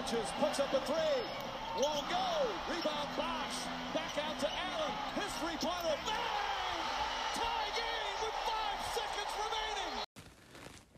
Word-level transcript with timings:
touches, 0.00 0.30
puts 0.40 0.60
up 0.60 0.72
a 0.72 0.80
three. 0.86 1.20
Won't 1.76 2.08
go. 2.08 2.26
Rebound 2.70 3.08
Bosch. 3.16 3.58
Back 3.92 4.16
out 4.24 4.38
to 4.40 4.46
Allen. 4.46 4.92
His 5.14 5.32
three-pointer. 5.40 5.96
Bang! 6.06 6.80
Tie 7.34 7.70
game 7.76 8.16
with 8.22 8.36
five 8.48 8.80
seconds 8.94 9.32
remaining. 9.36 10.04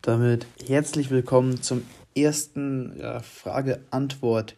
Damit 0.03 0.46
herzlich 0.69 1.11
willkommen 1.11 1.62
zum 1.62 1.85
ersten 2.17 2.99
ja, 2.99 3.21
Frage-Antwort 3.21 4.55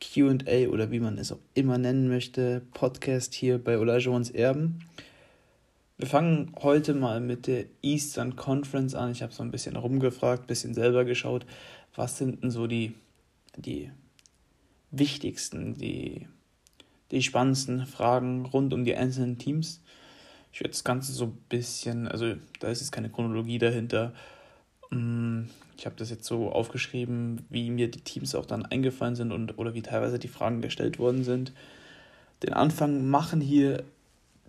QA 0.00 0.68
oder 0.68 0.92
wie 0.92 1.00
man 1.00 1.18
es 1.18 1.32
auch 1.32 1.40
immer 1.54 1.78
nennen 1.78 2.08
möchte, 2.08 2.62
Podcast 2.74 3.34
hier 3.34 3.58
bei 3.58 3.78
Olajuwons 3.78 4.30
Erben. 4.30 4.84
Wir 5.96 6.06
fangen 6.06 6.52
heute 6.62 6.94
mal 6.94 7.20
mit 7.20 7.48
der 7.48 7.64
Eastern 7.82 8.36
Conference 8.36 8.94
an. 8.94 9.10
Ich 9.10 9.22
habe 9.22 9.32
so 9.32 9.42
ein 9.42 9.50
bisschen 9.50 9.74
rumgefragt, 9.74 10.44
ein 10.44 10.46
bisschen 10.46 10.74
selber 10.74 11.04
geschaut, 11.04 11.44
was 11.96 12.16
sind 12.16 12.44
denn 12.44 12.52
so 12.52 12.68
die, 12.68 12.94
die 13.62 13.90
wichtigsten, 14.90 15.74
die, 15.74 16.26
die 17.10 17.22
spannendsten 17.22 17.86
Fragen 17.86 18.46
rund 18.46 18.72
um 18.72 18.84
die 18.84 18.94
einzelnen 18.94 19.38
Teams. 19.38 19.82
Ich 20.52 20.60
werde 20.60 20.70
das 20.70 20.84
Ganze 20.84 21.12
so 21.12 21.26
ein 21.26 21.38
bisschen, 21.48 22.08
also 22.08 22.34
da 22.60 22.68
ist 22.68 22.80
jetzt 22.80 22.92
keine 22.92 23.10
Chronologie 23.10 23.58
dahinter. 23.58 24.14
Mm, 24.90 25.42
ich 25.76 25.86
habe 25.86 25.96
das 25.96 26.10
jetzt 26.10 26.24
so 26.24 26.50
aufgeschrieben, 26.50 27.46
wie 27.50 27.70
mir 27.70 27.90
die 27.90 28.00
Teams 28.00 28.34
auch 28.34 28.46
dann 28.46 28.66
eingefallen 28.66 29.14
sind 29.14 29.32
und 29.32 29.58
oder 29.58 29.74
wie 29.74 29.82
teilweise 29.82 30.18
die 30.18 30.28
Fragen 30.28 30.60
gestellt 30.60 30.98
worden 30.98 31.22
sind. 31.22 31.52
Den 32.42 32.52
Anfang 32.52 33.08
machen 33.08 33.40
hier 33.40 33.84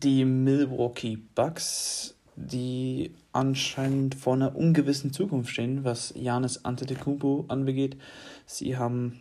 die 0.02 0.26
Milwaukee 0.26 1.17
Bucks, 1.36 2.16
die 2.36 3.12
anscheinend 3.39 4.16
vor 4.16 4.34
einer 4.34 4.55
ungewissen 4.55 5.13
Zukunft 5.13 5.52
stehen, 5.52 5.84
was 5.84 6.13
Janis 6.16 6.66
Antetokounmpo 6.66 7.45
anbegeht. 7.47 7.97
Sie 8.45 8.77
haben 8.77 9.20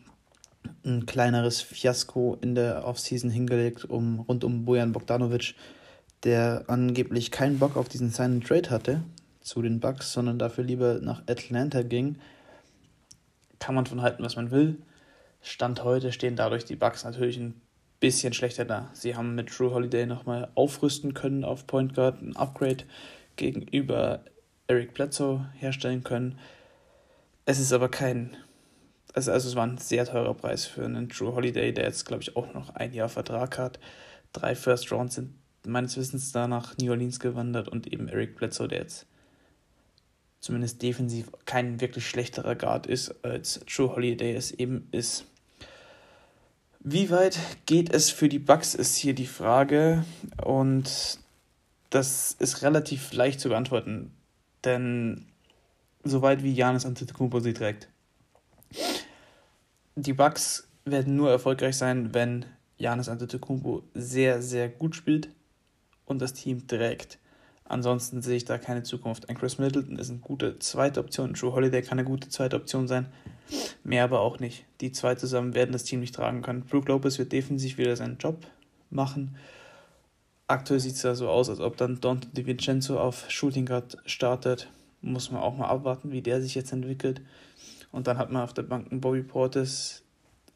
ein 0.85 1.07
kleineres 1.07 1.61
Fiasko 1.61 2.37
in 2.41 2.55
der 2.55 2.85
Offseason 2.85 3.31
hingelegt, 3.31 3.85
um 3.85 4.21
rund 4.21 4.45
um 4.45 4.65
Bojan 4.65 4.93
Bogdanovic, 4.93 5.55
der 6.25 6.65
angeblich 6.67 7.31
keinen 7.31 7.59
Bock 7.59 7.77
auf 7.77 7.89
diesen 7.89 8.11
Sign 8.11 8.41
Trade 8.41 8.71
hatte 8.71 9.03
zu 9.41 9.63
den 9.63 9.81
Bucks, 9.81 10.13
sondern 10.13 10.39
dafür 10.39 10.65
lieber 10.65 11.01
nach 11.01 11.23
Atlanta 11.27 11.83
ging. 11.83 12.17
Kann 13.59 13.75
man 13.75 13.87
von 13.87 14.03
halten, 14.03 14.23
was 14.23 14.37
man 14.37 14.51
will. 14.51 14.77
Stand 15.41 15.85
heute 15.85 16.13
stehen 16.13 16.37
dadurch 16.37 16.65
die 16.65 16.77
Bucks 16.77 17.05
natürlich 17.05 17.39
ein 17.39 17.61
bisschen 18.01 18.33
schlechter 18.33 18.65
da. 18.65 18.91
Sie 18.93 19.17
haben 19.17 19.35
mit 19.35 19.57
Drew 19.57 19.73
Holiday 19.73 20.07
nochmal 20.07 20.51
aufrüsten 20.55 21.15
können 21.15 21.45
auf 21.45 21.67
Point 21.67 21.95
Guard, 21.95 22.21
ein 22.21 22.37
Upgrade 22.37 22.85
gegenüber 23.39 24.25
Eric 24.67 24.93
Bledsoe 24.93 25.49
herstellen 25.55 26.05
können. 26.05 26.39
Es 27.47 27.59
ist 27.59 27.73
aber 27.73 27.89
kein, 27.89 28.37
also, 29.15 29.33
also 29.33 29.49
es 29.49 29.57
war 29.57 29.67
ein 29.67 29.79
sehr 29.79 30.05
teurer 30.05 30.35
Preis 30.35 30.67
für 30.67 30.85
einen 30.85 31.09
Drew 31.09 31.35
Holiday, 31.35 31.73
der 31.73 31.85
jetzt, 31.85 32.05
glaube 32.05 32.23
ich, 32.23 32.37
auch 32.37 32.53
noch 32.53 32.75
ein 32.75 32.93
Jahr 32.93 33.09
Vertrag 33.09 33.57
hat. 33.57 33.81
Drei 34.35 34.55
First 34.55 34.93
Rounds 34.93 35.15
sind 35.15 35.33
meines 35.67 35.97
Wissens 35.97 36.33
da 36.33 36.47
nach 36.47 36.77
New 36.77 36.91
Orleans 36.91 37.19
gewandert 37.19 37.69
und 37.69 37.87
eben 37.91 38.09
Eric 38.09 38.37
Bledsoe, 38.37 38.69
der 38.69 38.81
jetzt 38.81 39.07
zumindest 40.41 40.83
defensiv 40.83 41.31
kein 41.47 41.81
wirklich 41.81 42.07
schlechterer 42.07 42.55
Guard 42.55 42.87
ist, 42.87 43.25
als 43.25 43.61
Drew 43.61 43.89
Holiday 43.89 44.35
es 44.35 44.51
eben 44.51 44.89
ist. 44.93 45.25
Wie 46.81 47.11
weit 47.11 47.39
geht 47.67 47.93
es 47.93 48.11
für 48.11 48.29
die 48.29 48.39
Bucks, 48.39 48.75
ist 48.75 48.97
hier 48.97 49.15
die 49.15 49.27
Frage. 49.27 50.05
Und 50.45 51.19
das 51.91 52.33
ist 52.39 52.63
relativ 52.63 53.13
leicht 53.13 53.41
zu 53.41 53.49
beantworten. 53.49 54.13
Denn 54.65 55.27
so 56.05 56.23
weit 56.23 56.43
wie 56.43 56.53
Janis 56.53 56.87
Antetokounmpo 56.87 57.41
sie 57.41 57.55
trägt. 57.55 57.89
Die 59.97 60.13
Bucks 60.13 60.69
werden 60.85 61.17
nur 61.17 61.31
erfolgreich 61.31 61.77
sein, 61.77 62.15
wenn 62.15 62.45
Janis 62.77 63.09
Antetokounmpo 63.09 63.83
sehr, 63.95 64.43
sehr 64.43 64.69
gut 64.69 64.95
spielt 64.95 65.31
und 66.07 66.23
das 66.23 66.35
Team 66.35 66.67
trägt. 66.67 67.19
Ansonsten 67.65 68.23
sehe 68.23 68.37
ich 68.37 68.47
da 68.47 68.57
keine 68.57 68.83
Zukunft. 68.83 69.29
Ein 69.29 69.37
Chris 69.37 69.59
Middleton 69.59 69.99
ist 69.99 70.09
eine 70.09 70.21
gute 70.21 70.59
zweite 70.59 71.01
Option. 71.01 71.35
Drew 71.35 71.53
Holiday 71.53 71.83
kann 71.83 71.99
eine 71.99 72.09
gute 72.09 72.31
zweite 72.31 72.57
Option 72.57 72.89
sein. 72.89 73.07
Mehr 73.85 74.05
aber 74.05 74.21
auch 74.21 74.41
nicht. 74.41 74.65
Die 74.81 74.91
zwei 74.93 75.17
zusammen 75.17 75.55
werden 75.55 75.73
das 75.73 75.85
Team 75.85 76.01
nicht 76.01 76.15
tragen 76.15 76.41
können. 76.41 76.63
Brook 76.63 76.89
Lopez 76.89 77.19
wird 77.19 77.33
defensiv 77.33 77.77
wieder 77.77 77.95
seinen 77.95 78.17
Job 78.17 78.47
machen. 78.89 79.37
Aktuell 80.49 80.81
sieht 80.81 80.95
es 80.95 81.03
da 81.03 81.15
so 81.15 81.29
aus, 81.29 81.51
als 81.51 81.61
ob 81.61 81.77
dann 81.77 82.01
Dante 82.01 82.29
DiVincenzo 82.29 82.99
auf 82.99 83.31
Shooting 83.31 83.67
Guard 83.67 83.99
startet. 84.07 84.71
Muss 85.03 85.31
man 85.31 85.43
auch 85.43 85.55
mal 85.55 85.69
abwarten, 85.69 86.11
wie 86.11 86.23
der 86.23 86.41
sich 86.41 86.55
jetzt 86.55 86.73
entwickelt. 86.73 87.21
Und 87.93 88.07
dann 88.07 88.17
hat 88.17 88.33
man 88.33 88.43
auf 88.43 88.55
der 88.55 88.63
Bank 88.63 88.91
einen 88.91 89.03
Bobby 89.03 89.23
Portis, 89.23 90.03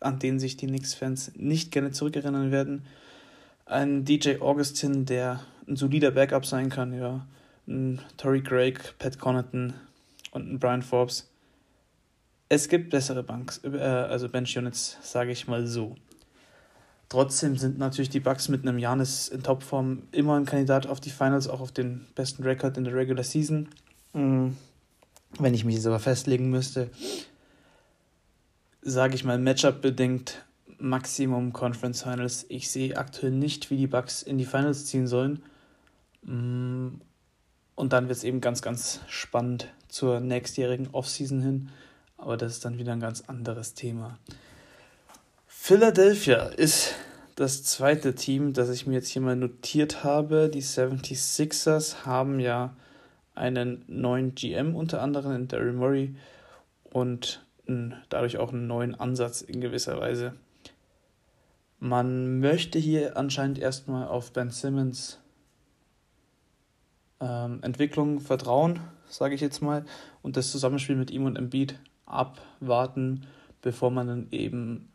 an 0.01 0.19
den 0.19 0.41
sich 0.41 0.57
die 0.57 0.67
Knicks-Fans 0.67 1.33
nicht 1.37 1.73
gerne 1.73 1.91
zurückerinnern 1.91 2.51
werden. 2.51 2.87
Ein 3.67 4.07
DJ 4.07 4.41
Augustin, 4.41 5.05
der 5.05 5.41
ein 5.69 5.77
solider 5.77 6.11
Backup 6.11 6.47
sein 6.47 6.71
kann, 6.71 6.95
ja. 6.95 7.27
Ein 7.69 8.01
Tory 8.17 8.43
Craig, 8.43 8.95
Pat 8.99 9.19
Connaughton 9.19 9.75
und 10.33 10.51
ein 10.51 10.59
Brian 10.59 10.83
Forbes. 10.83 11.31
Es 12.49 12.69
gibt 12.69 12.91
bessere 12.91 13.23
Banks, 13.23 13.61
äh, 13.63 13.79
also 13.79 14.29
Bench 14.31 14.57
Units, 14.57 14.97
sage 15.03 15.33
ich 15.33 15.47
mal 15.49 15.67
so. 15.67 15.97
Trotzdem 17.13 17.59
sind 17.59 17.77
natürlich 17.77 18.09
die 18.09 18.21
Bucks 18.21 18.49
mit 18.49 18.63
einem 18.63 18.79
Janis 18.79 19.29
in 19.29 19.43
Topform 19.43 20.05
immer 20.13 20.35
ein 20.37 20.47
Kandidat 20.47 20.87
auf 20.87 20.99
die 20.99 21.11
Finals, 21.11 21.47
auch 21.47 21.61
auf 21.61 21.71
den 21.71 22.07
besten 22.15 22.43
Rekord 22.43 22.79
in 22.79 22.85
der 22.85 22.95
Regular 22.95 23.23
Season. 23.23 23.69
Mhm. 24.15 24.57
Wenn 25.39 25.53
ich 25.53 25.67
mich 25.67 25.75
jetzt 25.75 25.87
aber 25.87 25.99
festlegen 25.99 26.49
müsste, 26.49 26.89
sage 28.81 29.15
ich 29.15 29.25
mal 29.25 29.39
Matchup 29.39 29.83
bedingt 29.83 30.43
Maximum 30.79 31.53
Conference 31.53 32.03
Finals. 32.03 32.47
Ich 32.49 32.71
sehe 32.71 32.97
aktuell 32.97 33.33
nicht, 33.33 33.71
wie 33.71 33.77
die 33.77 33.89
Bucks 33.89 34.23
in 34.23 34.39
die 34.39 34.47
Finals 34.47 34.87
ziehen 34.87 35.07
sollen. 35.07 35.43
Mm, 36.23 36.95
und 37.75 37.93
dann 37.93 38.09
wird 38.09 38.17
es 38.17 38.25
eben 38.25 38.41
ganz, 38.41 38.63
ganz 38.63 39.01
spannend 39.07 39.69
zur 39.89 40.21
nächstjährigen 40.21 40.89
Offseason 40.93 41.43
hin. 41.43 41.69
Aber 42.17 42.39
das 42.39 42.53
ist 42.53 42.65
dann 42.65 42.79
wieder 42.79 42.93
ein 42.93 43.01
ganz 43.01 43.25
anderes 43.27 43.75
Thema. 43.75 44.19
Philadelphia 45.65 46.47
ist 46.47 46.97
das 47.37 47.63
zweite 47.63 48.17
Team, 48.17 48.53
das 48.53 48.69
ich 48.69 48.89
mir 48.89 48.95
jetzt 48.95 49.11
hier 49.11 49.23
mal 49.23 49.37
notiert 49.37 50.03
habe. 50.03 50.51
Die 50.53 50.61
76ers 50.61 52.05
haben 52.05 52.41
ja 52.41 52.75
einen 53.37 53.85
neuen 53.87 54.35
GM 54.35 54.75
unter 54.75 55.01
anderem 55.01 55.37
in 55.37 55.47
Daryl 55.47 55.73
Murray 55.73 56.17
und 56.91 57.47
dadurch 58.09 58.39
auch 58.39 58.53
einen 58.53 58.67
neuen 58.67 58.97
Ansatz 58.97 59.41
in 59.41 59.61
gewisser 59.61 60.01
Weise. 60.01 60.35
Man 61.79 62.41
möchte 62.41 62.81
hier 62.81 63.17
anscheinend 63.17 63.61
erstmal 63.61 64.09
auf 64.09 64.33
Ben 64.33 64.51
Simmons 64.51 65.21
ähm, 67.21 67.61
Entwicklung 67.63 68.19
vertrauen, 68.19 68.81
sage 69.09 69.37
ich 69.37 69.41
jetzt 69.41 69.63
mal, 69.63 69.85
und 70.23 70.37
das 70.37 70.51
Zusammenspiel 70.51 70.97
mit 70.97 71.13
ihm 71.13 71.25
und 71.25 71.37
Embiid 71.37 71.79
abwarten, 72.05 73.29
bevor 73.61 73.93
man 73.93 74.09
dann 74.09 74.27
eben 74.33 74.89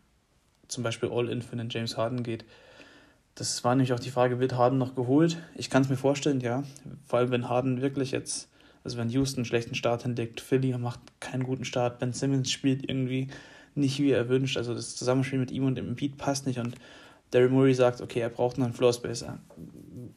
zum 0.67 0.83
Beispiel 0.83 1.09
All-In 1.09 1.41
für 1.41 1.55
den 1.55 1.69
James 1.69 1.97
Harden 1.97 2.23
geht. 2.23 2.45
Das 3.35 3.63
war 3.63 3.75
nämlich 3.75 3.93
auch 3.93 3.99
die 3.99 4.09
Frage, 4.09 4.39
wird 4.39 4.53
Harden 4.53 4.77
noch 4.77 4.95
geholt? 4.95 5.37
Ich 5.55 5.69
kann 5.69 5.83
es 5.83 5.89
mir 5.89 5.97
vorstellen, 5.97 6.39
ja. 6.39 6.63
Vor 7.05 7.19
allem, 7.19 7.31
wenn 7.31 7.49
Harden 7.49 7.81
wirklich 7.81 8.11
jetzt, 8.11 8.49
also 8.83 8.97
wenn 8.97 9.09
Houston 9.09 9.39
einen 9.39 9.45
schlechten 9.45 9.75
Start 9.75 10.03
hinlegt, 10.03 10.41
Philly 10.41 10.75
macht 10.77 10.99
keinen 11.19 11.43
guten 11.43 11.65
Start, 11.65 11.99
Ben 11.99 12.13
Simmons 12.13 12.51
spielt 12.51 12.89
irgendwie 12.89 13.27
nicht 13.75 13.99
wie 13.99 14.11
er 14.11 14.27
wünscht, 14.27 14.57
also 14.57 14.73
das 14.73 14.95
Zusammenspiel 14.95 15.39
mit 15.39 15.51
ihm 15.51 15.65
und 15.65 15.75
dem 15.75 15.89
Embiid 15.89 16.17
passt 16.17 16.47
nicht 16.47 16.59
und 16.59 16.75
Daryl 17.31 17.49
Murray 17.49 17.73
sagt, 17.73 18.01
okay, 18.01 18.19
er 18.19 18.29
braucht 18.29 18.57
noch 18.57 18.65
einen 18.65 18.73
Floor 18.73 18.93
Spacer. 18.93 19.39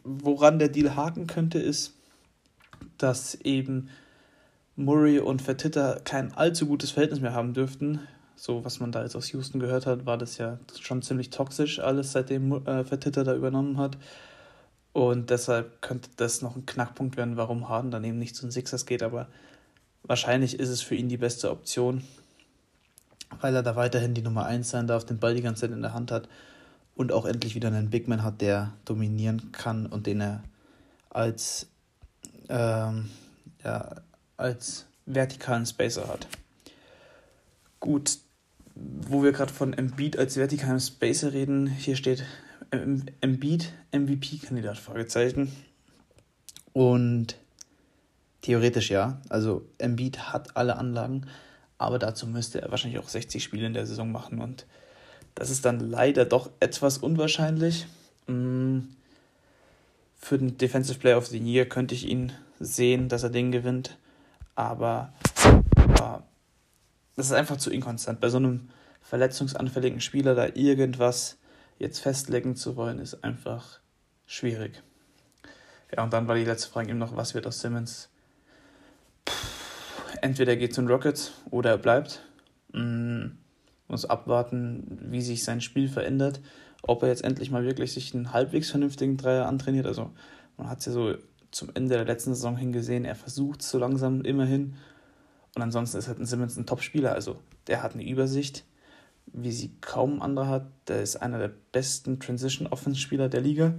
Woran 0.05 0.59
der 0.59 0.69
Deal 0.69 0.95
haken 0.97 1.27
könnte, 1.27 1.59
ist, 1.59 1.95
dass 2.99 3.35
eben 3.35 3.89
Murray 4.77 5.19
und 5.19 5.43
Fertitta 5.43 5.99
kein 6.05 6.33
allzu 6.33 6.67
gutes 6.67 6.93
Verhältnis 6.93 7.21
mehr 7.21 7.35
haben 7.35 7.53
dürften. 7.53 8.01
So, 8.41 8.65
was 8.65 8.81
man 8.81 8.91
da 8.91 9.03
jetzt 9.03 9.17
aus 9.17 9.31
Houston 9.33 9.61
gehört 9.61 9.85
hat, 9.85 10.07
war 10.07 10.17
das 10.17 10.39
ja 10.39 10.59
schon 10.81 11.03
ziemlich 11.03 11.29
toxisch, 11.29 11.79
alles 11.79 12.13
seitdem 12.13 12.67
äh, 12.67 12.85
Fertitta 12.85 13.23
da 13.23 13.35
übernommen 13.35 13.77
hat. 13.77 13.99
Und 14.95 15.29
deshalb 15.29 15.83
könnte 15.83 16.09
das 16.17 16.41
noch 16.41 16.57
ein 16.57 16.65
Knackpunkt 16.65 17.19
werden, 17.19 17.37
warum 17.37 17.69
Harden 17.69 17.91
dann 17.91 18.03
eben 18.03 18.19
nicht 18.19 18.35
zu 18.35 18.47
den 18.47 18.51
Sixers 18.51 18.87
geht. 18.87 19.03
Aber 19.03 19.29
wahrscheinlich 20.05 20.59
ist 20.59 20.71
es 20.71 20.81
für 20.81 20.95
ihn 20.95 21.11
die 21.11 21.19
beste 21.19 21.51
Option, 21.51 22.03
weil 23.43 23.55
er 23.55 23.63
da 23.63 23.77
weiterhin 23.77 24.15
die 24.15 24.23
Nummer 24.23 24.47
1 24.47 24.71
sein 24.71 24.87
darf, 24.87 25.05
den 25.05 25.19
Ball 25.19 25.35
die 25.35 25.43
ganze 25.43 25.61
Zeit 25.61 25.73
in 25.73 25.83
der 25.83 25.93
Hand 25.93 26.11
hat 26.11 26.27
und 26.95 27.13
auch 27.13 27.27
endlich 27.27 27.55
wieder 27.55 27.69
einen 27.69 27.91
Big 27.91 28.09
Man 28.09 28.25
hat, 28.25 28.41
der 28.41 28.73
dominieren 28.87 29.53
kann 29.53 29.85
und 29.85 30.07
den 30.07 30.23
er 30.23 30.43
als 31.11 31.67
ähm, 32.49 33.11
ja, 33.63 33.97
als 34.39 34.87
vertikalen 35.05 35.67
Spacer 35.67 36.09
hat. 36.09 36.27
Gut, 37.81 38.19
wo 39.09 39.23
wir 39.23 39.33
gerade 39.33 39.53
von 39.53 39.73
Embiid 39.73 40.19
als 40.19 40.37
vertikalen 40.37 40.81
Spacer 40.81 41.33
reden, 41.33 41.67
hier 41.67 41.97
steht 41.97 42.25
Embiid 42.71 43.73
MVP-Kandidat, 43.93 44.79
Fragezeichen. 44.79 45.53
Und 46.73 47.37
theoretisch 48.43 48.91
ja, 48.91 49.21
also 49.29 49.67
Embiid 49.79 50.33
hat 50.33 50.57
alle 50.57 50.77
Anlagen, 50.77 51.27
aber 51.79 51.99
dazu 51.99 52.27
müsste 52.27 52.63
er 52.63 52.71
wahrscheinlich 52.71 53.01
auch 53.01 53.09
60 53.09 53.43
Spiele 53.43 53.67
in 53.67 53.75
der 53.75 53.87
Saison 53.87 54.13
machen 54.13 54.41
und 54.41 54.67
das 55.35 55.51
ist 55.51 55.65
dann 55.65 55.81
leider 55.81 56.25
doch 56.25 56.51
etwas 56.61 56.99
unwahrscheinlich. 56.99 57.87
Mm, 58.27 58.81
für 60.17 60.39
den 60.39 60.59
Defensive 60.59 60.99
Player 60.99 61.19
of 61.19 61.27
the 61.27 61.39
Year 61.39 61.67
könnte 61.67 61.95
ich 61.95 62.07
ihn 62.07 62.33
sehen, 62.59 63.09
dass 63.09 63.23
er 63.23 63.31
den 63.31 63.53
gewinnt, 63.53 63.97
aber 64.55 65.13
das 67.17 67.27
ist 67.27 67.33
einfach 67.33 67.57
zu 67.57 67.71
inkonstant. 67.71 68.21
Bei 68.21 68.29
so 68.29 68.39
einem 68.39 68.69
verletzungsanfälligen 69.03 70.01
Spieler 70.01 70.35
da 70.35 70.49
irgendwas 70.55 71.39
jetzt 71.79 72.01
festlegen 72.01 72.57
zu 72.57 72.77
wollen, 72.77 72.99
ist 72.99 73.25
einfach 73.25 73.81
schwierig. 74.27 74.83
Ja, 75.95 76.05
und 76.05 76.13
dann 76.13 76.29
war 76.29 76.35
die 76.37 76.45
letzte 76.45 76.71
Frage 76.71 76.91
eben 76.91 76.99
noch, 76.99 77.17
was 77.17 77.35
wird 77.35 77.47
aus 77.47 77.61
Simmons? 77.61 78.11
entweder 80.23 80.57
geht 80.57 80.75
zu 80.75 80.83
den 80.83 80.89
Rockets 80.89 81.33
oder 81.51 81.71
er 81.71 81.79
bleibt. 81.79 82.23
Mm, 82.73 83.27
muss 83.89 84.05
abwarten, 84.05 84.99
wie 85.11 85.21
sich 85.21 85.45
sein 85.45 85.61
Spiel 85.61 85.89
verändert. 85.89 86.41
Ob 86.83 87.03
er 87.03 87.09
jetzt 87.09 87.25
endlich 87.25 87.51
mal 87.51 87.65
wirklich 87.65 87.93
sich 87.93 88.15
einen 88.15 88.33
halbwegs 88.33 88.71
vernünftigen 88.71 89.17
Dreier 89.17 89.47
antrainiert. 89.47 89.87
Also 89.87 90.11
man 90.57 90.71
hat 90.71 90.81
es 90.81 90.87
ja 90.87 90.93
so 90.93 91.15
zum 91.51 91.71
Ende 91.75 91.97
der 91.97 92.05
letzten 92.05 92.35
Saison 92.35 92.57
hingesehen, 92.57 93.05
er 93.05 93.17
versucht 93.17 93.63
so 93.63 93.79
langsam 93.79 94.23
immerhin. 94.23 94.77
Und 95.61 95.65
ansonsten 95.65 95.99
ist 95.99 96.09
halt 96.09 96.19
ein 96.19 96.25
Simmons 96.25 96.57
ein 96.57 96.65
Top-Spieler. 96.65 97.13
Also 97.13 97.37
der 97.67 97.83
hat 97.83 97.93
eine 97.93 98.09
Übersicht, 98.09 98.65
wie 99.27 99.53
sie 99.53 99.73
kaum 99.83 100.23
andere 100.23 100.49
hat. 100.49 100.67
Der 100.89 101.03
ist 101.03 101.17
einer 101.17 101.39
der 101.39 101.51
besten 101.73 102.19
Transition-Offense-Spieler 102.19 103.29
der 103.29 103.43
Liga. 103.43 103.75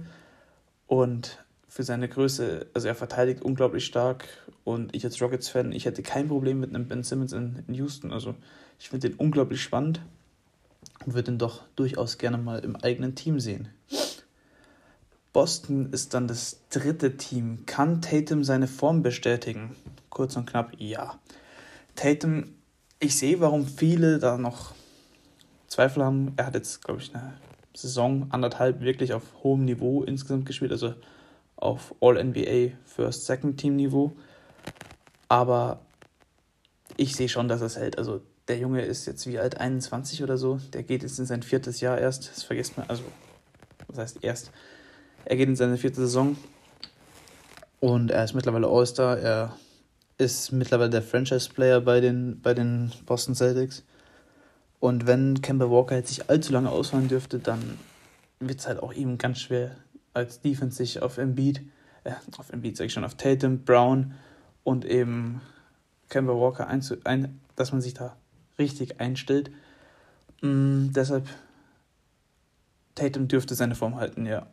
Und 0.86 1.44
für 1.66 1.82
seine 1.82 2.08
Größe, 2.08 2.66
also 2.72 2.86
er 2.86 2.94
verteidigt 2.94 3.42
unglaublich 3.42 3.84
stark 3.84 4.28
und 4.62 4.94
ich 4.94 5.04
als 5.04 5.20
Rockets-Fan, 5.20 5.72
ich 5.72 5.84
hätte 5.86 6.04
kein 6.04 6.28
Problem 6.28 6.60
mit 6.60 6.70
einem 6.72 6.86
Ben 6.86 7.02
Simmons 7.02 7.32
in, 7.32 7.64
in 7.66 7.74
Houston. 7.74 8.12
Also 8.12 8.36
ich 8.78 8.90
finde 8.90 9.08
den 9.08 9.18
unglaublich 9.18 9.60
spannend 9.60 10.02
und 11.04 11.14
würde 11.14 11.32
ihn 11.32 11.38
doch 11.38 11.64
durchaus 11.74 12.16
gerne 12.16 12.38
mal 12.38 12.60
im 12.60 12.76
eigenen 12.76 13.16
Team 13.16 13.40
sehen. 13.40 13.70
Boston 15.32 15.92
ist 15.92 16.14
dann 16.14 16.28
das 16.28 16.60
dritte 16.70 17.16
Team. 17.16 17.66
Kann 17.66 18.02
Tatum 18.02 18.44
seine 18.44 18.68
Form 18.68 19.02
bestätigen? 19.02 19.74
Kurz 20.10 20.36
und 20.36 20.46
knapp, 20.46 20.74
ja. 20.78 21.18
Tatum, 21.94 22.54
ich 22.98 23.16
sehe, 23.16 23.40
warum 23.40 23.66
viele 23.66 24.18
da 24.18 24.38
noch 24.38 24.74
Zweifel 25.66 26.04
haben. 26.04 26.32
Er 26.36 26.46
hat 26.46 26.54
jetzt, 26.54 26.84
glaube 26.84 27.00
ich, 27.00 27.14
eine 27.14 27.34
Saison 27.74 28.26
anderthalb 28.30 28.80
wirklich 28.80 29.14
auf 29.14 29.22
hohem 29.42 29.64
Niveau 29.64 30.02
insgesamt 30.02 30.46
gespielt. 30.46 30.72
Also 30.72 30.94
auf 31.56 31.94
All-NBA 32.00 32.76
First 32.84 33.26
Second 33.26 33.58
Team 33.58 33.76
Niveau. 33.76 34.12
Aber 35.28 35.80
ich 36.96 37.16
sehe 37.16 37.28
schon, 37.28 37.48
dass 37.48 37.60
er 37.60 37.68
es 37.68 37.76
hält. 37.76 37.98
Also 37.98 38.20
der 38.48 38.58
Junge 38.58 38.82
ist 38.82 39.06
jetzt 39.06 39.26
wie 39.26 39.38
alt, 39.38 39.58
21 39.58 40.22
oder 40.22 40.36
so. 40.36 40.60
Der 40.72 40.82
geht 40.82 41.02
jetzt 41.02 41.18
in 41.18 41.26
sein 41.26 41.42
viertes 41.42 41.80
Jahr 41.80 41.98
erst. 41.98 42.30
Das 42.30 42.42
vergisst 42.42 42.76
man, 42.76 42.88
also, 42.88 43.02
was 43.88 43.98
heißt 43.98 44.18
erst? 44.22 44.50
Er 45.24 45.36
geht 45.36 45.48
in 45.48 45.56
seine 45.56 45.78
vierte 45.78 46.00
Saison. 46.00 46.36
Und 47.80 48.10
er 48.10 48.24
ist 48.24 48.34
mittlerweile 48.34 48.68
All-Star. 48.68 49.18
Er 49.18 49.56
ist 50.22 50.52
mittlerweile 50.52 50.90
der 50.90 51.02
Franchise-Player 51.02 51.80
bei 51.80 52.00
den, 52.00 52.40
bei 52.40 52.54
den 52.54 52.92
Boston 53.06 53.34
Celtics. 53.34 53.84
Und 54.80 55.06
wenn 55.06 55.40
Kemba 55.42 55.70
Walker 55.70 55.96
jetzt 55.96 56.10
nicht 56.10 56.28
allzu 56.30 56.52
lange 56.52 56.70
ausfallen 56.70 57.08
dürfte, 57.08 57.38
dann 57.38 57.78
wird 58.40 58.60
es 58.60 58.66
halt 58.66 58.82
auch 58.82 58.92
ihm 58.92 59.18
ganz 59.18 59.40
schwer, 59.40 59.76
als 60.14 60.40
Defense 60.40 60.76
sich 60.76 61.02
auf 61.02 61.18
Embiid, 61.18 61.62
äh, 62.04 62.12
auf 62.36 62.50
Embiid 62.52 62.76
sage 62.76 62.86
ich 62.86 62.92
schon, 62.92 63.04
auf 63.04 63.14
Tatum, 63.14 63.64
Brown 63.64 64.14
und 64.64 64.84
eben 64.84 65.40
Kemba 66.08 66.32
Walker 66.32 66.66
einzu 66.66 66.96
ein, 67.04 67.40
dass 67.56 67.72
man 67.72 67.80
sich 67.80 67.94
da 67.94 68.16
richtig 68.58 69.00
einstellt. 69.00 69.50
Mm, 70.40 70.88
deshalb 70.92 71.28
Tatum 72.94 73.28
dürfte 73.28 73.54
seine 73.54 73.74
Form 73.74 73.96
halten, 73.96 74.26
ja. 74.26 74.46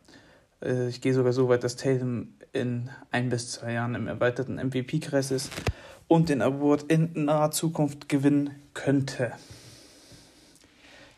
Äh, 0.62 0.88
ich 0.88 1.00
gehe 1.00 1.14
sogar 1.14 1.32
so 1.32 1.48
weit, 1.48 1.64
dass 1.64 1.76
Tatum 1.76 2.34
in 2.52 2.90
ein 3.10 3.28
bis 3.28 3.52
zwei 3.52 3.72
Jahren 3.74 3.94
im 3.94 4.08
erweiterten 4.08 4.56
MVP-Kreis 4.56 5.30
ist 5.30 5.50
und 6.08 6.28
den 6.28 6.42
Award 6.42 6.84
in 6.90 7.24
naher 7.24 7.50
Zukunft 7.50 8.08
gewinnen 8.08 8.50
könnte. 8.74 9.32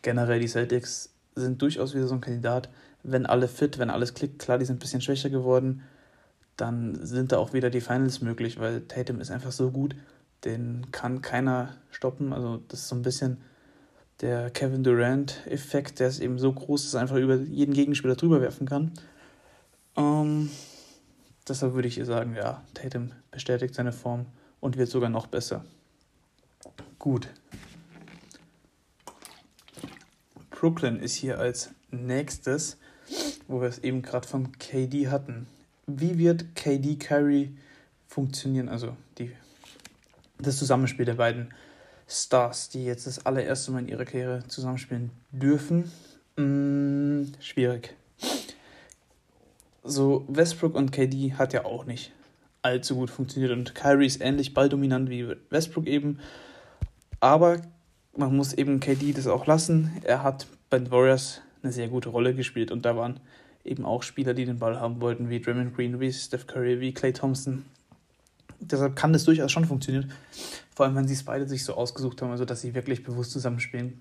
Generell 0.01 0.39
die 0.39 0.47
Celtics 0.47 1.13
sind 1.35 1.61
durchaus 1.61 1.95
wieder 1.95 2.07
so 2.07 2.15
ein 2.15 2.21
Kandidat, 2.21 2.69
wenn 3.01 3.25
alle 3.25 3.47
fit, 3.47 3.79
wenn 3.79 3.89
alles 3.89 4.13
klickt, 4.13 4.39
klar, 4.39 4.57
die 4.57 4.65
sind 4.65 4.75
ein 4.77 4.79
bisschen 4.79 5.01
schwächer 5.01 5.29
geworden, 5.29 5.83
dann 6.57 7.03
sind 7.05 7.31
da 7.31 7.37
auch 7.37 7.53
wieder 7.53 7.69
die 7.69 7.81
Finals 7.81 8.21
möglich, 8.21 8.59
weil 8.59 8.81
Tatum 8.81 9.19
ist 9.19 9.31
einfach 9.31 9.51
so 9.51 9.71
gut, 9.71 9.95
den 10.45 10.87
kann 10.91 11.21
keiner 11.21 11.77
stoppen. 11.89 12.33
Also 12.33 12.61
das 12.67 12.81
ist 12.81 12.89
so 12.89 12.95
ein 12.95 13.01
bisschen 13.01 13.37
der 14.21 14.51
Kevin 14.51 14.83
Durant-Effekt, 14.83 15.99
der 15.99 16.09
ist 16.09 16.19
eben 16.19 16.37
so 16.37 16.53
groß, 16.53 16.83
dass 16.83 16.93
er 16.93 17.01
einfach 17.01 17.17
über 17.17 17.35
jeden 17.35 17.73
Gegenspieler 17.73 18.15
drüber 18.15 18.41
werfen 18.41 18.67
kann. 18.67 18.91
Ähm, 19.95 20.49
deshalb 21.47 21.73
würde 21.73 21.87
ich 21.87 21.99
sagen, 22.03 22.35
ja, 22.35 22.63
Tatum 22.73 23.11
bestätigt 23.31 23.75
seine 23.75 23.91
Form 23.91 24.25
und 24.59 24.77
wird 24.77 24.89
sogar 24.89 25.09
noch 25.09 25.27
besser. 25.27 25.63
Gut. 26.99 27.27
Brooklyn 30.49 30.99
ist 30.99 31.15
hier 31.15 31.39
als 31.39 31.71
nächstes 31.91 32.77
wo 33.47 33.61
wir 33.61 33.67
es 33.67 33.79
eben 33.79 34.01
gerade 34.01 34.27
von 34.27 34.51
KD 34.57 35.09
hatten. 35.09 35.47
Wie 35.87 36.17
wird 36.17 36.55
KD 36.55 36.95
Curry 36.95 37.55
funktionieren? 38.07 38.69
Also 38.69 38.95
die, 39.17 39.31
das 40.39 40.57
Zusammenspiel 40.57 41.05
der 41.05 41.15
beiden 41.15 41.53
Stars, 42.07 42.69
die 42.69 42.85
jetzt 42.85 43.07
das 43.07 43.25
allererste 43.25 43.71
Mal 43.71 43.79
in 43.79 43.87
ihrer 43.87 44.05
Karriere 44.05 44.43
zusammenspielen 44.47 45.11
dürfen. 45.31 45.91
Hm, 46.37 47.31
schwierig. 47.39 47.95
So, 49.85 50.23
Westbrook 50.29 50.75
und 50.75 50.91
KD 50.91 51.33
hat 51.33 51.51
ja 51.51 51.65
auch 51.65 51.83
nicht 51.85 52.13
allzu 52.61 52.95
gut 52.95 53.09
funktioniert 53.09 53.51
und 53.51 53.75
Kyrie 53.75 54.05
ist 54.05 54.21
ähnlich 54.21 54.53
balldominant 54.53 55.09
wie 55.09 55.27
Westbrook 55.49 55.87
eben. 55.87 56.19
Aber 57.19 57.61
man 58.15 58.33
muss 58.33 58.53
eben 58.53 58.79
KD 58.79 59.11
das 59.11 59.27
auch 59.27 59.45
lassen. 59.45 59.91
Er 60.03 60.23
hat 60.23 60.47
bei 60.69 60.79
den 60.79 60.89
Warriors 60.89 61.41
eine 61.61 61.73
sehr 61.73 61.89
gute 61.89 62.09
Rolle 62.09 62.33
gespielt 62.33 62.71
und 62.71 62.85
da 62.85 62.95
waren 62.95 63.19
eben 63.65 63.83
auch 63.83 64.03
Spieler, 64.03 64.33
die 64.33 64.45
den 64.45 64.59
Ball 64.59 64.79
haben 64.79 65.01
wollten, 65.01 65.29
wie 65.29 65.41
Draymond 65.41 65.75
Green, 65.75 65.99
wie 65.99 66.13
Steph 66.13 66.47
Curry, 66.47 66.79
wie 66.79 66.93
Clay 66.93 67.11
Thompson. 67.11 67.65
Deshalb 68.61 68.95
kann 68.95 69.11
das 69.11 69.25
durchaus 69.25 69.51
schon 69.51 69.65
funktionieren, 69.65 70.13
vor 70.73 70.85
allem 70.85 70.95
wenn 70.95 71.07
sie 71.09 71.13
es 71.13 71.23
beide 71.23 71.45
sich 71.45 71.65
so 71.65 71.73
ausgesucht 71.73 72.21
haben, 72.21 72.31
also 72.31 72.45
dass 72.45 72.61
sie 72.61 72.73
wirklich 72.73 73.03
bewusst 73.03 73.31
zusammenspielen 73.31 73.99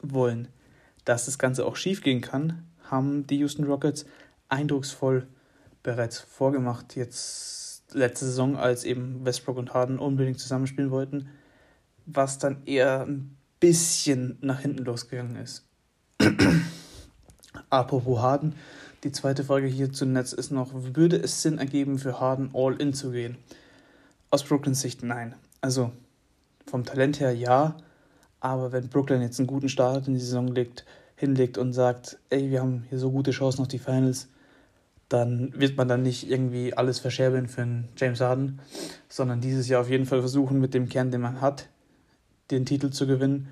wollen. 0.00 0.48
Dass 1.04 1.26
das 1.26 1.38
Ganze 1.38 1.66
auch 1.66 1.76
schief 1.76 2.02
gehen 2.02 2.22
kann, 2.22 2.64
haben 2.90 3.26
die 3.26 3.38
Houston 3.38 3.64
Rockets 3.64 4.06
eindrucksvoll 4.48 5.26
bereits 5.82 6.18
vorgemacht. 6.18 6.96
Jetzt 6.96 7.94
letzte 7.94 8.26
Saison, 8.26 8.56
als 8.56 8.84
eben 8.84 9.24
Westbrook 9.24 9.56
und 9.56 9.74
Harden 9.74 9.98
unbedingt 9.98 10.40
zusammenspielen 10.40 10.90
wollten, 10.90 11.28
was 12.04 12.38
dann 12.38 12.64
eher 12.66 13.06
ein 13.06 13.36
bisschen 13.60 14.38
nach 14.40 14.60
hinten 14.60 14.84
losgegangen 14.84 15.36
ist. 15.36 15.64
Apropos 17.70 18.20
Harden, 18.20 18.54
die 19.04 19.12
zweite 19.12 19.44
Frage 19.44 19.66
hier 19.66 19.92
zu 19.92 20.06
Netz 20.06 20.32
ist 20.32 20.50
noch, 20.50 20.70
würde 20.72 21.16
es 21.16 21.42
Sinn 21.42 21.58
ergeben, 21.58 21.98
für 21.98 22.20
Harden 22.20 22.50
All-In 22.54 22.92
zu 22.92 23.10
gehen? 23.10 23.36
Aus 24.30 24.44
Brooklyns 24.44 24.80
Sicht 24.80 25.02
nein. 25.02 25.34
Also 25.60 25.92
vom 26.66 26.84
Talent 26.84 27.20
her 27.20 27.32
ja, 27.32 27.76
aber 28.40 28.72
wenn 28.72 28.88
Brooklyn 28.88 29.22
jetzt 29.22 29.38
einen 29.38 29.46
guten 29.46 29.68
Start 29.68 30.08
in 30.08 30.14
die 30.14 30.20
Saison 30.20 30.48
legt, 30.48 30.84
hinlegt 31.16 31.58
und 31.58 31.72
sagt, 31.72 32.18
ey, 32.30 32.50
wir 32.50 32.60
haben 32.60 32.84
hier 32.88 32.98
so 32.98 33.10
gute 33.10 33.30
Chancen 33.30 33.62
auf 33.62 33.68
die 33.68 33.78
Finals, 33.78 34.28
dann 35.08 35.52
wird 35.58 35.76
man 35.76 35.88
dann 35.88 36.02
nicht 36.02 36.28
irgendwie 36.28 36.74
alles 36.74 36.98
verscherbeln 36.98 37.48
für 37.48 37.62
einen 37.62 37.88
James 37.96 38.20
Harden, 38.20 38.60
sondern 39.08 39.40
dieses 39.40 39.68
Jahr 39.68 39.82
auf 39.82 39.90
jeden 39.90 40.06
Fall 40.06 40.20
versuchen, 40.20 40.60
mit 40.60 40.74
dem 40.74 40.88
Kern, 40.88 41.10
den 41.10 41.20
man 41.20 41.40
hat, 41.40 41.68
den 42.50 42.66
Titel 42.66 42.90
zu 42.90 43.06
gewinnen. 43.06 43.48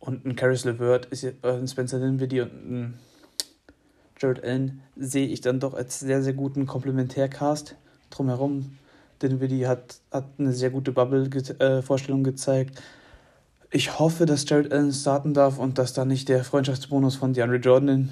Und 0.00 0.24
ein 0.24 0.36
Caris 0.36 0.64
LeVert, 0.64 1.06
ist, 1.06 1.24
äh, 1.24 1.34
ein 1.42 1.68
Spencer 1.68 1.98
Dinwiddie 1.98 2.40
und 2.40 2.52
ein 2.52 2.94
Jared 4.20 4.42
Allen 4.42 4.80
sehe 4.96 5.28
ich 5.28 5.40
dann 5.40 5.60
doch 5.60 5.74
als 5.74 6.00
sehr, 6.00 6.22
sehr 6.22 6.32
guten 6.32 6.66
Komplementärcast 6.66 7.76
drumherum. 8.10 8.78
Dinwiddie 9.22 9.66
hat, 9.66 10.00
hat 10.10 10.26
eine 10.38 10.52
sehr 10.52 10.70
gute 10.70 10.92
Bubble-Vorstellung 10.92 12.20
äh, 12.20 12.24
gezeigt. 12.24 12.82
Ich 13.70 13.98
hoffe, 13.98 14.26
dass 14.26 14.48
Jared 14.48 14.72
Allen 14.72 14.92
starten 14.92 15.34
darf 15.34 15.58
und 15.58 15.78
dass 15.78 15.92
da 15.92 16.04
nicht 16.04 16.28
der 16.28 16.42
Freundschaftsbonus 16.42 17.16
von 17.16 17.32
DeAndre 17.32 17.58
Jordan 17.58 18.10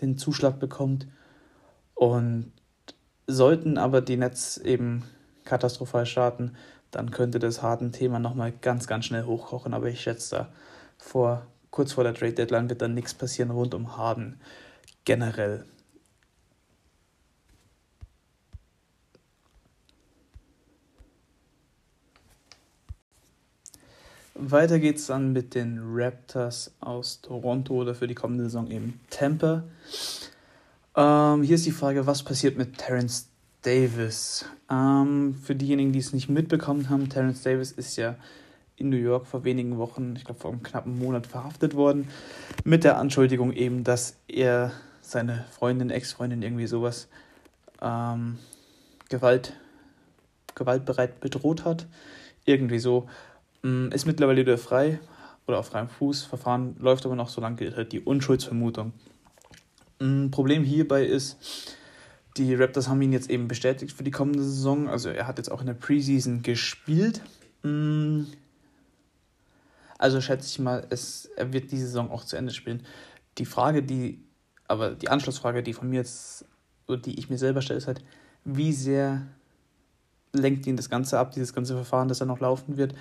den 0.00 0.18
Zuschlag 0.18 0.60
bekommt. 0.60 1.06
Und 1.98 2.52
sollten 3.26 3.76
aber 3.76 4.00
die 4.02 4.16
Nets 4.16 4.56
eben 4.56 5.02
katastrophal 5.44 6.06
starten, 6.06 6.54
dann 6.92 7.10
könnte 7.10 7.40
das 7.40 7.60
harten 7.60 7.90
Thema 7.90 8.20
nochmal 8.20 8.52
ganz, 8.52 8.86
ganz 8.86 9.06
schnell 9.06 9.24
hochkochen. 9.24 9.74
Aber 9.74 9.88
ich 9.88 10.00
schätze 10.00 10.36
da, 10.36 10.48
vor, 10.96 11.44
kurz 11.72 11.94
vor 11.94 12.04
der 12.04 12.14
Trade 12.14 12.34
Deadline 12.34 12.68
wird 12.68 12.82
dann 12.82 12.94
nichts 12.94 13.14
passieren 13.14 13.50
rund 13.50 13.74
um 13.74 13.96
Harden 13.96 14.40
generell. 15.04 15.64
Weiter 24.36 24.78
geht's 24.78 25.06
dann 25.06 25.32
mit 25.32 25.56
den 25.56 25.80
Raptors 25.82 26.72
aus 26.78 27.22
Toronto 27.22 27.74
oder 27.74 27.96
für 27.96 28.06
die 28.06 28.14
kommende 28.14 28.44
Saison 28.44 28.70
eben 28.70 29.00
Tampa. 29.10 29.64
Ähm, 30.98 31.44
hier 31.44 31.54
ist 31.54 31.64
die 31.64 31.70
Frage, 31.70 32.08
was 32.08 32.24
passiert 32.24 32.58
mit 32.58 32.76
Terence 32.76 33.28
Davis? 33.62 34.44
Ähm, 34.68 35.36
für 35.40 35.54
diejenigen, 35.54 35.92
die 35.92 36.00
es 36.00 36.12
nicht 36.12 36.28
mitbekommen 36.28 36.90
haben, 36.90 37.08
Terence 37.08 37.44
Davis 37.44 37.70
ist 37.70 37.94
ja 37.94 38.16
in 38.74 38.88
New 38.88 38.96
York 38.96 39.28
vor 39.28 39.44
wenigen 39.44 39.78
Wochen, 39.78 40.16
ich 40.16 40.24
glaube 40.24 40.40
vor 40.40 40.50
einem 40.50 40.64
knappen 40.64 40.98
Monat, 40.98 41.28
verhaftet 41.28 41.76
worden, 41.76 42.08
mit 42.64 42.82
der 42.82 42.98
Anschuldigung 42.98 43.52
eben, 43.52 43.84
dass 43.84 44.16
er 44.26 44.72
seine 45.00 45.44
Freundin, 45.52 45.90
Ex-Freundin, 45.90 46.42
irgendwie 46.42 46.66
sowas 46.66 47.06
ähm, 47.80 48.38
Gewalt, 49.08 49.52
gewaltbereit 50.56 51.20
bedroht 51.20 51.64
hat. 51.64 51.86
Irgendwie 52.44 52.80
so. 52.80 53.06
Mm, 53.62 53.90
ist 53.92 54.06
mittlerweile 54.06 54.40
wieder 54.40 54.58
frei 54.58 54.98
oder 55.46 55.60
auf 55.60 55.66
freiem 55.66 55.88
Fuß. 55.88 56.24
Verfahren 56.24 56.74
läuft 56.80 57.06
aber 57.06 57.14
noch, 57.14 57.28
solange 57.28 57.54
gilt 57.54 57.76
halt 57.76 57.92
die 57.92 58.00
Unschuldsvermutung. 58.00 58.92
Ein 60.00 60.30
Problem 60.30 60.64
hierbei 60.64 61.04
ist, 61.04 61.36
die 62.36 62.54
Raptors 62.54 62.88
haben 62.88 63.02
ihn 63.02 63.12
jetzt 63.12 63.30
eben 63.30 63.48
bestätigt 63.48 63.92
für 63.92 64.04
die 64.04 64.10
kommende 64.10 64.42
Saison. 64.42 64.88
Also 64.88 65.08
er 65.08 65.26
hat 65.26 65.38
jetzt 65.38 65.50
auch 65.50 65.60
in 65.60 65.66
der 65.66 65.74
Preseason 65.74 66.42
gespielt. 66.42 67.20
Mm, 67.62 68.22
also 69.98 70.20
schätze 70.20 70.46
ich 70.46 70.58
mal, 70.60 70.86
es, 70.90 71.26
er 71.36 71.52
wird 71.52 71.72
diese 71.72 71.86
Saison 71.86 72.10
auch 72.10 72.24
zu 72.24 72.36
Ende 72.36 72.52
spielen. 72.52 72.84
Die 73.38 73.44
Frage, 73.44 73.82
die, 73.82 74.22
aber 74.68 74.92
die 74.92 75.08
Anschlussfrage, 75.08 75.62
die 75.62 75.72
von 75.72 75.90
mir 75.90 75.96
jetzt, 75.96 76.44
die 76.88 77.18
ich 77.18 77.28
mir 77.28 77.38
selber 77.38 77.60
stelle, 77.60 77.78
ist 77.78 77.88
halt, 77.88 78.02
wie 78.44 78.72
sehr 78.72 79.26
lenkt 80.32 80.66
ihn 80.66 80.76
das 80.76 80.88
Ganze 80.88 81.18
ab, 81.18 81.32
dieses 81.32 81.52
ganze 81.52 81.74
Verfahren, 81.74 82.08
das 82.08 82.20
er 82.20 82.26
noch 82.26 82.40
laufen 82.40 82.76
wird. 82.76 82.94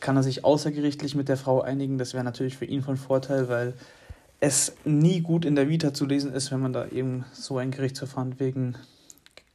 Kann 0.00 0.16
er 0.16 0.22
sich 0.22 0.44
außergerichtlich 0.44 1.14
mit 1.14 1.28
der 1.28 1.36
Frau 1.36 1.60
einigen? 1.60 1.98
Das 1.98 2.14
wäre 2.14 2.24
natürlich 2.24 2.56
für 2.56 2.64
ihn 2.64 2.82
von 2.82 2.96
Vorteil, 2.96 3.48
weil 3.48 3.74
es 4.40 4.76
nie 4.84 5.20
gut 5.20 5.44
in 5.44 5.56
der 5.56 5.68
Vita 5.68 5.92
zu 5.92 6.06
lesen 6.06 6.32
ist, 6.32 6.52
wenn 6.52 6.60
man 6.60 6.72
da 6.72 6.86
eben 6.88 7.24
so 7.32 7.58
ein 7.58 7.70
Gerichtsverfahren 7.70 8.38
wegen 8.38 8.76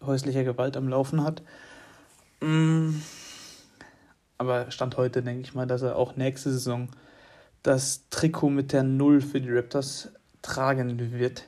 häuslicher 0.01 0.43
Gewalt 0.43 0.75
am 0.75 0.89
Laufen 0.89 1.23
hat. 1.23 1.41
Mm. 2.41 2.95
Aber 4.37 4.69
Stand 4.71 4.97
heute 4.97 5.23
denke 5.23 5.41
ich 5.41 5.53
mal, 5.53 5.67
dass 5.67 5.83
er 5.83 5.95
auch 5.95 6.17
nächste 6.17 6.51
Saison 6.51 6.89
das 7.61 8.03
Trikot 8.09 8.49
mit 8.49 8.73
der 8.73 8.83
Null 8.83 9.21
für 9.21 9.39
die 9.39 9.51
Raptors 9.51 10.09
tragen 10.41 11.13
wird. 11.13 11.45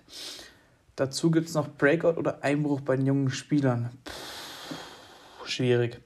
Dazu 0.95 1.29
gibt 1.29 1.49
es 1.49 1.55
noch 1.55 1.67
Breakout 1.67 2.17
oder 2.17 2.41
Einbruch 2.41 2.79
bei 2.79 2.95
den 2.95 3.05
jungen 3.05 3.29
Spielern. 3.29 3.89
Puh, 4.05 5.45
schwierig. 5.45 5.99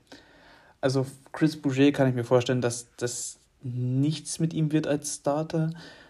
Also 0.81 1.05
Chris 1.31 1.61
Bouger 1.61 1.91
kann 1.91 2.09
ich 2.09 2.15
mir 2.15 2.23
vorstellen, 2.23 2.61
dass 2.61 2.87
das 2.97 3.37
nichts 3.61 4.39
mit 4.39 4.53
ihm 4.53 4.71
wird 4.71 4.87
als 4.87 5.15
Starter. 5.17 5.69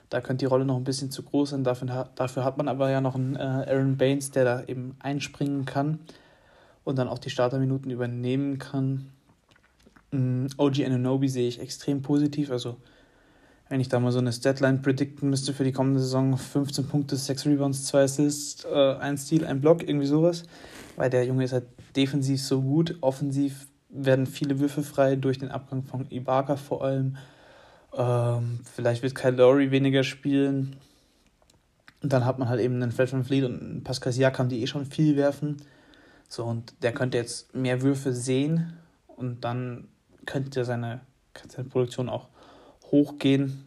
Da 0.09 0.21
könnte 0.21 0.43
die 0.43 0.49
Rolle 0.49 0.65
noch 0.65 0.77
ein 0.77 0.83
bisschen 0.83 1.11
zu 1.11 1.23
groß 1.23 1.51
sein. 1.51 1.63
Dafür, 1.63 2.09
dafür 2.15 2.43
hat 2.43 2.57
man 2.57 2.67
aber 2.67 2.89
ja 2.89 2.99
noch 2.99 3.15
einen 3.15 3.35
äh, 3.35 3.39
Aaron 3.39 3.97
Baines, 3.97 4.31
der 4.31 4.43
da 4.43 4.63
eben 4.63 4.95
einspringen 4.99 5.65
kann 5.65 5.99
und 6.83 6.97
dann 6.97 7.07
auch 7.07 7.19
die 7.19 7.29
Starterminuten 7.29 7.91
übernehmen 7.91 8.57
kann. 8.57 9.11
Mm, 10.11 10.47
OG 10.57 10.83
Ananobi 10.85 11.29
sehe 11.29 11.47
ich 11.47 11.59
extrem 11.59 12.01
positiv. 12.01 12.49
Also, 12.49 12.77
wenn 13.69 13.79
ich 13.79 13.89
da 13.89 13.99
mal 13.99 14.11
so 14.11 14.17
eine 14.17 14.33
Statline 14.33 14.79
predikten 14.79 15.29
müsste 15.29 15.53
für 15.53 15.63
die 15.63 15.71
kommende 15.71 15.99
Saison, 15.99 16.35
15 16.35 16.87
Punkte, 16.87 17.15
6 17.15 17.45
Rebounds, 17.45 17.85
2 17.85 18.03
Assists, 18.03 18.65
äh, 18.65 18.95
ein 18.95 19.17
Steal, 19.17 19.45
ein 19.45 19.61
Block, 19.61 19.87
irgendwie 19.87 20.07
sowas. 20.07 20.43
Weil 20.95 21.11
der 21.11 21.25
Junge 21.25 21.43
ist 21.43 21.53
halt 21.53 21.67
defensiv 21.95 22.41
so 22.41 22.61
gut. 22.61 22.97
Offensiv 23.01 23.67
werden 23.89 24.25
viele 24.25 24.59
Würfe 24.59 24.81
frei 24.81 25.15
durch 25.15 25.37
den 25.37 25.49
Abgang 25.49 25.83
von 25.83 26.09
Ibaka 26.09 26.55
vor 26.55 26.83
allem. 26.83 27.17
Ähm, 27.95 28.59
vielleicht 28.73 29.03
wird 29.03 29.15
Kyle 29.15 29.35
Lowry 29.35 29.71
weniger 29.71 30.03
spielen. 30.03 30.75
Und 32.01 32.13
dann 32.13 32.25
hat 32.25 32.39
man 32.39 32.47
halt 32.47 32.61
eben 32.61 32.75
einen 32.75 32.91
Fred 32.91 33.11
Van 33.11 33.25
Fleet 33.25 33.43
und 33.43 33.61
einen 33.61 33.83
Pascal 33.83 34.13
Siakam, 34.13 34.49
die 34.49 34.61
eh 34.61 34.67
schon 34.67 34.85
viel 34.85 35.15
werfen. 35.17 35.57
So, 36.29 36.45
und 36.45 36.73
der 36.81 36.93
könnte 36.93 37.17
jetzt 37.17 37.53
mehr 37.55 37.81
Würfe 37.81 38.13
sehen 38.13 38.77
und 39.07 39.43
dann 39.43 39.87
könnte 40.25 40.63
seine, 40.63 41.01
seine 41.47 41.67
Produktion 41.67 42.07
auch 42.07 42.29
hochgehen. 42.91 43.65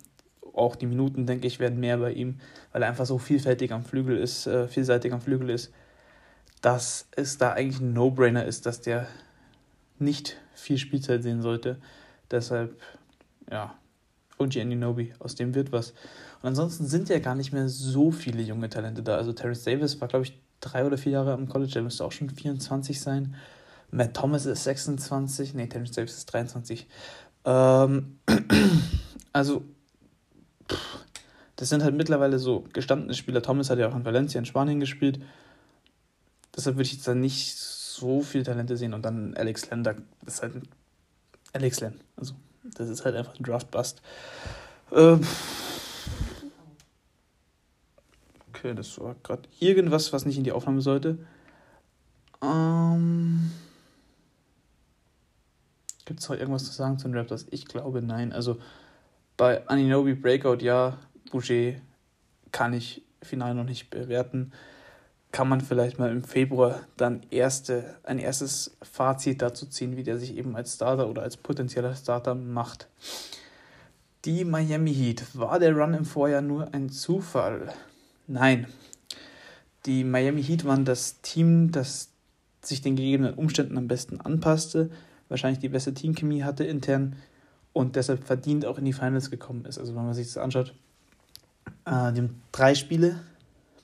Auch 0.55 0.77
die 0.77 0.87
Minuten, 0.87 1.27
denke 1.27 1.47
ich, 1.47 1.59
werden 1.59 1.81
mehr 1.81 1.99
bei 1.99 2.13
ihm, 2.13 2.39
weil 2.73 2.83
er 2.83 2.89
einfach 2.89 3.07
so 3.07 3.19
vielfältig 3.19 3.73
am 3.73 3.85
Flügel 3.85 4.17
ist, 4.17 4.47
äh, 4.47 4.69
vielseitig 4.69 5.13
am 5.13 5.21
Flügel 5.21 5.51
ist, 5.51 5.73
dass 6.61 7.09
es 7.17 7.39
da 7.39 7.53
eigentlich 7.53 7.81
ein 7.81 7.95
No-Brainer 7.95 8.45
ist, 8.45 8.67
dass 8.67 8.81
der 8.81 9.09
nicht 9.99 10.37
viel 10.55 10.79
Spielzeit 10.79 11.23
sehen 11.23 11.43
sollte. 11.43 11.79
Deshalb, 12.31 12.81
ja, 13.51 13.75
OG 14.43 14.59
Aninobi, 14.59 15.15
aus 15.19 15.35
dem 15.35 15.55
wird 15.55 15.73
was. 15.73 15.91
Und 16.43 16.49
ansonsten 16.49 16.87
sind 16.87 17.09
ja 17.09 17.19
gar 17.19 17.35
nicht 17.35 17.53
mehr 17.53 17.69
so 17.69 18.11
viele 18.11 18.43
junge 18.43 18.69
Talente 18.69 19.03
da. 19.03 19.17
Also 19.17 19.33
Terrence 19.33 19.65
Davis 19.65 20.01
war, 20.01 20.09
glaube 20.09 20.25
ich, 20.25 20.39
drei 20.61 20.85
oder 20.85 20.99
vier 20.99 21.13
Jahre 21.13 21.33
am 21.33 21.49
College, 21.49 21.73
der 21.73 21.83
müsste 21.83 22.05
auch 22.05 22.13
schon 22.13 22.31
24 22.31 23.01
sein. 23.01 23.35
Matt 23.91 24.15
Thomas 24.15 24.47
ist 24.47 24.65
26, 24.65 25.55
nee, 25.55 25.67
Terrence 25.67 25.93
Davis 25.93 26.17
ist 26.17 26.27
23. 26.27 26.87
Ähm, 27.45 28.19
also, 29.33 29.65
das 31.57 31.69
sind 31.69 31.83
halt 31.83 31.95
mittlerweile 31.95 32.39
so 32.39 32.65
gestandene 32.73 33.15
Spieler. 33.15 33.43
Thomas 33.43 33.71
hat 33.71 33.79
ja 33.79 33.89
auch 33.89 33.95
in 33.95 34.05
Valencia 34.05 34.39
in 34.39 34.47
Spanien 34.47 34.81
gespielt. 34.81 35.21
Deshalb 36.57 36.77
würde 36.77 36.85
ich 36.85 36.95
jetzt 36.95 37.07
da 37.07 37.15
nicht 37.15 37.57
so 37.57 38.23
viele 38.23 38.45
Talente 38.45 38.77
sehen. 38.77 38.95
Und 38.95 39.05
dann 39.05 39.35
Alex 39.35 39.71
Len, 39.71 39.85
das 39.85 39.97
ist 40.27 40.43
halt 40.43 40.55
Alex 41.53 41.81
Len. 41.81 42.01
Also, 42.17 42.35
das 42.63 42.89
ist 42.89 43.05
halt 43.05 43.17
einfach 43.17 43.39
ein 43.39 43.43
Draft-Bust. 43.43 44.03
Ähm, 44.93 45.21
okay, 48.49 48.75
das 48.75 48.99
war 49.01 49.17
gerade 49.23 49.49
irgendwas, 49.59 50.13
was 50.13 50.25
nicht 50.25 50.39
in 50.39 50.45
die 50.45 50.53
Aufnahme 50.53 50.81
sollte. 50.81 51.19
Ähm, 52.43 53.51
Gibt 56.05 56.21
es 56.21 56.29
noch 56.29 56.37
irgendwas 56.37 56.65
zu 56.65 56.73
sagen 56.73 56.99
zu 56.99 57.09
den 57.09 57.17
Raptors? 57.17 57.47
Ich 57.51 57.67
glaube 57.67 58.03
nein. 58.03 58.33
Also 58.33 58.59
bei 59.37 59.67
Aninobi 59.69 60.15
Breakout 60.15 60.63
ja, 60.63 60.99
Boucher 61.31 61.75
kann 62.51 62.75
ich 62.75 63.03
final 63.23 63.55
noch 63.55 63.65
nicht 63.65 63.91
bewerten. 63.91 64.53
Kann 65.33 65.49
man 65.49 65.61
vielleicht 65.61 65.99
mal 65.99 66.11
im 66.11 66.25
Februar 66.25 66.81
dann 66.97 67.23
erste, 67.31 67.97
ein 68.05 68.19
erstes 68.19 68.77
Fazit 68.83 69.43
dazu 69.43 69.67
ziehen, 69.67 69.97
wie 69.97 70.03
der 70.03 70.19
sich 70.19 70.37
eben 70.37 70.55
als 70.55 70.75
Starter 70.75 71.09
oder 71.09 71.23
als 71.23 71.37
potenzieller 71.37 71.95
Starter 71.97 72.35
macht. 72.35 72.89
Die 74.25 74.45
Miami 74.45 74.95
Heat. 74.95 75.25
War 75.35 75.59
der 75.59 75.75
Run 75.75 75.95
im 75.95 76.05
Vorjahr 76.05 76.43
nur 76.43 76.73
ein 76.73 76.91
Zufall? 76.91 77.73
Nein. 78.27 78.67
Die 79.87 80.05
Miami 80.05 80.45
Heat 80.45 80.65
waren 80.65 80.85
das 80.85 81.21
Team, 81.23 81.73
das 81.73 82.13
sich 82.65 82.83
den 82.83 82.97
gegebenen 82.97 83.35
Umständen 83.35 83.77
am 83.77 83.89
besten 83.89 84.21
anpasste, 84.21 84.91
wahrscheinlich 85.29 85.59
die 85.59 85.69
beste 85.69 85.95
Teamchemie 85.95 86.45
hatte 86.45 86.65
intern 86.65 87.17
und 87.73 87.97
deshalb 87.97 88.25
verdient 88.25 88.67
auch 88.67 88.79
in 88.79 88.85
die 88.85 88.93
Finals 88.93 89.31
gekommen 89.31 89.65
ist. 89.65 89.79
Also 89.79 89.95
wenn 89.95 90.05
man 90.05 90.15
sich 90.15 90.27
das 90.29 90.37
anschaut, 90.37 90.75
äh, 91.85 92.13
die 92.13 92.21
haben 92.21 92.43
drei 92.53 92.75
Spiele 92.75 93.19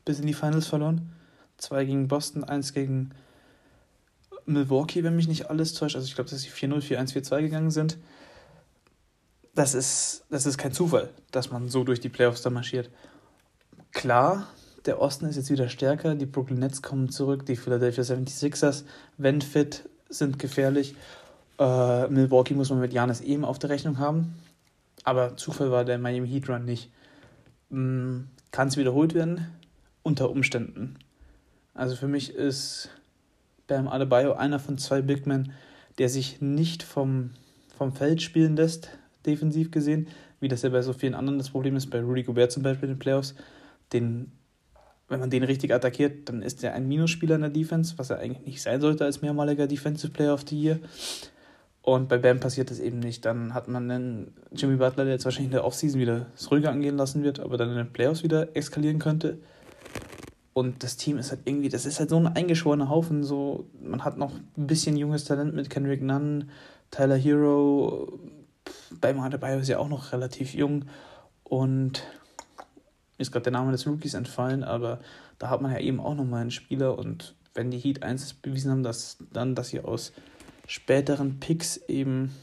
bis 0.04 0.20
in 0.20 0.26
die 0.26 0.34
Finals 0.34 0.66
verloren. 0.66 1.12
Zwei 1.58 1.84
gegen 1.84 2.08
Boston, 2.08 2.44
eins 2.44 2.72
gegen 2.72 3.10
Milwaukee, 4.46 5.04
wenn 5.04 5.16
mich 5.16 5.28
nicht 5.28 5.50
alles 5.50 5.74
täuscht. 5.74 5.96
Also 5.96 6.06
ich 6.06 6.14
glaube, 6.14 6.30
dass 6.30 6.40
sie 6.40 6.48
4-0, 6.48 6.80
4-1, 6.80 7.14
4-2 7.14 7.42
gegangen 7.42 7.70
sind. 7.70 7.98
Das 9.54 9.74
ist, 9.74 10.24
das 10.30 10.46
ist 10.46 10.56
kein 10.56 10.72
Zufall, 10.72 11.10
dass 11.32 11.50
man 11.50 11.68
so 11.68 11.84
durch 11.84 12.00
die 12.00 12.08
Playoffs 12.08 12.42
da 12.42 12.50
marschiert. 12.50 12.90
Klar, 13.92 14.46
der 14.86 15.00
Osten 15.00 15.26
ist 15.26 15.36
jetzt 15.36 15.50
wieder 15.50 15.68
stärker, 15.68 16.14
die 16.14 16.26
Brooklyn 16.26 16.60
Nets 16.60 16.80
kommen 16.80 17.10
zurück, 17.10 17.44
die 17.44 17.56
Philadelphia 17.56 18.04
76ers, 18.04 18.84
wenn 19.16 19.42
fit, 19.42 19.88
sind 20.08 20.38
gefährlich 20.38 20.94
äh, 21.58 22.08
Milwaukee 22.08 22.54
muss 22.54 22.70
man 22.70 22.80
mit 22.80 22.92
Janis 22.92 23.20
eben 23.20 23.44
auf 23.44 23.58
der 23.58 23.70
Rechnung 23.70 23.98
haben. 23.98 24.34
Aber 25.04 25.36
Zufall 25.36 25.70
war 25.70 25.84
der 25.84 25.98
Miami 25.98 26.28
Heat 26.28 26.48
Run 26.48 26.64
nicht. 26.64 26.90
Mhm. 27.70 28.28
Kann 28.50 28.68
es 28.68 28.76
wiederholt 28.76 29.14
werden? 29.14 29.48
Unter 30.02 30.30
Umständen. 30.30 30.96
Also 31.78 31.94
für 31.94 32.08
mich 32.08 32.34
ist 32.34 32.90
Bam 33.68 33.86
Adebayo 33.86 34.32
einer 34.32 34.58
von 34.58 34.78
zwei 34.78 35.00
Big 35.00 35.28
Men, 35.28 35.52
der 35.98 36.08
sich 36.08 36.40
nicht 36.40 36.82
vom, 36.82 37.30
vom 37.76 37.92
Feld 37.92 38.20
spielen 38.20 38.56
lässt, 38.56 38.90
defensiv 39.24 39.70
gesehen, 39.70 40.08
wie 40.40 40.48
das 40.48 40.62
ja 40.62 40.70
bei 40.70 40.82
so 40.82 40.92
vielen 40.92 41.14
anderen 41.14 41.38
das 41.38 41.50
Problem 41.50 41.76
ist, 41.76 41.88
bei 41.88 42.00
Rudy 42.00 42.24
Gobert 42.24 42.50
zum 42.50 42.64
Beispiel 42.64 42.88
in 42.88 42.96
den 42.96 42.98
Playoffs. 42.98 43.36
Den, 43.92 44.32
wenn 45.08 45.20
man 45.20 45.30
den 45.30 45.44
richtig 45.44 45.72
attackiert, 45.72 46.28
dann 46.28 46.42
ist 46.42 46.64
er 46.64 46.74
ein 46.74 46.88
Minusspieler 46.88 47.36
in 47.36 47.42
der 47.42 47.50
Defense, 47.50 47.96
was 47.96 48.10
er 48.10 48.18
eigentlich 48.18 48.44
nicht 48.44 48.60
sein 48.60 48.80
sollte 48.80 49.04
als 49.04 49.22
mehrmaliger 49.22 49.68
Defensive 49.68 50.12
Player 50.12 50.34
of 50.34 50.44
the 50.48 50.60
Year. 50.60 50.80
Und 51.82 52.08
bei 52.08 52.18
Bam 52.18 52.40
passiert 52.40 52.72
das 52.72 52.80
eben 52.80 52.98
nicht. 52.98 53.24
Dann 53.24 53.54
hat 53.54 53.68
man 53.68 53.88
einen 53.88 54.34
Jimmy 54.50 54.78
Butler, 54.78 55.04
der 55.04 55.12
jetzt 55.12 55.26
wahrscheinlich 55.26 55.52
in 55.52 55.52
der 55.52 55.64
Offseason 55.64 56.00
wieder 56.00 56.26
ruhiger 56.50 56.72
angehen 56.72 56.96
lassen 56.96 57.22
wird, 57.22 57.38
aber 57.38 57.56
dann 57.56 57.70
in 57.70 57.76
den 57.76 57.92
Playoffs 57.92 58.24
wieder 58.24 58.56
eskalieren 58.56 58.98
könnte. 58.98 59.38
Und 60.58 60.82
das 60.82 60.96
Team 60.96 61.18
ist 61.18 61.30
halt 61.30 61.42
irgendwie, 61.44 61.68
das 61.68 61.86
ist 61.86 62.00
halt 62.00 62.10
so 62.10 62.16
ein 62.16 62.26
eingeschworener 62.26 62.88
Haufen. 62.88 63.22
So, 63.22 63.66
man 63.80 64.04
hat 64.04 64.18
noch 64.18 64.32
ein 64.56 64.66
bisschen 64.66 64.96
junges 64.96 65.24
Talent 65.24 65.54
mit 65.54 65.70
Kendrick 65.70 66.02
Nunn, 66.02 66.50
Tyler 66.90 67.14
Hero, 67.14 68.18
Bam 69.00 69.20
Adebayo 69.20 69.60
ist 69.60 69.68
ja 69.68 69.78
auch 69.78 69.88
noch 69.88 70.12
relativ 70.12 70.54
jung 70.54 70.86
und 71.44 72.02
mir 73.16 73.22
ist 73.22 73.30
gerade 73.30 73.44
der 73.44 73.52
Name 73.52 73.70
des 73.70 73.86
Rookies 73.86 74.14
entfallen, 74.14 74.64
aber 74.64 74.98
da 75.38 75.48
hat 75.48 75.62
man 75.62 75.70
ja 75.70 75.78
eben 75.78 76.00
auch 76.00 76.16
nochmal 76.16 76.40
einen 76.40 76.50
Spieler 76.50 76.98
und 76.98 77.36
wenn 77.54 77.70
die 77.70 77.78
Heat 77.78 78.02
eins 78.02 78.34
bewiesen 78.34 78.72
haben, 78.72 78.82
dass 78.82 79.18
dann, 79.32 79.54
dass 79.54 79.68
sie 79.68 79.80
aus 79.80 80.12
späteren 80.66 81.38
Picks 81.38 81.76
eben 81.88 82.34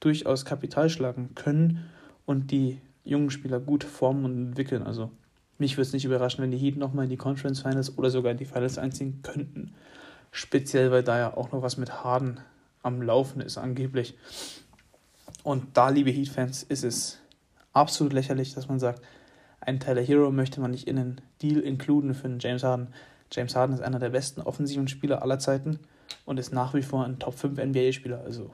durchaus 0.00 0.46
Kapital 0.46 0.88
schlagen 0.88 1.34
können 1.34 1.90
und 2.24 2.52
die 2.52 2.80
jungen 3.04 3.28
Spieler 3.28 3.60
gut 3.60 3.84
formen 3.84 4.24
und 4.24 4.46
entwickeln. 4.48 4.82
Also 4.82 5.10
mich 5.60 5.76
würde 5.76 5.86
es 5.88 5.92
nicht 5.92 6.04
überraschen, 6.04 6.42
wenn 6.42 6.50
die 6.50 6.58
Heat 6.58 6.76
nochmal 6.76 7.04
in 7.04 7.10
die 7.10 7.16
Conference 7.16 7.60
Finals 7.60 7.96
oder 7.96 8.10
sogar 8.10 8.32
in 8.32 8.38
die 8.38 8.44
Finals 8.44 8.78
einziehen 8.78 9.20
könnten. 9.22 9.74
Speziell, 10.32 10.90
weil 10.90 11.02
da 11.02 11.18
ja 11.18 11.36
auch 11.36 11.52
noch 11.52 11.62
was 11.62 11.76
mit 11.76 12.04
Harden 12.04 12.40
am 12.82 13.02
Laufen 13.02 13.40
ist, 13.40 13.58
angeblich. 13.58 14.16
Und 15.42 15.76
da, 15.76 15.88
liebe 15.88 16.10
Heat-Fans, 16.10 16.62
ist 16.64 16.84
es 16.84 17.18
absolut 17.72 18.12
lächerlich, 18.12 18.54
dass 18.54 18.68
man 18.68 18.78
sagt, 18.78 19.02
einen 19.60 19.80
Tyler 19.80 20.02
Hero 20.02 20.30
möchte 20.30 20.60
man 20.60 20.70
nicht 20.70 20.88
in 20.88 20.98
einen 20.98 21.20
Deal 21.42 21.60
inkluden 21.60 22.14
für 22.14 22.26
einen 22.26 22.38
James 22.40 22.62
Harden. 22.62 22.88
James 23.30 23.54
Harden 23.54 23.74
ist 23.74 23.82
einer 23.82 23.98
der 23.98 24.10
besten 24.10 24.40
offensiven 24.40 24.88
Spieler 24.88 25.22
aller 25.22 25.38
Zeiten 25.38 25.78
und 26.24 26.38
ist 26.38 26.52
nach 26.52 26.74
wie 26.74 26.82
vor 26.82 27.04
ein 27.04 27.18
Top 27.18 27.34
5 27.34 27.58
NBA-Spieler. 27.58 28.22
Also 28.22 28.50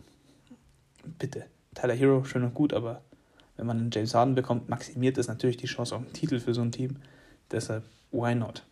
bitte, 1.19 1.45
Tyler 1.75 1.95
Hero, 1.95 2.25
schön 2.25 2.43
und 2.43 2.55
gut, 2.55 2.73
aber 2.73 3.03
wenn 3.57 3.67
man 3.67 3.79
einen 3.79 3.91
James 3.91 4.15
Harden 4.15 4.35
bekommt, 4.35 4.69
maximiert 4.69 5.19
das 5.19 5.29
natürlich 5.29 5.57
die 5.57 5.67
Chance 5.67 5.95
auf 5.95 6.03
einen 6.03 6.13
Titel 6.13 6.41
für 6.41 6.55
so 6.55 6.63
ein 6.63 6.73
Team. 6.73 6.97
Deshalb, 7.51 7.85
why 8.11 8.35
not? 8.35 8.63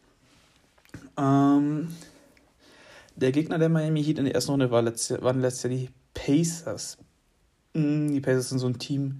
Ähm, 1.16 1.94
der 3.16 3.32
Gegner 3.32 3.58
der 3.58 3.68
Miami 3.68 4.02
Heat 4.02 4.18
in 4.18 4.24
der 4.24 4.34
ersten 4.34 4.50
Runde 4.52 4.70
war 4.70 4.82
letzte, 4.82 5.22
waren 5.22 5.40
letztes 5.40 5.64
Jahr 5.64 5.78
die 5.78 5.90
Pacers. 6.12 6.98
Hm, 7.74 8.12
die 8.12 8.20
Pacers 8.20 8.50
sind 8.50 8.58
so 8.58 8.66
ein 8.66 8.78
Team, 8.78 9.18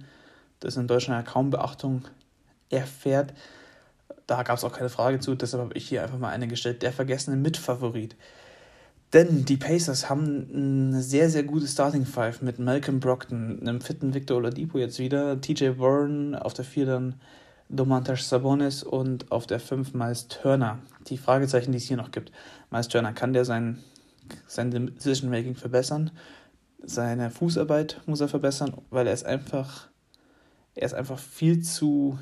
das 0.59 0.77
in 0.77 0.87
Deutschland 0.87 1.25
ja 1.25 1.31
kaum 1.31 1.49
Beachtung 1.49 2.03
erfährt. 2.69 3.33
Da 4.27 4.43
gab 4.43 4.57
es 4.57 4.63
auch 4.63 4.73
keine 4.73 4.89
Frage 4.89 5.19
zu, 5.19 5.35
deshalb 5.35 5.63
habe 5.63 5.77
ich 5.77 5.87
hier 5.87 6.03
einfach 6.03 6.17
mal 6.17 6.29
eine 6.29 6.47
gestellt. 6.47 6.81
Der 6.81 6.91
vergessene 6.91 7.37
Mitfavorit. 7.37 8.15
Denn 9.13 9.45
die 9.45 9.57
Pacers 9.57 10.09
haben 10.09 10.49
eine 10.53 11.01
sehr, 11.01 11.29
sehr 11.29 11.43
gute 11.43 11.67
Starting 11.67 12.05
Five 12.05 12.41
mit 12.41 12.59
Malcolm 12.59 12.99
Brockton, 12.99 13.61
einem 13.61 13.79
fitten 13.79 14.13
Victor 14.13 14.37
Oladipo 14.37 14.77
jetzt 14.77 14.99
wieder, 14.99 15.39
TJ 15.39 15.77
Warren, 15.77 16.35
auf 16.35 16.53
der 16.53 16.65
4 16.65 16.85
dann 16.85 17.15
Domantas 17.69 18.29
Sabonis 18.29 18.83
und 18.83 19.31
auf 19.31 19.47
der 19.47 19.59
5 19.59 19.93
Miles 19.93 20.27
Turner. 20.27 20.79
Die 21.07 21.17
Fragezeichen, 21.17 21.71
die 21.71 21.77
es 21.77 21.85
hier 21.85 21.97
noch 21.97 22.11
gibt. 22.11 22.31
Miles 22.71 22.87
Turner, 22.87 23.13
kann 23.13 23.33
der 23.33 23.45
sein, 23.45 23.79
sein 24.47 24.71
Decision-Making 24.71 25.55
verbessern? 25.55 26.11
Seine 26.83 27.31
Fußarbeit 27.31 28.01
muss 28.05 28.21
er 28.21 28.27
verbessern, 28.27 28.73
weil 28.89 29.07
er 29.07 29.13
ist 29.13 29.25
einfach, 29.25 29.87
er 30.75 30.85
ist 30.85 30.93
einfach 30.93 31.19
viel 31.19 31.63
zu 31.63 32.19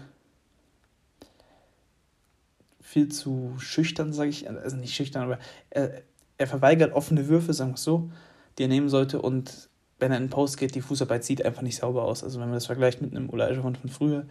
viel 2.80 3.08
zu 3.08 3.56
schüchtern, 3.58 4.14
sage 4.14 4.30
ich, 4.30 4.48
also 4.48 4.76
nicht 4.78 4.94
schüchtern, 4.94 5.24
aber 5.24 5.40
er, 5.72 6.04
er 6.38 6.48
verweigert 6.48 6.94
offene 6.94 7.28
Würfe, 7.28 7.54
sagen 7.54 7.72
wir 7.72 7.76
es 7.76 7.84
so, 7.84 8.10
die 8.58 8.64
er 8.64 8.70
nehmen 8.70 8.90
sollte 8.90 9.22
und 9.22 9.70
wenn 10.00 10.12
er 10.12 10.18
in 10.18 10.26
den 10.26 10.30
Post 10.30 10.58
geht, 10.58 10.76
die 10.76 10.82
Fußarbeit 10.82 11.24
sieht 11.24 11.46
einfach 11.46 11.62
nicht 11.62 11.78
sauber 11.78 12.04
aus. 12.04 12.24
Also 12.24 12.40
wenn 12.40 12.48
man 12.48 12.56
das 12.56 12.66
vergleicht 12.66 13.02
mit 13.02 13.16
einem 13.16 13.30
Olajuwon 13.30 13.76
von 13.76 13.90
früher, 13.90 14.26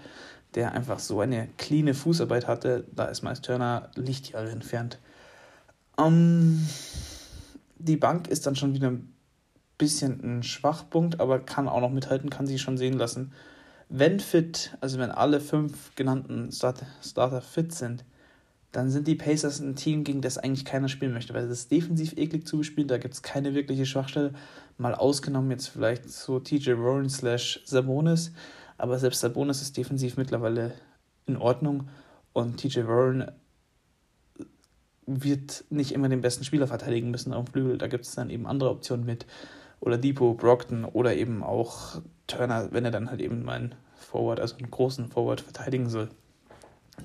der 0.55 0.73
einfach 0.73 0.99
so 0.99 1.21
eine 1.21 1.49
cleane 1.57 1.95
Fußarbeit 1.95 2.47
hatte, 2.47 2.85
da 2.95 3.07
ist 3.07 3.23
Miles 3.23 3.41
Turner 3.41 3.91
Lichtjahre 3.95 4.51
entfernt. 4.51 4.99
Um, 5.97 6.07
ähm, 6.07 6.69
die 7.79 7.97
Bank 7.97 8.29
ist 8.29 8.47
dann 8.47 8.55
schon 8.55 8.75
wieder 8.75 8.91
ein 8.91 9.13
bisschen 9.79 10.21
ein 10.23 10.43
Schwachpunkt, 10.43 11.21
aber 11.21 11.41
kann 11.41 11.69
auch 11.69 11.81
noch 11.81 11.91
mithalten, 11.91 12.31
kann 12.31 12.47
sich 12.47 12.61
schon 12.61 12.79
sehen 12.79 12.99
lassen. 12.99 13.33
Wenn 13.89 14.21
fit, 14.21 14.77
also 14.81 14.99
wenn 14.99 15.11
alle 15.11 15.41
fünf 15.41 15.95
genannten 15.97 16.51
Starter 16.53 17.41
fit 17.41 17.73
sind, 17.73 18.05
dann 18.73 18.91
sind 18.91 19.07
die 19.07 19.15
Pacers 19.15 19.61
ein 19.61 19.77
Team, 19.77 20.03
gegen 20.03 20.23
das 20.23 20.39
eigentlich 20.39 20.65
keiner 20.65 20.89
spielen 20.89 21.13
möchte, 21.13 21.35
weil 21.35 21.45
es 21.45 21.51
ist 21.51 21.71
defensiv 21.71 22.17
eklig 22.17 22.47
zu 22.47 22.59
bespielen, 22.59 22.89
da 22.89 22.99
gibt 22.99 23.15
es 23.15 23.23
keine 23.23 23.55
wirkliche 23.55 23.87
Schwachstelle, 23.87 24.33
mal 24.79 24.95
ausgenommen 24.95 25.51
jetzt 25.51 25.69
vielleicht 25.69 26.11
so 26.11 26.41
TJ 26.41 26.73
Warren 26.73 27.11
slash 27.11 27.63
Sabonis, 27.67 28.33
aber 28.79 28.99
selbst 28.99 29.21
Sabonis 29.21 29.61
ist 29.61 29.77
defensiv 29.77 30.17
mittlerweile 30.17 30.73
in 31.27 31.37
Ordnung 31.37 31.89
und 32.33 32.57
TJ 32.57 32.87
Warren 32.87 33.31
wird 35.07 35.65
nicht 35.69 35.93
immer 35.93 36.09
den 36.09 36.23
besten 36.23 36.45
Spieler 36.45 36.67
verteidigen 36.67 37.11
müssen 37.11 37.35
auf 37.35 37.45
dem 37.45 37.53
Flügel, 37.53 37.79
da 37.79 37.89
gibt 37.89 38.07
es 38.07 38.15
dann 38.15 38.31
eben 38.31 38.47
andere 38.47 38.71
Optionen 38.71 39.05
mit 39.05 39.27
oder 39.81 39.99
Depot, 39.99 40.37
Brockton 40.37 40.85
oder 40.85 41.15
eben 41.15 41.43
auch 41.43 42.01
Turner, 42.27 42.69
wenn 42.71 42.85
er 42.85 42.91
dann 42.91 43.11
halt 43.11 43.21
eben 43.21 43.45
meinen 43.45 43.75
Forward, 43.97 44.41
also 44.41 44.57
einen 44.57 44.71
großen 44.71 45.09
Forward 45.09 45.41
verteidigen 45.41 45.91
soll. 45.91 46.09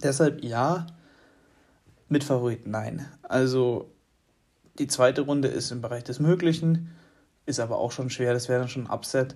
Deshalb 0.04 0.44
ja, 0.44 0.86
mit 2.10 2.24
Favoriten, 2.24 2.72
nein. 2.72 3.06
Also 3.24 3.92
die 4.80 4.88
zweite 4.88 5.22
Runde 5.22 5.48
ist 5.48 5.72
im 5.72 5.82
Bereich 5.82 6.04
des 6.04 6.20
Möglichen, 6.20 6.92
ist 7.46 7.60
aber 7.60 7.78
auch 7.78 7.92
schon 7.92 8.10
schwer, 8.10 8.34
das 8.34 8.50
wäre 8.50 8.60
dann 8.60 8.70
schon 8.70 8.88
ein 8.88 8.94
Upset. 8.94 9.36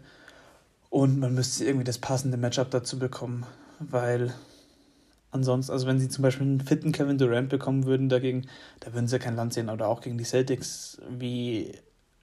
Und 0.89 1.19
man 1.19 1.33
müsste 1.33 1.65
irgendwie 1.65 1.85
das 1.85 1.97
passende 1.97 2.37
Matchup 2.37 2.69
dazu 2.69 2.99
bekommen, 2.99 3.45
weil 3.79 4.33
ansonsten, 5.31 5.71
also 5.71 5.87
wenn 5.87 5.99
sie 5.99 6.09
zum 6.09 6.21
Beispiel 6.21 6.45
einen 6.45 6.59
fitten 6.59 6.91
Kevin 6.91 7.17
Durant 7.17 7.49
bekommen 7.49 7.85
würden 7.85 8.09
dagegen, 8.09 8.47
da 8.81 8.93
würden 8.93 9.07
sie 9.07 9.19
kein 9.19 9.35
Land 9.35 9.53
sehen. 9.53 9.69
Oder 9.69 9.87
auch 9.87 10.01
gegen 10.01 10.17
die 10.17 10.25
Celtics 10.25 11.01
wie 11.09 11.71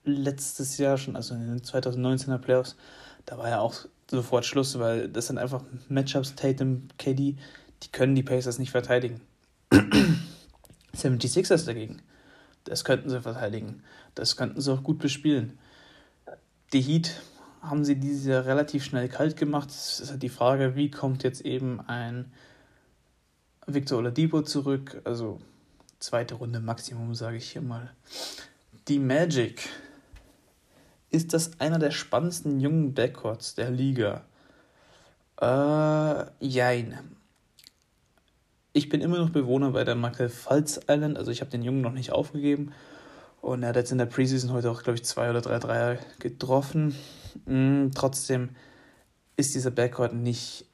letztes 0.05 0.79
Jahr 0.79 0.99
schon, 0.99 1.17
also 1.17 1.35
in 1.35 1.47
den 1.49 1.61
2019er 1.61 2.39
Playoffs, 2.39 2.77
da 3.25 3.39
war 3.39 3.49
ja 3.49 3.61
auch 3.61 3.75
sofort 4.11 4.45
Schluss, 4.45 4.79
weil 4.79 5.09
das 5.09 5.27
sind 5.27 5.39
einfach 5.39 5.63
Matchups, 5.89 6.35
Tatum, 6.35 6.89
KD, 6.99 7.37
die 7.83 7.93
können 7.93 8.15
die 8.15 8.23
Pacers 8.23 8.59
nicht 8.59 8.71
verteidigen. 8.71 9.21
76ers 10.95 11.67
dagegen. 11.67 12.03
Das 12.65 12.85
könnten 12.85 13.09
sie 13.11 13.21
verteidigen. 13.21 13.83
Das 14.15 14.37
könnten 14.37 14.61
sie 14.61 14.73
auch 14.73 14.83
gut 14.83 14.99
bespielen. 14.99 15.59
Die 16.73 16.81
Heat 16.81 17.21
haben 17.63 17.85
sie 17.85 17.97
dieses 17.97 18.27
Jahr 18.27 18.45
relativ 18.45 18.85
schnell 18.85 19.09
kalt 19.09 19.37
gemacht. 19.37 19.71
Es 19.71 20.01
ist 20.01 20.11
halt 20.11 20.23
die 20.23 20.29
Frage, 20.29 20.77
wie 20.77 20.91
kommt 20.91 21.23
jetzt 21.23 21.41
eben 21.41 21.81
ein 21.81 22.31
Victor 23.67 23.99
Oladipo 23.99 24.43
zurück? 24.43 25.01
Also 25.05 25.41
zweite 25.99 26.35
Runde 26.35 26.61
Maximum, 26.61 27.15
sage 27.15 27.39
ich 27.39 27.53
hier 27.53 27.63
mal. 27.63 27.91
Die 28.89 28.99
Magic. 28.99 29.69
Ist 31.11 31.33
das 31.33 31.59
einer 31.59 31.79
der 31.79 31.91
spannendsten 31.91 32.61
jungen 32.61 32.93
Backcourts 32.93 33.55
der 33.55 33.71
Liga? 33.71 34.25
Äh, 35.41 36.27
jein 36.41 37.18
ich 38.73 38.89
bin 38.89 39.01
immer 39.01 39.19
noch 39.19 39.31
Bewohner 39.31 39.71
bei 39.71 39.85
der 39.85 39.95
Marke 39.95 40.29
Pfalz 40.29 40.81
Island, 40.89 41.17
also 41.17 41.31
ich 41.31 41.41
habe 41.41 41.51
den 41.51 41.63
Jungen 41.63 41.81
noch 41.81 41.93
nicht 41.93 42.13
aufgegeben. 42.13 42.73
Und 43.41 43.63
er 43.63 43.71
hat 43.71 43.77
jetzt 43.77 43.93
in 43.93 43.99
der 43.99 44.07
Preseason 44.07 44.53
heute 44.53 44.71
auch, 44.71 44.83
glaube 44.83 44.97
ich, 44.97 45.05
zwei 45.05 45.31
oder 45.31 45.41
drei 45.41 45.59
Dreier 45.59 45.99
getroffen. 46.19 46.95
Mhm, 47.47 47.93
trotzdem 47.95 48.51
ist 49.37 49.55
dieser 49.55 49.71
Backcourt 49.71 50.13
nicht, 50.13 50.67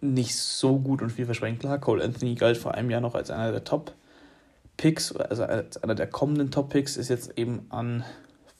nicht 0.00 0.36
so 0.36 0.78
gut 0.78 1.02
und 1.02 1.10
vielversprechend. 1.10 1.60
Klar, 1.60 1.78
Cole 1.80 2.04
Anthony 2.04 2.36
galt 2.36 2.56
vor 2.56 2.74
einem 2.74 2.90
Jahr 2.90 3.00
noch 3.00 3.14
als 3.14 3.30
einer 3.30 3.50
der 3.50 3.64
Top-Picks, 3.64 5.12
also 5.16 5.44
als 5.44 5.82
einer 5.82 5.96
der 5.96 6.06
kommenden 6.06 6.50
Top-Picks, 6.50 6.96
ist 6.96 7.08
jetzt 7.08 7.36
eben 7.36 7.66
an 7.70 8.04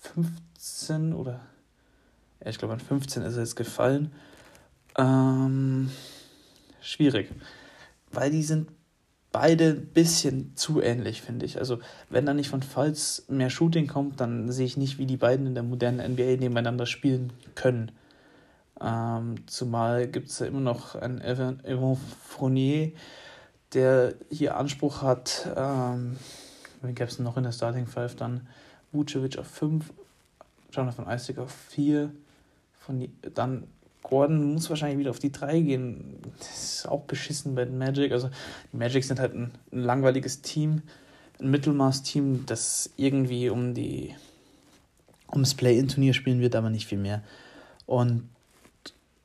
15 0.01 1.13
oder 1.13 1.41
ja, 2.43 2.51
ich 2.51 2.59
glaube 2.59 2.75
an 2.75 2.81
15 2.81 3.23
ist 3.23 3.35
er 3.35 3.41
jetzt 3.41 3.57
gefallen. 3.57 4.13
Ähm, 4.99 5.91
schwierig 6.81 7.31
weil 8.15 8.31
die 8.31 8.43
sind 8.43 8.69
beide 9.33 9.71
ein 9.71 9.87
bisschen 9.87 10.57
zu 10.57 10.81
ähnlich, 10.81 11.21
finde 11.21 11.45
ich. 11.45 11.59
Also, 11.59 11.81
wenn 12.09 12.25
da 12.25 12.35
nicht 12.35 12.49
von 12.49 12.63
Falls 12.63 13.25
mehr 13.29 13.51
Shooting 13.51 13.89
kommt, 13.89 14.21
dann 14.21 14.53
sehe 14.53 14.67
ich 14.67 14.77
nicht, 14.77 14.99
wie 14.99 15.07
die 15.07 15.17
beiden 15.17 15.47
in 15.47 15.55
der 15.55 15.65
modernen 15.65 16.13
NBA 16.13 16.37
nebeneinander 16.37 16.87
spielen 16.87 17.33
können. 17.55 17.91
Ähm, 18.81 19.37
zumal 19.47 20.07
gibt 20.07 20.29
es 20.29 20.39
ja 20.39 20.47
immer 20.47 20.61
noch 20.61 20.95
einen 20.95 21.21
Evan, 21.21 21.65
Evan 21.65 21.97
Fournier, 22.23 22.93
der 23.73 24.15
hier 24.31 24.57
Anspruch 24.57 25.03
hat. 25.03 25.49
Ähm, 25.57 26.17
wen 26.83 26.95
gab 26.95 27.09
es 27.09 27.19
noch 27.19 27.37
in 27.37 27.43
der 27.43 27.53
Starting 27.53 27.87
Five? 27.87 28.15
Dann 28.15 28.47
Vucevic 28.93 29.39
auf 29.39 29.49
5, 29.49 29.93
Jonathan 30.71 31.09
Isaac 31.09 31.39
auf 31.39 31.51
4, 31.51 32.13
dann 33.35 33.65
Gordon 34.05 34.53
muss 34.53 34.71
wahrscheinlich 34.71 34.99
wieder 34.99 35.11
auf 35.11 35.19
die 35.19 35.33
3 35.33 35.61
gehen. 35.61 36.19
Das 36.39 36.77
ist 36.77 36.89
auch 36.89 37.01
beschissen 37.01 37.55
bei 37.55 37.65
den 37.65 37.79
Magic. 37.79 38.13
Also 38.13 38.31
die 38.73 38.77
Magic 38.77 39.03
sind 39.03 39.19
halt 39.19 39.35
ein, 39.35 39.51
ein 39.73 39.81
langweiliges 39.81 40.43
Team, 40.43 40.83
ein 41.41 41.51
Mittelmaß-Team, 41.51 42.45
das 42.47 42.91
irgendwie 42.97 43.49
um 43.49 43.75
die 43.75 44.15
ums 45.33 45.55
Play-In-Turnier 45.55 46.15
spielen 46.15 46.41
wird, 46.41 46.55
aber 46.55 46.71
nicht 46.71 46.87
viel 46.87 46.99
mehr. 46.99 47.23
Und 47.87 48.29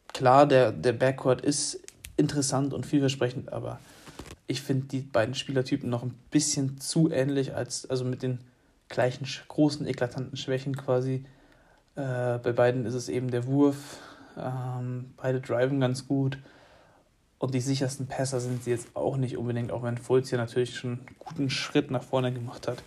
klar, 0.07 0.47
der, 0.47 0.71
der 0.71 0.93
Backcourt 0.93 1.41
ist 1.41 1.81
interessant 2.15 2.73
und 2.73 2.85
vielversprechend, 2.85 3.51
aber 3.51 3.79
ich 4.47 4.61
finde 4.61 4.87
die 4.87 5.01
beiden 5.01 5.35
Spielertypen 5.35 5.89
noch 5.89 6.03
ein 6.03 6.15
bisschen 6.31 6.79
zu 6.79 7.11
ähnlich, 7.11 7.53
als 7.53 7.89
also 7.89 8.05
mit 8.05 8.23
den 8.23 8.39
gleichen 8.87 9.27
großen, 9.49 9.85
eklatanten 9.85 10.37
Schwächen 10.37 10.75
quasi. 10.75 11.25
Äh, 11.95 12.39
bei 12.39 12.53
beiden 12.53 12.85
ist 12.85 12.95
es 12.95 13.09
eben 13.09 13.29
der 13.29 13.45
Wurf, 13.45 13.99
Ähm, 14.41 15.13
beide 15.17 15.41
driven 15.41 15.79
ganz 15.79 16.07
gut. 16.07 16.37
Und 17.39 17.53
die 17.53 17.61
sichersten 17.61 18.07
Pässer 18.07 18.39
sind 18.39 18.63
sie 18.63 18.71
jetzt 18.71 18.95
auch 18.95 19.15
nicht 19.15 19.37
unbedingt, 19.37 19.71
auch 19.71 19.83
wenn 19.83 19.97
Fulz 19.97 20.29
hier 20.29 20.37
natürlich 20.37 20.75
schon 20.75 20.99
einen 20.99 21.15
guten 21.19 21.49
Schritt 21.49 21.89
nach 21.89 22.03
vorne 22.03 22.33
gemacht 22.33 22.67
hat. 22.67 22.83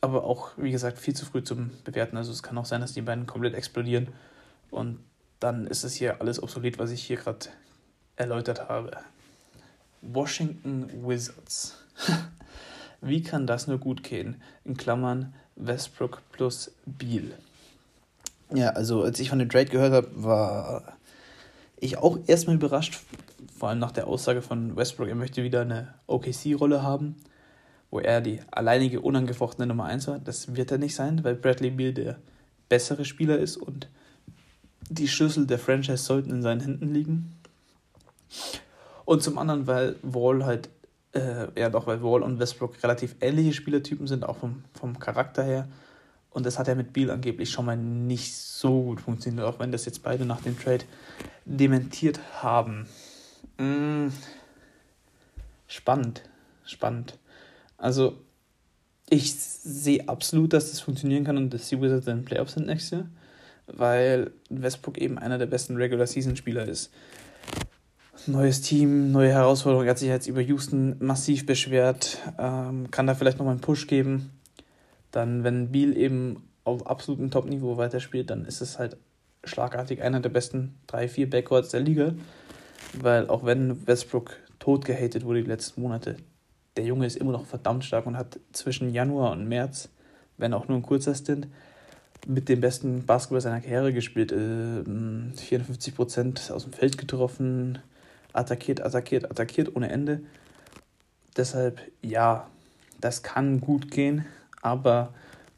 Aber 0.00 0.24
auch, 0.24 0.50
wie 0.56 0.70
gesagt, 0.70 0.98
viel 0.98 1.14
zu 1.14 1.26
früh 1.26 1.42
zum 1.42 1.70
Bewerten. 1.82 2.16
Also 2.16 2.30
es 2.30 2.42
kann 2.42 2.58
auch 2.58 2.66
sein, 2.66 2.80
dass 2.80 2.92
die 2.92 3.02
beiden 3.02 3.26
komplett 3.26 3.54
explodieren. 3.54 4.08
Und 4.70 5.00
dann 5.40 5.66
ist 5.66 5.82
es 5.82 5.94
hier 5.94 6.20
alles 6.20 6.42
obsolet, 6.42 6.78
was 6.78 6.90
ich 6.90 7.02
hier 7.02 7.16
gerade 7.16 7.48
erläutert 8.16 8.68
habe. 8.68 8.98
Washington 10.02 11.06
Wizards. 11.06 11.82
Wie 13.00 13.22
kann 13.22 13.46
das 13.46 13.66
nur 13.66 13.78
gut 13.78 14.02
gehen? 14.02 14.40
In 14.64 14.76
Klammern 14.76 15.34
Westbrook 15.56 16.22
plus 16.32 16.70
Beal. 16.86 17.32
Ja, 18.52 18.70
also 18.70 19.02
als 19.02 19.18
ich 19.20 19.30
von 19.30 19.38
dem 19.38 19.48
Trade 19.48 19.66
gehört 19.66 19.92
habe, 19.92 20.10
war 20.14 20.96
ich 21.78 21.98
auch 21.98 22.18
erstmal 22.26 22.56
überrascht, 22.56 23.00
vor 23.56 23.68
allem 23.68 23.78
nach 23.78 23.92
der 23.92 24.06
Aussage 24.06 24.42
von 24.42 24.76
Westbrook, 24.76 25.08
er 25.08 25.14
möchte 25.14 25.42
wieder 25.42 25.62
eine 25.62 25.94
OKC-Rolle 26.06 26.82
haben, 26.82 27.16
wo 27.90 28.00
er 28.00 28.20
die 28.20 28.40
alleinige 28.50 29.00
unangefochtene 29.00 29.66
Nummer 29.66 29.84
1 29.84 30.08
war. 30.08 30.18
Das 30.18 30.54
wird 30.54 30.72
er 30.72 30.78
nicht 30.78 30.94
sein, 30.94 31.22
weil 31.24 31.34
Bradley 31.34 31.70
Beal 31.70 31.92
der 31.92 32.18
bessere 32.68 33.04
Spieler 33.04 33.38
ist 33.38 33.56
und 33.56 33.88
die 34.90 35.08
Schlüssel 35.08 35.46
der 35.46 35.58
Franchise 35.58 35.98
sollten 35.98 36.30
in 36.30 36.42
seinen 36.42 36.60
Händen 36.60 36.92
liegen. 36.92 37.32
Und 39.04 39.22
zum 39.22 39.38
anderen, 39.38 39.66
weil 39.66 39.96
Wall 40.02 40.44
halt, 40.44 40.68
äh, 41.12 41.46
ja 41.58 41.70
doch, 41.70 41.86
weil 41.86 42.02
Wall 42.02 42.22
und 42.22 42.38
Westbrook 42.38 42.82
relativ 42.82 43.16
ähnliche 43.20 43.52
Spielertypen 43.52 44.06
sind, 44.06 44.24
auch 44.24 44.36
vom, 44.36 44.64
vom 44.72 44.98
Charakter 44.98 45.42
her. 45.42 45.68
Und 46.34 46.44
das 46.44 46.58
hat 46.58 46.68
ja 46.68 46.74
mit 46.74 46.92
Beal 46.92 47.10
angeblich 47.10 47.50
schon 47.50 47.64
mal 47.64 47.76
nicht 47.76 48.34
so 48.34 48.82
gut 48.82 49.00
funktioniert, 49.00 49.46
auch 49.46 49.58
wenn 49.58 49.72
das 49.72 49.86
jetzt 49.86 50.02
beide 50.02 50.26
nach 50.26 50.42
dem 50.42 50.58
Trade 50.58 50.84
dementiert 51.46 52.20
haben. 52.42 52.86
Mm. 53.56 54.08
Spannend, 55.66 56.22
spannend. 56.66 57.18
Also, 57.78 58.18
ich 59.08 59.34
sehe 59.34 60.06
absolut, 60.08 60.52
dass 60.52 60.70
das 60.70 60.80
funktionieren 60.80 61.24
kann 61.24 61.38
und 61.38 61.54
dass 61.54 61.68
die 61.68 61.80
Wizards 61.80 62.06
in 62.06 62.18
den 62.18 62.24
Playoffs 62.26 62.54
sind 62.54 62.66
nächstes 62.66 62.90
Jahr 62.90 63.06
weil 63.66 64.30
Westbrook 64.50 64.98
eben 64.98 65.18
einer 65.18 65.38
der 65.38 65.46
besten 65.46 65.76
Regular 65.76 66.06
Season 66.06 66.36
Spieler 66.36 66.66
ist. 66.66 66.90
Neues 68.26 68.60
Team, 68.60 69.12
neue 69.12 69.30
Herausforderung. 69.30 69.84
Er 69.84 69.90
hat 69.90 69.98
sich 69.98 70.08
jetzt 70.08 70.28
über 70.28 70.40
Houston 70.40 70.96
massiv 71.00 71.44
beschwert. 71.46 72.18
Ähm, 72.38 72.90
kann 72.90 73.06
da 73.06 73.14
vielleicht 73.14 73.38
nochmal 73.38 73.52
einen 73.52 73.60
Push 73.60 73.86
geben. 73.86 74.30
Dann, 75.14 75.44
wenn 75.44 75.70
Beal 75.70 75.96
eben 75.96 76.42
auf 76.64 76.88
absolutem 76.88 77.30
Top-Niveau 77.30 77.76
weiterspielt, 77.76 78.30
dann 78.30 78.44
ist 78.44 78.60
es 78.60 78.80
halt 78.80 78.96
schlagartig 79.44 80.02
einer 80.02 80.18
der 80.18 80.30
besten 80.30 80.74
drei, 80.88 81.06
vier 81.06 81.30
Backcourts 81.30 81.68
der 81.68 81.80
Liga. 81.80 82.14
Weil 82.94 83.28
auch 83.28 83.44
wenn 83.44 83.86
Westbrook 83.86 84.36
tot 84.58 84.84
gehatet 84.84 85.24
wurde 85.24 85.42
die 85.42 85.48
letzten 85.48 85.82
Monate, 85.82 86.16
der 86.76 86.84
Junge 86.84 87.06
ist 87.06 87.16
immer 87.16 87.30
noch 87.30 87.46
verdammt 87.46 87.84
stark 87.84 88.06
und 88.06 88.16
hat 88.16 88.40
zwischen 88.52 88.92
Januar 88.92 89.30
und 89.30 89.48
März, 89.48 89.88
wenn 90.36 90.52
auch 90.52 90.66
nur 90.66 90.78
ein 90.78 90.82
kurzer 90.82 91.14
Stint, 91.14 91.46
mit 92.26 92.48
dem 92.48 92.60
besten 92.60 93.06
Basketball 93.06 93.40
seiner 93.40 93.60
Karriere 93.60 93.92
gespielt. 93.92 94.32
Äh, 94.32 94.82
54% 94.82 96.50
aus 96.50 96.64
dem 96.64 96.72
Feld 96.72 96.98
getroffen, 96.98 97.78
attackiert, 98.32 98.80
attackiert, 98.80 99.30
attackiert 99.30 99.76
ohne 99.76 99.90
Ende. 99.90 100.22
Deshalb, 101.36 101.80
ja, 102.02 102.48
das 103.00 103.22
kann 103.22 103.60
gut 103.60 103.92
gehen, 103.92 104.24
aber 104.64 105.12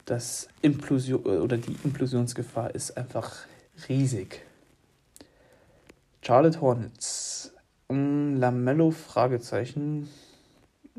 das 0.05 0.49
Implosion 0.61 1.23
oder 1.23 1.57
die 1.57 1.75
Implosionsgefahr 1.83 2.75
ist 2.75 2.97
einfach 2.97 3.33
riesig. 3.89 4.45
Charlotte 6.21 6.59
Hornets. 6.61 7.53
Mm, 7.87 8.35
Lamello 8.35 8.91
Fragezeichen. 8.91 10.09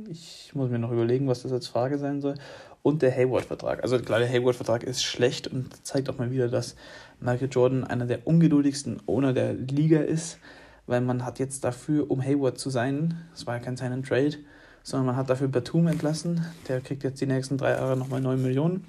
Ich 0.08 0.52
muss 0.54 0.70
mir 0.70 0.78
noch 0.78 0.90
überlegen, 0.90 1.28
was 1.28 1.42
das 1.42 1.52
als 1.52 1.68
Frage 1.68 1.98
sein 1.98 2.20
soll 2.20 2.34
und 2.82 3.02
der 3.02 3.14
Hayward-Vertrag. 3.14 3.82
Also 3.82 3.98
klar, 3.98 4.20
der 4.20 4.28
Hayward-Vertrag 4.28 4.84
ist 4.84 5.02
schlecht 5.02 5.48
und 5.48 5.86
zeigt 5.86 6.08
auch 6.08 6.16
mal 6.16 6.30
wieder, 6.30 6.48
dass 6.48 6.76
Michael 7.20 7.48
Jordan 7.50 7.84
einer 7.84 8.06
der 8.06 8.26
ungeduldigsten 8.26 9.02
Owner 9.06 9.34
der 9.34 9.52
Liga 9.52 10.00
ist, 10.00 10.38
weil 10.86 11.02
man 11.02 11.26
hat 11.26 11.38
jetzt 11.38 11.64
dafür, 11.64 12.10
um 12.10 12.22
Hayward 12.22 12.58
zu 12.58 12.70
sein, 12.70 13.20
es 13.34 13.46
war 13.46 13.56
ja 13.56 13.60
kein 13.60 13.76
Sign 13.76 14.02
Trade, 14.02 14.38
sondern 14.88 15.07
man 15.07 15.16
hat 15.16 15.29
dafür 15.29 15.48
Batum 15.48 15.87
entlassen, 15.87 16.46
der 16.66 16.81
kriegt 16.81 17.05
jetzt 17.05 17.20
die 17.20 17.27
nächsten 17.27 17.59
drei 17.59 17.72
Jahre 17.72 17.94
nochmal 17.94 18.22
9 18.22 18.40
Millionen 18.40 18.87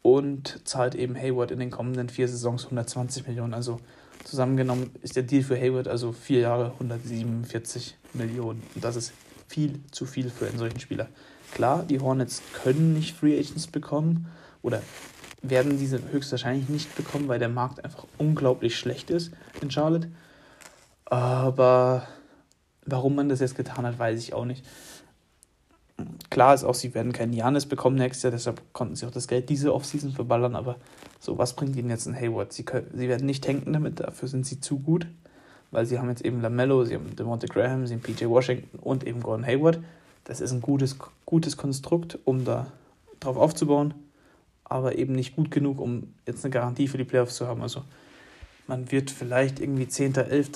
und 0.00 0.66
zahlt 0.66 0.94
eben 0.94 1.14
Hayward 1.14 1.50
in 1.50 1.58
den 1.58 1.70
kommenden 1.70 2.08
vier 2.08 2.26
Saisons 2.28 2.64
120 2.64 3.26
Millionen. 3.26 3.52
Also 3.52 3.78
zusammengenommen 4.24 4.90
ist 5.02 5.14
der 5.14 5.22
Deal 5.24 5.42
für 5.42 5.56
Hayward 5.56 5.86
also 5.86 6.12
vier 6.12 6.40
Jahre 6.40 6.72
147 6.72 7.98
Millionen. 8.14 8.62
Und 8.74 8.82
das 8.82 8.96
ist 8.96 9.12
viel 9.48 9.80
zu 9.90 10.06
viel 10.06 10.30
für 10.30 10.46
einen 10.46 10.58
solchen 10.58 10.80
Spieler. 10.80 11.08
Klar, 11.52 11.82
die 11.82 12.00
Hornets 12.00 12.40
können 12.62 12.94
nicht 12.94 13.14
Free 13.14 13.38
Agents 13.38 13.66
bekommen 13.66 14.28
oder 14.62 14.80
werden 15.42 15.78
diese 15.78 16.00
höchstwahrscheinlich 16.10 16.70
nicht 16.70 16.96
bekommen, 16.96 17.28
weil 17.28 17.38
der 17.38 17.50
Markt 17.50 17.84
einfach 17.84 18.06
unglaublich 18.16 18.78
schlecht 18.78 19.10
ist 19.10 19.32
in 19.60 19.70
Charlotte. 19.70 20.10
Aber 21.04 22.08
warum 22.86 23.14
man 23.14 23.28
das 23.28 23.40
jetzt 23.40 23.56
getan 23.56 23.84
hat, 23.84 23.98
weiß 23.98 24.18
ich 24.18 24.32
auch 24.32 24.46
nicht. 24.46 24.64
Klar 26.30 26.54
ist 26.54 26.64
auch, 26.64 26.74
sie 26.74 26.94
werden 26.94 27.12
keinen 27.12 27.32
Janis 27.32 27.66
bekommen 27.66 27.96
nächstes 27.96 28.22
Jahr, 28.22 28.30
deshalb 28.32 28.60
konnten 28.72 28.96
sie 28.96 29.06
auch 29.06 29.10
das 29.10 29.28
Geld 29.28 29.48
diese 29.48 29.74
Offseason 29.74 30.12
verballern, 30.12 30.56
aber 30.56 30.76
so, 31.20 31.38
was 31.38 31.54
bringt 31.54 31.76
ihnen 31.76 31.90
jetzt 31.90 32.06
ein 32.06 32.18
Hayward? 32.18 32.52
Sie, 32.52 32.64
können, 32.64 32.90
sie 32.94 33.08
werden 33.08 33.26
nicht 33.26 33.44
tanken 33.44 33.72
damit, 33.72 34.00
dafür 34.00 34.28
sind 34.28 34.46
sie 34.46 34.60
zu 34.60 34.78
gut, 34.78 35.06
weil 35.70 35.86
sie 35.86 35.98
haben 35.98 36.08
jetzt 36.08 36.24
eben 36.24 36.40
LaMelo, 36.40 36.84
sie 36.84 36.94
haben 36.94 37.14
Devonta 37.14 37.46
Graham, 37.46 37.86
sie 37.86 37.94
haben 37.94 38.00
PJ 38.00 38.24
Washington 38.26 38.78
und 38.78 39.06
eben 39.06 39.20
Gordon 39.20 39.46
Hayward. 39.46 39.80
Das 40.24 40.40
ist 40.40 40.52
ein 40.52 40.60
gutes, 40.60 40.96
gutes 41.26 41.56
Konstrukt, 41.56 42.18
um 42.24 42.44
da 42.44 42.66
drauf 43.20 43.36
aufzubauen, 43.36 43.94
aber 44.64 44.96
eben 44.96 45.14
nicht 45.14 45.36
gut 45.36 45.50
genug, 45.50 45.80
um 45.80 46.14
jetzt 46.26 46.44
eine 46.44 46.52
Garantie 46.52 46.88
für 46.88 46.98
die 46.98 47.04
Playoffs 47.04 47.36
zu 47.36 47.46
haben. 47.46 47.62
Also 47.62 47.82
man 48.66 48.90
wird 48.90 49.10
vielleicht 49.10 49.60
irgendwie 49.60 49.88
10., 49.88 50.14
11. 50.14 50.50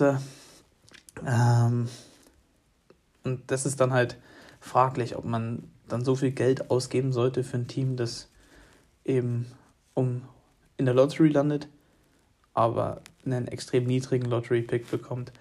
Ähm, 1.27 1.89
und 3.25 3.43
das 3.49 3.67
ist 3.67 3.81
dann 3.81 3.93
halt 3.93 4.17
fraglich, 4.67 5.17
ob 5.17 5.25
man 5.25 5.63
dann 5.89 6.05
so 6.05 6.17
viel 6.17 6.33
Geld 6.33 6.71
ausgeben 6.71 7.13
sollte 7.13 7.45
für 7.45 7.57
ein 7.57 7.69
Team, 7.69 7.97
das 7.97 8.29
eben 9.05 9.47
um 9.95 10.23
in 10.77 10.85
der 10.85 10.95
Lottery 10.95 11.29
landet, 11.29 11.69
aber 12.53 13.01
einen 13.25 13.49
extrem 13.49 13.85
niedrigen 13.85 14.27
Lottery-Pick 14.27 14.91
bekommt. 14.91 15.33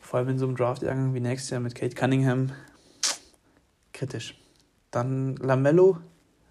Vor 0.00 0.18
allem 0.18 0.30
in 0.30 0.38
so 0.38 0.46
einem 0.46 0.56
Draft-Jahrgang 0.56 1.12
wie 1.14 1.20
nächstes 1.20 1.50
Jahr 1.50 1.60
mit 1.60 1.74
Kate 1.74 1.94
Cunningham, 1.94 2.52
kritisch. 3.92 4.40
Dann 4.90 5.36
Lamello 5.36 5.98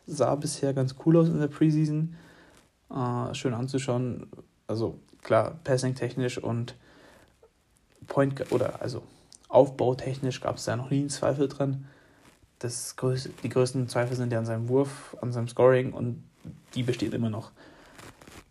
sah 0.06 0.36
bisher 0.36 0.74
ganz 0.74 0.96
cool 1.06 1.18
aus 1.18 1.28
in 1.28 1.40
der 1.40 1.48
Preseason. 1.48 2.16
Äh, 2.90 3.34
schön 3.34 3.54
anzuschauen. 3.54 4.28
Also 4.68 5.00
klar, 5.24 5.60
passing-technisch 5.64 6.38
und 6.38 6.76
Point 8.08 8.52
oder 8.52 8.82
also 8.82 9.04
aufbautechnisch 9.48 10.42
gab 10.42 10.58
es 10.58 10.66
da 10.66 10.76
noch 10.76 10.90
nie 10.90 11.00
einen 11.00 11.10
Zweifel 11.10 11.48
dran. 11.48 11.86
Das 12.60 12.96
größte, 12.96 13.32
die 13.44 13.50
größten 13.50 13.88
Zweifel 13.88 14.16
sind 14.16 14.32
ja 14.32 14.40
an 14.40 14.46
seinem 14.46 14.68
Wurf, 14.68 15.16
an 15.22 15.32
seinem 15.32 15.48
Scoring 15.48 15.94
und 15.94 16.24
die 16.76 16.84
besteht 16.84 17.14
immer 17.14 17.30
noch. 17.30 17.52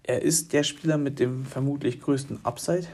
Er 0.02 0.22
ist 0.22 0.52
der 0.52 0.62
Spieler 0.62 0.96
mit 0.96 1.18
dem 1.18 1.44
vermutlich 1.44 2.00
größten 2.00 2.44
Upside 2.44 2.86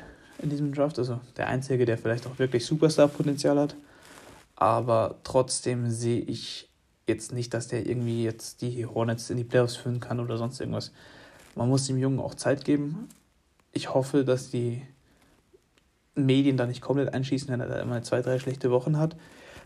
in 0.42 0.50
diesem 0.50 0.72
Draft, 0.72 0.98
also 0.98 1.20
der 1.36 1.46
einzige, 1.46 1.84
der 1.84 1.96
vielleicht 1.96 2.26
auch 2.26 2.38
wirklich 2.38 2.66
Superstar-Potenzial 2.66 3.58
hat 3.58 3.76
aber 4.56 5.16
trotzdem 5.24 5.90
sehe 5.90 6.20
ich 6.20 6.68
jetzt 7.06 7.32
nicht, 7.32 7.52
dass 7.54 7.68
der 7.68 7.86
irgendwie 7.86 8.24
jetzt 8.24 8.62
die 8.62 8.86
Hornets 8.86 9.30
in 9.30 9.36
die 9.36 9.44
Playoffs 9.44 9.76
führen 9.76 10.00
kann 10.00 10.20
oder 10.20 10.38
sonst 10.38 10.60
irgendwas. 10.60 10.92
Man 11.54 11.68
muss 11.68 11.86
dem 11.86 11.98
Jungen 11.98 12.20
auch 12.20 12.34
Zeit 12.34 12.64
geben. 12.64 13.08
Ich 13.72 13.92
hoffe, 13.92 14.24
dass 14.24 14.50
die 14.50 14.82
Medien 16.14 16.56
da 16.56 16.66
nicht 16.66 16.80
komplett 16.80 17.12
einschießen, 17.12 17.48
wenn 17.48 17.60
er 17.60 17.68
da 17.68 17.80
immer 17.80 18.02
zwei, 18.02 18.22
drei 18.22 18.38
schlechte 18.38 18.70
Wochen 18.70 18.96
hat, 18.98 19.16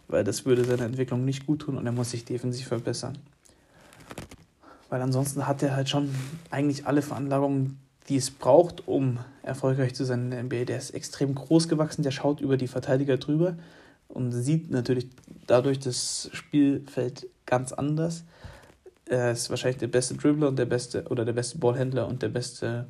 weil 0.09 0.25
das 0.25 0.45
würde 0.45 0.65
seiner 0.65 0.85
Entwicklung 0.85 1.25
nicht 1.25 1.47
gut 1.47 1.61
tun 1.61 1.77
und 1.77 1.87
er 1.87 1.93
muss 1.93 2.11
sich 2.11 2.25
defensiv 2.25 2.67
verbessern. 2.67 3.19
Weil 4.89 5.03
ansonsten 5.03 5.47
hat 5.47 5.63
er 5.63 5.77
halt 5.77 5.89
schon 5.89 6.15
eigentlich 6.51 6.87
alle 6.87 7.03
Veranlagungen, 7.03 7.79
die 8.09 8.17
es 8.17 8.31
braucht, 8.31 8.89
um 8.89 9.19
erfolgreich 9.43 9.95
zu 9.95 10.05
sein 10.05 10.25
in 10.25 10.31
der 10.31 10.43
NBA. 10.45 10.65
Der 10.65 10.79
ist 10.79 10.91
extrem 10.91 11.35
groß 11.35 11.69
gewachsen, 11.69 12.03
der 12.03 12.11
schaut 12.11 12.41
über 12.41 12.57
die 12.57 12.69
Verteidiger 12.69 13.19
drüber 13.19 13.57
und 14.09 14.33
sieht 14.33 14.71
natürlich 14.71 15.09
dadurch 15.47 15.79
das 15.79 16.31
Spielfeld 16.33 17.27
ganz 17.45 17.73
anders. 17.73 18.25
Er 19.05 19.33
ist 19.33 19.51
wahrscheinlich 19.51 19.79
der 19.79 19.89
beste 19.89 20.15
Dribbler 20.15 20.49
und 20.49 20.59
der 20.59 20.67
beste 20.67 21.05
oder 21.09 21.25
der 21.25 21.33
beste 21.35 21.59
Ballhändler 21.59 22.09
und 22.09 22.23
der 22.23 22.29
beste 22.29 22.87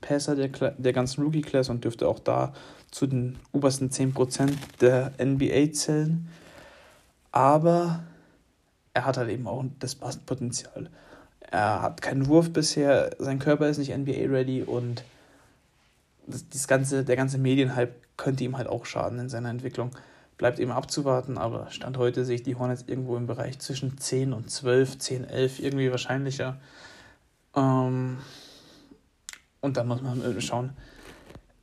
Passer 0.00 0.34
der, 0.34 0.48
der 0.48 0.92
ganzen 0.92 1.22
Rookie-Class 1.22 1.68
und 1.68 1.84
dürfte 1.84 2.08
auch 2.08 2.18
da 2.18 2.54
zu 2.90 3.06
den 3.06 3.36
obersten 3.52 3.90
10% 3.90 4.50
der 4.80 5.12
NBA 5.22 5.72
zählen. 5.72 6.28
Aber 7.32 8.04
er 8.94 9.04
hat 9.04 9.16
halt 9.16 9.30
eben 9.30 9.46
auch 9.46 9.64
das 9.78 9.94
Potenzial. 9.94 10.90
Er 11.40 11.82
hat 11.82 12.02
keinen 12.02 12.26
Wurf 12.26 12.52
bisher, 12.52 13.10
sein 13.18 13.38
Körper 13.38 13.68
ist 13.68 13.78
nicht 13.78 13.96
NBA-ready 13.96 14.62
und 14.62 15.04
das, 16.26 16.48
das 16.48 16.68
ganze, 16.68 17.04
der 17.04 17.16
ganze 17.16 17.38
Medienhype 17.38 17.94
könnte 18.16 18.44
ihm 18.44 18.56
halt 18.56 18.68
auch 18.68 18.84
schaden 18.86 19.18
in 19.18 19.28
seiner 19.28 19.50
Entwicklung. 19.50 19.90
Bleibt 20.36 20.58
eben 20.58 20.70
abzuwarten, 20.70 21.38
aber 21.38 21.70
Stand 21.70 21.98
heute 21.98 22.24
sehe 22.24 22.36
ich 22.36 22.42
die 22.42 22.56
Hornets 22.56 22.84
irgendwo 22.86 23.16
im 23.16 23.26
Bereich 23.26 23.58
zwischen 23.58 23.98
10 23.98 24.32
und 24.32 24.50
12, 24.50 24.98
10, 24.98 25.24
11, 25.24 25.60
irgendwie 25.60 25.90
wahrscheinlicher. 25.90 26.58
Ähm, 27.54 28.18
und 29.60 29.76
dann 29.76 29.88
muss 29.88 30.00
man 30.00 30.40
schauen, 30.40 30.70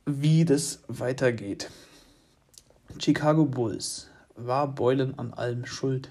wie 0.06 0.44
das 0.44 0.80
weitergeht. 0.86 1.70
Chicago 2.98 3.44
Bulls. 3.44 4.07
War 4.38 4.68
Boylan 4.68 5.14
an 5.18 5.32
allem 5.34 5.66
schuld? 5.66 6.10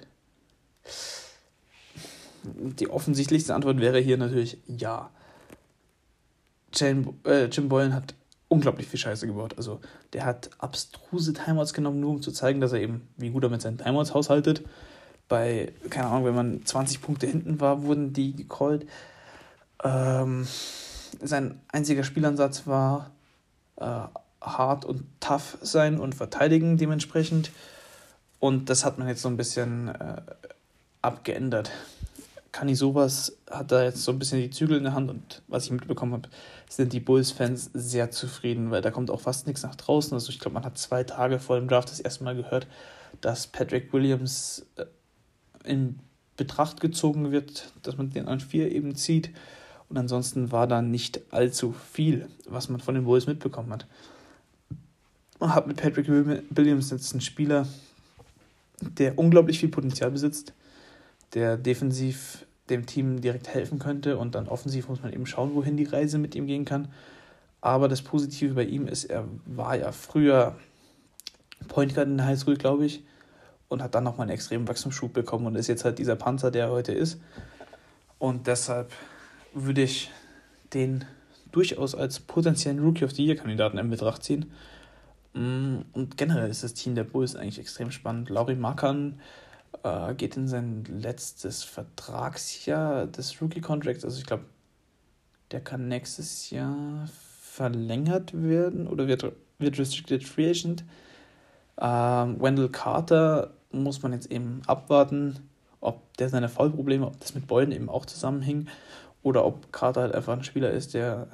Die 2.43 2.89
offensichtlichste 2.89 3.55
Antwort 3.55 3.79
wäre 3.79 3.99
hier 3.99 4.17
natürlich 4.17 4.57
ja. 4.67 5.09
Jim, 6.73 7.13
äh, 7.25 7.45
Jim 7.45 7.69
Boylan 7.69 7.93
hat 7.93 8.13
unglaublich 8.49 8.87
viel 8.87 8.99
Scheiße 8.99 9.27
gebaut. 9.27 9.55
Also 9.57 9.79
der 10.13 10.25
hat 10.25 10.49
abstruse 10.59 11.33
Timeouts 11.33 11.73
genommen, 11.73 11.99
nur 11.99 12.11
um 12.11 12.21
zu 12.21 12.31
zeigen, 12.31 12.61
dass 12.61 12.73
er 12.73 12.81
eben, 12.81 13.07
wie 13.17 13.29
gut 13.29 13.43
er 13.43 13.49
mit 13.49 13.61
seinen 13.61 13.77
Timeouts 13.77 14.13
haushaltet. 14.13 14.63
Bei, 15.27 15.73
keine 15.89 16.07
Ahnung, 16.07 16.25
wenn 16.25 16.35
man 16.35 16.65
20 16.65 17.01
Punkte 17.01 17.27
hinten 17.27 17.59
war, 17.59 17.83
wurden 17.83 18.13
die 18.13 18.33
gecallt. 18.33 18.87
Ähm, 19.83 20.47
sein 21.21 21.59
einziger 21.69 22.03
Spielansatz 22.03 22.67
war 22.67 23.11
äh, 23.77 24.03
hart 24.41 24.85
und 24.85 25.03
tough 25.19 25.57
sein 25.61 25.99
und 25.99 26.15
verteidigen 26.15 26.77
dementsprechend. 26.77 27.51
Und 28.39 28.69
das 28.69 28.86
hat 28.86 29.00
man 29.00 29.08
jetzt 29.08 29.21
so 29.21 29.30
ein 29.30 29.38
bisschen 29.38 29.89
äh, 29.89 30.21
abgeändert. 31.02 31.71
Kani 32.52 32.76
sowas 32.76 33.38
hat 33.50 33.71
da 33.71 33.84
jetzt 33.84 34.04
so 34.04 34.12
ein 34.12 34.19
bisschen 34.19 34.39
die 34.39 34.50
Zügel 34.50 34.78
in 34.78 34.84
der 34.84 34.93
Hand 34.93 35.10
und 35.10 35.41
was 35.47 35.65
ich 35.65 35.71
mitbekommen 35.71 36.13
habe, 36.13 36.30
sind 36.69 36.91
die 36.93 37.00
Bulls-Fans 37.00 37.69
sehr 37.73 38.10
zufrieden, 38.10 38.71
weil 38.71 38.82
da 38.82 38.89
kommt 38.89 39.12
auch 39.12 39.19
fast 39.19 39.47
nichts 39.47 39.63
nach 39.63 39.76
draußen. 39.76 40.13
Also 40.13 40.32
ich 40.32 40.39
glaube, 40.39 40.56
man 40.56 40.65
hat 40.65 40.78
zwei 40.78 41.04
Tage 41.04 41.39
vor 41.39 41.60
dem 41.60 41.67
Draft 41.67 41.91
das 41.91 42.00
erste 42.00 42.23
Mal 42.23 42.36
gehört, 42.36 42.67
dass 43.21 43.47
Patrick 43.47 43.93
Williams 43.93 44.65
äh, 44.78 44.86
in 45.63 46.00
Betracht 46.36 46.82
gezogen 46.82 47.32
wird, 47.32 47.71
dass 47.84 47.97
man 47.97 48.10
den 48.10 48.28
an 48.28 48.39
vier 48.39 48.71
eben 48.71 48.95
zieht. 48.95 49.32
Und 49.89 49.97
ansonsten 49.97 50.52
war 50.52 50.67
da 50.67 50.82
nicht 50.82 51.21
allzu 51.32 51.73
viel, 51.93 52.28
was 52.47 52.69
man 52.69 52.80
von 52.80 52.95
den 52.95 53.06
Bulls 53.06 53.28
mitbekommen 53.28 53.71
hat. 53.71 53.86
Man 55.39 55.54
hat 55.54 55.67
mit 55.67 55.78
Patrick 55.78 56.08
Williams 56.08 56.89
jetzt 56.89 57.13
einen 57.13 57.21
Spieler, 57.21 57.67
der 58.81 59.17
unglaublich 59.17 59.59
viel 59.59 59.69
Potenzial 59.69 60.11
besitzt, 60.11 60.53
der 61.33 61.57
defensiv 61.57 62.45
dem 62.69 62.85
Team 62.85 63.21
direkt 63.21 63.47
helfen 63.47 63.79
könnte 63.79 64.17
und 64.17 64.35
dann 64.35 64.47
offensiv 64.47 64.89
muss 64.89 65.01
man 65.01 65.13
eben 65.13 65.25
schauen, 65.25 65.55
wohin 65.55 65.77
die 65.77 65.85
Reise 65.85 66.17
mit 66.17 66.35
ihm 66.35 66.47
gehen 66.47 66.65
kann. 66.65 66.89
Aber 67.61 67.87
das 67.87 68.01
Positive 68.01 68.53
bei 68.53 68.63
ihm 68.63 68.87
ist, 68.87 69.05
er 69.05 69.25
war 69.45 69.75
ja 69.75 69.91
früher 69.91 70.55
Point 71.67 71.95
Guard 71.95 72.07
in 72.07 72.17
der 72.17 72.27
High 72.27 72.39
School, 72.39 72.55
glaube 72.55 72.85
ich, 72.85 73.03
und 73.67 73.81
hat 73.81 73.95
dann 73.95 74.03
nochmal 74.03 74.25
einen 74.25 74.35
extremen 74.35 74.67
Wachstumsschub 74.67 75.13
bekommen 75.13 75.47
und 75.47 75.55
ist 75.55 75.67
jetzt 75.67 75.85
halt 75.85 75.97
dieser 75.99 76.15
Panzer, 76.15 76.51
der 76.51 76.65
er 76.65 76.71
heute 76.71 76.91
ist. 76.91 77.19
Und 78.19 78.47
deshalb 78.47 78.91
würde 79.53 79.81
ich 79.81 80.11
den 80.73 81.05
durchaus 81.51 81.95
als 81.95 82.19
potenziellen 82.19 82.79
Rookie 82.79 83.05
of 83.05 83.11
the 83.11 83.25
Year-Kandidaten 83.25 83.77
in 83.77 83.89
Betracht 83.89 84.23
ziehen. 84.23 84.51
Mm, 85.38 85.82
und 85.93 86.17
generell 86.17 86.50
ist 86.50 86.63
das 86.63 86.73
Team 86.73 86.95
der 86.95 87.04
Bulls 87.04 87.36
eigentlich 87.36 87.60
extrem 87.60 87.91
spannend. 87.91 88.30
Lauri 88.30 88.56
Markan 88.56 89.19
äh, 89.84 90.15
geht 90.15 90.36
in 90.36 90.47
sein 90.47 90.84
letztes 90.86 91.63
Vertragsjahr 91.63 93.06
des 93.06 93.39
Rookie-Contracts. 93.39 94.04
Also 94.04 94.17
ich 94.19 94.26
glaube, 94.26 94.45
der 95.52 95.62
kann 95.62 95.88
nächstes 95.88 96.50
Jahr 96.50 97.08
verlängert 97.41 98.32
werden 98.34 98.88
oder 98.88 99.08
wird, 99.08 99.32
wird 99.60 99.78
Restricted 99.78 100.23
Free 100.23 100.50
Agent. 100.50 100.84
Ähm, 101.80 102.41
Wendell 102.41 102.69
Carter 102.69 103.52
muss 103.71 104.02
man 104.02 104.13
jetzt 104.13 104.32
eben 104.32 104.62
abwarten, 104.65 105.38
ob 105.82 106.17
der 106.17 106.30
seine 106.30 106.50
Fallprobleme, 106.50 107.06
ob 107.06 107.19
das 107.19 107.36
mit 107.36 107.45
Beuden 107.45 107.71
eben 107.71 107.89
auch 107.89 108.08
zusammenhing 108.08 108.67
oder 109.21 109.45
ob 109.45 109.71
Carter 109.71 110.02
halt 110.02 110.15
einfach 110.15 110.34
ein 110.34 110.43
Spieler 110.43 110.71
ist, 110.71 110.95
der 110.95 111.28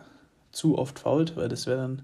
zu 0.51 0.77
oft 0.77 0.99
fault, 0.99 1.37
weil 1.37 1.47
das 1.47 1.67
wäre 1.67 1.77
dann 1.77 2.01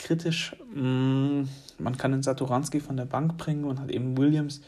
kritisch. 0.00 0.56
Mm, 0.74 1.42
man 1.78 1.96
kann 1.96 2.12
den 2.12 2.22
Saturanski 2.22 2.80
von 2.80 2.96
der 2.96 3.04
Bank 3.04 3.36
bringen 3.36 3.64
und 3.64 3.80
hat 3.80 3.90
eben 3.90 4.16
Williams, 4.16 4.60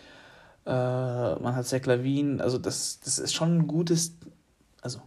äh, 0.66 0.70
man 0.70 1.56
hat 1.56 1.66
Zach 1.66 1.84
Lavin, 1.86 2.40
also 2.40 2.58
das, 2.58 3.00
das 3.00 3.18
ist 3.18 3.34
schon 3.34 3.58
ein 3.58 3.66
gutes, 3.66 4.16
also 4.80 5.00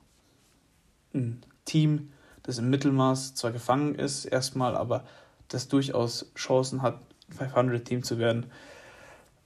ein 1.13 1.41
Team, 1.63 2.11
das 2.43 2.57
im 2.57 2.69
Mittelmaß 2.69 3.35
zwar 3.35 3.51
gefangen 3.51 3.95
ist 3.95 4.25
erstmal, 4.25 4.75
aber 4.75 5.05
das 5.47 5.67
durchaus 5.67 6.31
Chancen 6.35 6.81
hat, 6.81 6.99
500-Team 7.39 8.03
zu 8.03 8.19
werden. 8.19 8.47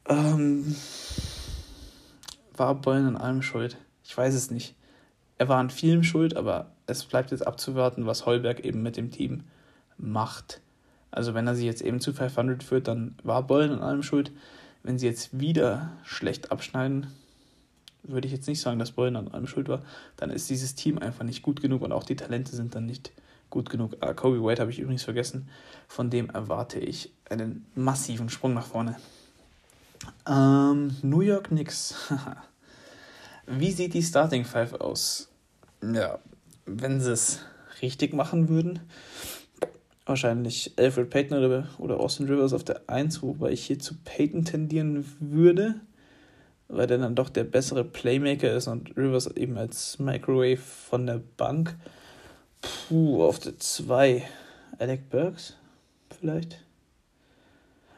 Ähm, 0.07 0.75
war 2.55 2.75
Boylen 2.75 3.07
an 3.07 3.17
allem 3.17 3.41
schuld? 3.41 3.77
Ich 4.03 4.17
weiß 4.17 4.33
es 4.33 4.49
nicht. 4.49 4.75
Er 5.37 5.47
war 5.47 5.59
an 5.59 5.69
vielem 5.69 6.03
schuld, 6.03 6.35
aber 6.35 6.71
es 6.87 7.05
bleibt 7.05 7.31
jetzt 7.31 7.45
abzuwarten, 7.45 8.05
was 8.05 8.25
Heuberg 8.25 8.61
eben 8.61 8.81
mit 8.81 8.97
dem 8.97 9.11
Team 9.11 9.43
macht. 9.97 10.61
Also 11.11 11.33
wenn 11.33 11.47
er 11.47 11.55
sie 11.55 11.65
jetzt 11.65 11.81
eben 11.81 11.99
zu 11.99 12.13
500 12.13 12.63
führt, 12.63 12.87
dann 12.87 13.15
war 13.23 13.43
Boylen 13.43 13.71
an 13.71 13.81
allem 13.81 14.03
schuld. 14.03 14.31
Wenn 14.83 14.97
sie 14.97 15.07
jetzt 15.07 15.39
wieder 15.39 15.91
schlecht 16.03 16.51
abschneiden, 16.51 17.07
würde 18.03 18.27
ich 18.27 18.33
jetzt 18.33 18.47
nicht 18.47 18.61
sagen, 18.61 18.79
dass 18.79 18.91
Boylen 18.91 19.15
an 19.15 19.27
allem 19.29 19.47
schuld 19.47 19.67
war. 19.67 19.81
Dann 20.17 20.29
ist 20.29 20.49
dieses 20.49 20.75
Team 20.75 20.97
einfach 20.97 21.23
nicht 21.23 21.41
gut 21.41 21.61
genug 21.61 21.81
und 21.81 21.91
auch 21.91 22.03
die 22.03 22.15
Talente 22.15 22.55
sind 22.55 22.75
dann 22.75 22.85
nicht 22.85 23.11
gut 23.49 23.69
genug. 23.69 23.97
Ah, 23.99 24.13
Kobe 24.13 24.43
White 24.43 24.61
habe 24.61 24.71
ich 24.71 24.79
übrigens 24.79 25.03
vergessen. 25.03 25.49
Von 25.87 26.09
dem 26.09 26.29
erwarte 26.29 26.79
ich 26.79 27.11
einen 27.29 27.65
massiven 27.75 28.29
Sprung 28.29 28.53
nach 28.53 28.65
vorne. 28.65 28.95
Ähm, 30.27 30.95
New 31.01 31.21
York 31.21 31.47
Knicks. 31.47 31.95
Wie 33.47 33.71
sieht 33.71 33.93
die 33.93 34.03
Starting 34.03 34.45
Five 34.45 34.73
aus? 34.75 35.29
Ja, 35.81 36.19
wenn 36.65 37.01
sie 37.01 37.11
es 37.11 37.39
richtig 37.81 38.13
machen 38.13 38.49
würden, 38.49 38.79
wahrscheinlich 40.09 40.73
Alfred 40.77 41.09
Payton 41.09 41.37
oder, 41.37 41.67
oder 41.77 41.99
Austin 41.99 42.27
Rivers 42.27 42.53
auf 42.53 42.63
der 42.63 42.81
1, 42.87 43.21
wobei 43.21 43.51
ich 43.51 43.65
hier 43.65 43.79
zu 43.79 43.95
Payton 44.03 44.43
tendieren 44.45 45.05
würde, 45.19 45.75
weil 46.67 46.87
der 46.87 46.97
dann 46.97 47.15
doch 47.15 47.29
der 47.29 47.45
bessere 47.45 47.83
Playmaker 47.83 48.51
ist 48.53 48.67
und 48.67 48.97
Rivers 48.97 49.27
eben 49.27 49.57
als 49.57 49.99
Microwave 49.99 50.57
von 50.57 51.05
der 51.05 51.21
Bank. 51.37 51.75
Puh, 52.61 53.23
auf 53.23 53.39
der 53.39 53.57
2 53.57 54.23
Alec 54.77 55.09
Burks 55.09 55.55
vielleicht. 56.19 56.63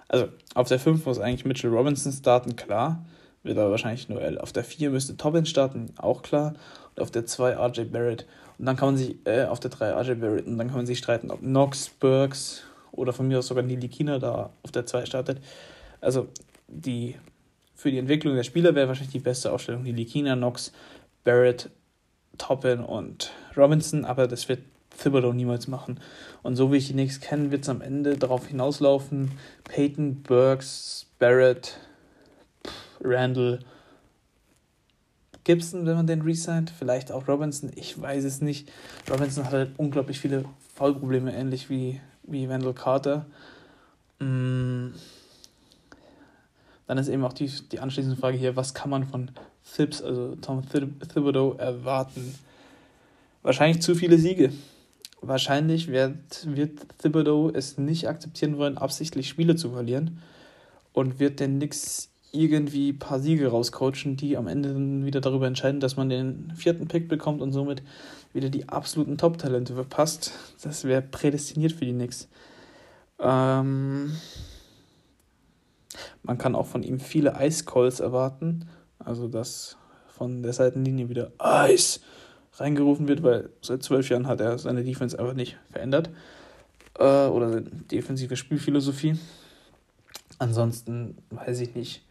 Also 0.07 0.27
auf 0.55 0.67
der 0.67 0.79
5 0.79 1.05
muss 1.05 1.19
eigentlich 1.19 1.45
Mitchell 1.45 1.71
Robinson 1.71 2.11
starten, 2.11 2.55
klar. 2.55 3.05
Wird 3.43 3.57
aber 3.57 3.71
wahrscheinlich 3.71 4.07
nur 4.07 4.21
L. 4.21 4.37
Auf 4.37 4.51
der 4.51 4.63
4 4.63 4.91
müsste 4.91 5.17
Tobbins 5.17 5.49
starten, 5.49 5.93
auch 5.97 6.21
klar. 6.21 6.53
Und 6.95 7.01
auf 7.01 7.11
der 7.11 7.25
2 7.25 7.55
RJ 7.55 7.85
Barrett. 7.85 8.27
Und 8.61 8.67
dann 8.67 8.75
kann 8.75 8.89
man 8.89 8.97
sich, 8.97 9.15
äh, 9.25 9.45
auf 9.45 9.59
der 9.59 9.71
3 9.71 9.89
RJ 9.89 10.13
Barrett, 10.19 10.45
und 10.45 10.59
dann 10.59 10.67
kann 10.67 10.77
man 10.77 10.85
sich 10.85 10.99
streiten, 10.99 11.31
ob 11.31 11.39
Knox, 11.39 11.89
Burks 11.89 12.61
oder 12.91 13.11
von 13.11 13.27
mir 13.27 13.39
aus 13.39 13.47
sogar 13.47 13.63
Nili 13.63 13.87
Kina 13.87 14.19
da 14.19 14.51
auf 14.61 14.71
der 14.71 14.85
2 14.85 15.07
startet. 15.07 15.39
Also 15.99 16.27
die 16.67 17.15
für 17.73 17.89
die 17.89 17.97
Entwicklung 17.97 18.35
der 18.35 18.43
Spieler 18.43 18.75
wäre 18.75 18.87
wahrscheinlich 18.87 19.13
die 19.13 19.19
beste 19.19 19.51
Aufstellung 19.51 19.81
Nili 19.81 20.05
Kina, 20.05 20.35
Knox, 20.35 20.73
Barrett, 21.23 21.71
Toppin 22.37 22.81
und 22.81 23.31
Robinson, 23.57 24.05
aber 24.05 24.27
das 24.27 24.47
wird 24.47 24.59
Thibodeau 24.95 25.33
niemals 25.33 25.67
machen. 25.67 25.99
Und 26.43 26.55
so 26.55 26.71
wie 26.71 26.77
ich 26.77 26.85
die 26.85 26.93
Knicks 26.93 27.19
kenne, 27.19 27.49
wird 27.49 27.63
es 27.63 27.69
am 27.69 27.81
Ende 27.81 28.15
darauf 28.15 28.45
hinauslaufen, 28.45 29.31
Peyton, 29.63 30.21
Burks, 30.21 31.07
Barrett, 31.17 31.79
Randall, 33.03 33.57
Gibson, 35.43 35.85
wenn 35.85 35.95
man 35.95 36.07
den 36.07 36.21
resigned, 36.21 36.69
vielleicht 36.69 37.11
auch 37.11 37.27
Robinson, 37.27 37.71
ich 37.75 37.99
weiß 37.99 38.23
es 38.23 38.41
nicht. 38.41 38.71
Robinson 39.09 39.45
hat 39.45 39.53
halt 39.53 39.71
unglaublich 39.77 40.19
viele 40.19 40.45
Foulprobleme, 40.75 41.33
ähnlich 41.33 41.69
wie, 41.69 41.99
wie 42.23 42.47
Wendell 42.47 42.73
Carter. 42.73 43.25
Mm. 44.19 44.89
Dann 46.87 46.97
ist 46.97 47.07
eben 47.07 47.23
auch 47.23 47.33
die, 47.33 47.49
die 47.71 47.79
anschließende 47.79 48.17
Frage 48.17 48.37
hier, 48.37 48.55
was 48.55 48.73
kann 48.73 48.89
man 48.89 49.05
von 49.05 49.31
Thibs, 49.75 50.01
also 50.01 50.35
Tom 50.35 50.63
Thibodeau, 50.69 51.53
erwarten? 51.53 52.35
Wahrscheinlich 53.43 53.81
zu 53.81 53.95
viele 53.95 54.17
Siege. 54.17 54.51
Wahrscheinlich 55.21 55.87
wird, 55.87 56.55
wird 56.55 56.79
Thibodeau 56.99 57.49
es 57.49 57.77
nicht 57.77 58.07
akzeptieren 58.07 58.57
wollen, 58.57 58.77
absichtlich 58.77 59.29
Spiele 59.29 59.55
zu 59.55 59.71
verlieren 59.71 60.19
und 60.93 61.19
wird 61.19 61.39
den 61.39 61.57
Knicks 61.57 62.10
irgendwie 62.31 62.91
ein 62.91 62.99
paar 62.99 63.19
Siege 63.19 63.47
rauscoachen, 63.49 64.15
die 64.17 64.37
am 64.37 64.47
Ende 64.47 64.73
dann 64.73 65.05
wieder 65.05 65.21
darüber 65.21 65.47
entscheiden, 65.47 65.79
dass 65.79 65.97
man 65.97 66.09
den 66.09 66.53
vierten 66.55 66.87
Pick 66.87 67.07
bekommt 67.07 67.41
und 67.41 67.51
somit 67.51 67.83
wieder 68.33 68.49
die 68.49 68.69
absoluten 68.69 69.17
Top-Talente 69.17 69.73
verpasst. 69.75 70.31
Das 70.63 70.85
wäre 70.85 71.01
prädestiniert 71.01 71.73
für 71.73 71.85
die 71.85 71.93
Knicks. 71.93 72.29
Ähm 73.19 74.13
man 76.23 76.37
kann 76.37 76.55
auch 76.55 76.67
von 76.67 76.83
ihm 76.83 76.99
viele 76.99 77.35
Ice-Calls 77.39 77.99
erwarten, 77.99 78.67
also 78.99 79.27
dass 79.27 79.77
von 80.07 80.43
der 80.43 80.53
Seitenlinie 80.53 81.09
wieder 81.09 81.31
Ice 81.67 81.99
reingerufen 82.53 83.07
wird, 83.07 83.23
weil 83.23 83.49
seit 83.61 83.83
zwölf 83.83 84.09
Jahren 84.09 84.27
hat 84.27 84.39
er 84.39 84.57
seine 84.57 84.83
Defense 84.83 85.17
einfach 85.19 85.33
nicht 85.33 85.57
verändert. 85.69 86.09
äh, 86.99 87.27
oder 87.27 87.61
defensive 87.61 88.35
Spielphilosophie. 88.35 89.17
Ansonsten 90.39 91.17
weiß 91.29 91.59
ich 91.61 91.75
nicht, 91.75 92.03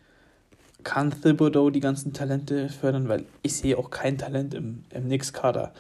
kann 0.85 1.13
Thibodeau 1.23 1.71
die 1.71 1.81
ganzen 1.81 2.13
Talente 2.13 2.69
fördern, 2.69 3.09
weil 3.09 3.25
ich 3.43 3.57
sehe 3.57 3.79
auch 3.79 3.91
kein 3.91 4.19
Talent 4.19 4.55
im, 4.55 4.85
im 4.91 5.05
Knicks-Kader, 5.05 5.73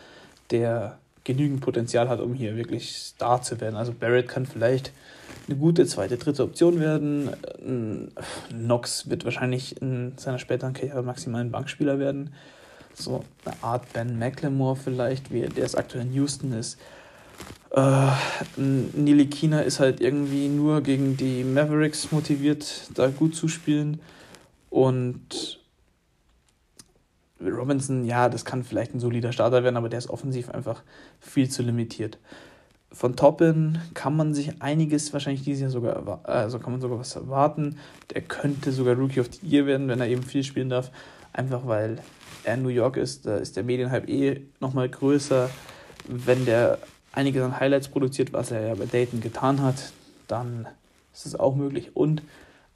der 0.50 0.98
genügend 1.24 1.60
Potenzial 1.60 2.08
hat, 2.08 2.20
um 2.20 2.34
hier 2.34 2.56
wirklich 2.56 2.96
Star 2.96 3.42
zu 3.42 3.60
werden. 3.60 3.76
Also 3.76 3.92
Barrett 3.92 4.28
kann 4.28 4.46
vielleicht 4.46 4.92
eine 5.46 5.56
gute 5.56 5.86
zweite, 5.86 6.16
dritte 6.16 6.42
Option 6.42 6.80
werden. 6.80 7.30
Knox 8.50 9.10
wird 9.10 9.24
wahrscheinlich 9.24 9.80
in 9.80 10.14
seiner 10.16 10.38
späteren 10.38 10.72
Karriere 10.72 11.02
maximal 11.02 11.40
ein 11.40 11.50
Bankspieler 11.50 11.98
werden. 11.98 12.32
So 12.94 13.24
eine 13.44 13.54
Art 13.62 13.92
Ben 13.92 14.18
McLemore 14.18 14.76
vielleicht, 14.76 15.32
wie 15.32 15.42
der 15.42 15.64
es 15.64 15.74
aktuell 15.74 16.06
in 16.06 16.12
Houston 16.14 16.52
ist. 16.52 16.78
Äh, 17.70 18.10
Nili 18.56 19.26
Kina 19.26 19.60
ist 19.60 19.78
halt 19.78 20.00
irgendwie 20.00 20.48
nur 20.48 20.82
gegen 20.82 21.16
die 21.16 21.44
Mavericks 21.44 22.10
motiviert, 22.10 22.90
da 22.94 23.08
gut 23.08 23.34
zu 23.34 23.48
spielen. 23.48 24.00
Und 24.70 25.60
Robinson, 27.40 28.04
ja, 28.04 28.28
das 28.28 28.44
kann 28.44 28.64
vielleicht 28.64 28.94
ein 28.94 29.00
solider 29.00 29.32
Starter 29.32 29.64
werden, 29.64 29.76
aber 29.76 29.88
der 29.88 29.98
ist 29.98 30.10
offensiv 30.10 30.50
einfach 30.50 30.82
viel 31.20 31.50
zu 31.50 31.62
limitiert. 31.62 32.18
Von 32.92 33.14
Toppin 33.16 33.78
kann 33.94 34.16
man 34.16 34.34
sich 34.34 34.62
einiges 34.62 35.12
wahrscheinlich 35.12 35.44
dieses 35.44 35.62
Jahr 35.62 35.70
sogar, 35.70 36.20
also 36.24 36.58
kann 36.58 36.72
man 36.72 36.80
sogar 36.80 36.98
was 36.98 37.14
erwarten. 37.14 37.78
Der 38.12 38.22
könnte 38.22 38.72
sogar 38.72 38.96
Rookie 38.96 39.20
of 39.20 39.28
the 39.32 39.46
Year 39.46 39.66
werden, 39.66 39.88
wenn 39.88 40.00
er 40.00 40.08
eben 40.08 40.22
viel 40.22 40.42
spielen 40.42 40.70
darf. 40.70 40.90
Einfach 41.32 41.66
weil 41.66 41.98
er 42.42 42.54
in 42.54 42.62
New 42.62 42.68
York 42.68 42.96
ist, 42.96 43.26
da 43.26 43.36
ist 43.36 43.56
der 43.56 43.62
Medienhype 43.62 44.08
eh 44.08 44.42
nochmal 44.58 44.88
größer. 44.88 45.50
Wenn 46.08 46.44
der 46.44 46.78
einiges 47.12 47.42
an 47.42 47.60
Highlights 47.60 47.88
produziert, 47.88 48.32
was 48.32 48.50
er 48.50 48.66
ja 48.68 48.74
bei 48.74 48.86
Dayton 48.86 49.20
getan 49.20 49.62
hat, 49.62 49.92
dann 50.26 50.66
ist 51.12 51.26
es 51.26 51.38
auch 51.38 51.54
möglich. 51.54 51.94
Und 51.94 52.22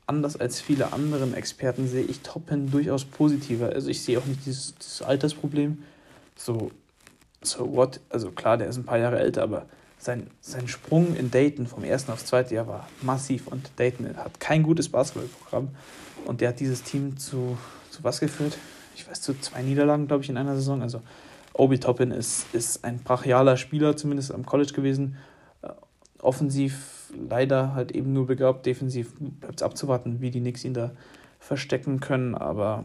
anders 0.07 0.37
als 0.37 0.61
viele 0.61 0.93
anderen 0.93 1.35
Experten 1.35 1.88
sehe 1.88 2.05
ich 2.05 2.21
Toppen 2.21 2.71
durchaus 2.71 3.05
positiver. 3.05 3.71
Also 3.71 3.88
ich 3.88 4.03
sehe 4.03 4.19
auch 4.19 4.27
nicht 4.27 4.45
dieses, 4.45 4.75
dieses 4.75 5.03
Altersproblem. 5.03 5.83
So, 6.37 6.71
so 7.43 7.75
what? 7.75 8.01
Also 8.11 8.31
klar, 8.31 8.57
der 8.57 8.69
ist 8.69 8.77
ein 8.77 8.85
paar 8.85 8.99
Jahre 8.99 9.19
älter, 9.19 9.43
aber 9.43 9.67
sein, 9.99 10.27
sein 10.40 10.69
Sprung 10.69 11.17
in 11.17 11.31
Dayton 11.31 11.67
vom 11.67 11.83
ersten 11.85 12.12
aufs 12.12 12.27
zweite 12.27 12.55
Jahr 12.55 12.69
war 12.69 12.88
massiv 13.01 13.47
und 13.47 13.71
Dayton 13.77 14.17
hat 14.17 14.38
kein 14.38 14.62
gutes 14.62 14.88
Basketballprogramm 14.88 15.69
und 16.27 16.40
der 16.40 16.51
hat 16.51 16.61
dieses 16.61 16.83
Team 16.83 17.17
zu, 17.17 17.57
zu 17.90 18.05
was 18.05 18.21
geführt? 18.21 18.59
Ich 18.97 19.09
weiß, 19.09 19.23
zu 19.23 19.38
zwei 19.40 19.62
Niederlagen, 19.62 20.07
glaube 20.07 20.23
ich, 20.23 20.29
in 20.29 20.37
einer 20.37 20.55
Saison. 20.55 20.83
Also 20.83 21.01
Obi 21.55 21.79
Toppin 21.79 22.11
ist, 22.11 22.47
ist 22.53 22.85
ein 22.85 22.99
brachialer 22.99 23.57
Spieler, 23.57 23.97
zumindest 23.97 24.33
am 24.33 24.45
College 24.45 24.73
gewesen. 24.73 25.17
Äh, 25.62 25.71
offensiv 26.21 26.94
leider 27.14 27.74
halt 27.74 27.92
eben 27.92 28.12
nur 28.12 28.27
begabt, 28.27 28.66
defensiv 28.66 29.14
bleibt 29.18 29.61
es 29.61 29.62
abzuwarten, 29.62 30.20
wie 30.20 30.31
die 30.31 30.40
Knicks 30.40 30.64
ihn 30.64 30.74
da 30.74 30.92
verstecken 31.38 32.00
können, 32.00 32.35
aber 32.35 32.85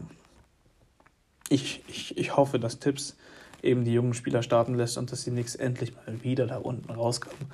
ich, 1.48 1.82
ich, 1.88 2.16
ich 2.16 2.36
hoffe, 2.36 2.58
dass 2.58 2.78
Tipps 2.78 3.16
eben 3.62 3.84
die 3.84 3.92
jungen 3.92 4.14
Spieler 4.14 4.42
starten 4.42 4.74
lässt 4.74 4.96
und 4.98 5.12
dass 5.12 5.24
die 5.24 5.30
Knicks 5.30 5.54
endlich 5.54 5.94
mal 5.94 6.22
wieder 6.22 6.46
da 6.46 6.58
unten 6.58 6.90
rauskommen. 6.90 7.50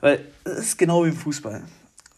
Weil 0.00 0.20
es 0.44 0.58
ist 0.58 0.78
genau 0.78 1.04
wie 1.04 1.08
im 1.08 1.16
Fußball. 1.16 1.62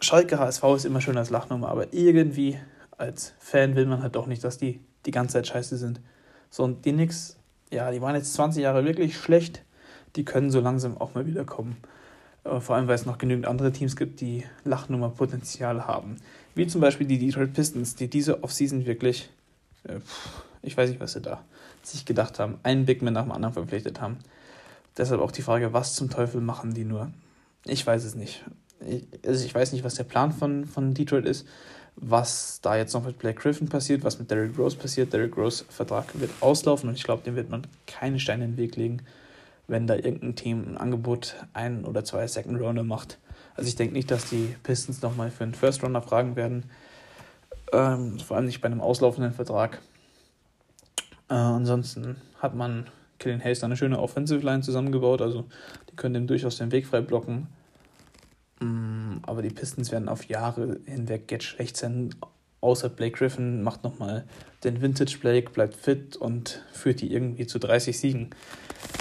Schalke 0.01 0.39
HSV 0.39 0.63
ist 0.77 0.85
immer 0.85 1.01
schön 1.01 1.17
als 1.17 1.31
Lachnummer, 1.31 1.69
aber 1.69 1.93
irgendwie 1.93 2.59
als 2.97 3.35
Fan 3.39 3.77
will 3.77 3.87
man 3.87 4.03
halt 4.03 4.17
doch 4.17 4.27
nicht, 4.27 4.45
dass 4.45 4.59
die 4.59 4.81
die 5.05 5.11
ganze 5.11 5.35
Zeit 5.35 5.47
scheiße 5.47 5.77
sind. 5.77 6.01
So, 6.51 6.65
und 6.65 6.85
die 6.85 6.93
Knicks, 6.93 7.37
ja, 7.71 7.91
die 7.91 8.01
waren 8.01 8.15
jetzt 8.15 8.35
20 8.35 8.63
Jahre 8.63 8.85
wirklich 8.85 9.17
schlecht, 9.17 9.63
die 10.17 10.25
können 10.25 10.51
so 10.51 10.61
langsam 10.61 10.97
auch 10.97 11.15
mal 11.15 11.27
wieder 11.27 11.45
kommen. 11.45 11.77
Äh, 12.47 12.61
vor 12.61 12.77
allem, 12.77 12.89
weil 12.89 12.95
es 12.95 13.07
noch 13.07 13.19
genügend 13.19 13.47
andere 13.47 13.73
Teams 13.73 13.97
gibt, 13.97 14.21
die 14.21 14.45
Lachnummer-Potenzial 14.65 15.87
haben. 15.87 16.17
Wie 16.55 16.67
zum 16.67 16.81
Beispiel 16.81 17.07
die 17.07 17.19
Detroit 17.19 17.53
Pistons, 17.53 17.95
die 17.95 18.09
diese 18.09 18.43
Offseason 18.43 18.87
wirklich, 18.87 19.31
äh, 19.85 19.99
ich 20.63 20.77
weiß 20.77 20.91
nicht, 20.91 21.01
was 21.01 21.13
sie 21.13 21.21
da 21.21 21.43
sich 21.83 22.05
gedacht 22.05 22.39
haben, 22.39 22.59
einen 22.63 22.85
Big 22.85 23.03
Man 23.03 23.13
nach 23.13 23.23
dem 23.23 23.33
anderen 23.33 23.55
verpflichtet 23.55 24.01
haben. 24.01 24.19
Deshalb 24.97 25.21
auch 25.21 25.31
die 25.31 25.43
Frage, 25.43 25.73
was 25.73 25.95
zum 25.95 26.11
Teufel 26.11 26.41
machen 26.41 26.75
die 26.75 26.85
nur? 26.85 27.11
Ich 27.65 27.87
weiß 27.87 28.05
es 28.05 28.15
nicht. 28.15 28.45
Ich, 28.81 29.07
also 29.27 29.45
ich 29.45 29.55
weiß 29.55 29.73
nicht, 29.73 29.85
was 29.85 29.95
der 29.95 30.05
Plan 30.05 30.33
von, 30.33 30.65
von 30.65 30.95
Detroit 30.95 31.27
ist, 31.27 31.47
was 31.97 32.61
da 32.61 32.77
jetzt 32.77 32.93
noch 32.93 33.05
mit 33.05 33.19
Blake 33.19 33.41
Griffin 33.41 33.69
passiert, 33.69 34.05
was 34.05 34.19
mit 34.19 34.31
Derrick 34.31 34.59
Rose 34.59 34.77
passiert. 34.77 35.13
Derrick 35.13 35.37
Rose 35.37 35.65
Vertrag 35.69 36.19
wird 36.19 36.31
auslaufen 36.41 36.89
und 36.89 36.97
ich 36.97 37.05
glaube, 37.05 37.23
dem 37.23 37.37
wird 37.37 37.51
man 37.51 37.67
keine 37.87 38.19
Steine 38.19 38.45
in 38.45 38.53
den 38.53 38.57
Weg 38.57 38.77
legen 38.77 39.03
wenn 39.69 39.87
da 39.87 39.95
irgendein 39.95 40.37
Team 40.37 40.65
ein 40.69 40.77
Angebot 40.77 41.37
ein 41.53 41.85
oder 41.85 42.05
zwei 42.05 42.27
Second 42.27 42.61
Rounder 42.61 42.85
macht. 42.85 43.19
Also 43.55 43.69
ich 43.69 43.77
denke 43.77 43.95
nicht, 43.95 44.11
dass 44.11 44.29
die 44.29 44.55
Pistons 44.63 45.03
nochmal 45.03 45.31
für 45.31 45.45
einen 45.45 45.55
First 45.55 45.83
Rounder 45.83 46.03
fragen 46.03 46.37
werden. 46.37 46.65
Ähm, 47.73 48.19
vor 48.19 48.37
allem 48.37 48.47
nicht 48.47 48.61
bei 48.61 48.67
einem 48.67 48.81
auslaufenden 48.81 49.33
Vertrag. 49.33 49.81
Äh, 51.29 51.35
ansonsten 51.35 52.17
hat 52.39 52.55
man 52.55 52.87
Killian 53.19 53.43
Hayes 53.43 53.65
eine 53.65 53.77
schöne 53.77 53.99
Offensive 53.99 54.45
Line 54.45 54.63
zusammengebaut. 54.63 55.23
Also 55.23 55.47
die 55.91 55.97
können 55.97 56.15
dem 56.15 56.27
durchaus 56.27 56.59
den 56.59 56.71
Weg 56.71 56.87
frei 56.87 57.01
blocken. 57.01 57.49
Mm, 58.61 59.19
aber 59.23 59.43
die 59.43 59.51
Pistons 59.51 59.91
werden 59.91 60.09
auf 60.09 60.25
Jahre 60.25 60.79
hinweg 60.87 61.31
jetzt 61.31 61.45
schlecht 61.45 61.77
sein. 61.77 62.15
Außer 62.61 62.89
Blake 62.89 63.19
Griffin 63.19 63.63
macht 63.63 63.85
nochmal 63.85 64.27
den 64.65 64.81
Vintage 64.81 65.19
Blake, 65.21 65.51
bleibt 65.51 65.77
fit 65.77 66.17
und 66.17 66.65
führt 66.73 67.01
die 67.01 67.13
irgendwie 67.13 67.47
zu 67.47 67.59
30 67.59 67.99
Siegen. 67.99 68.31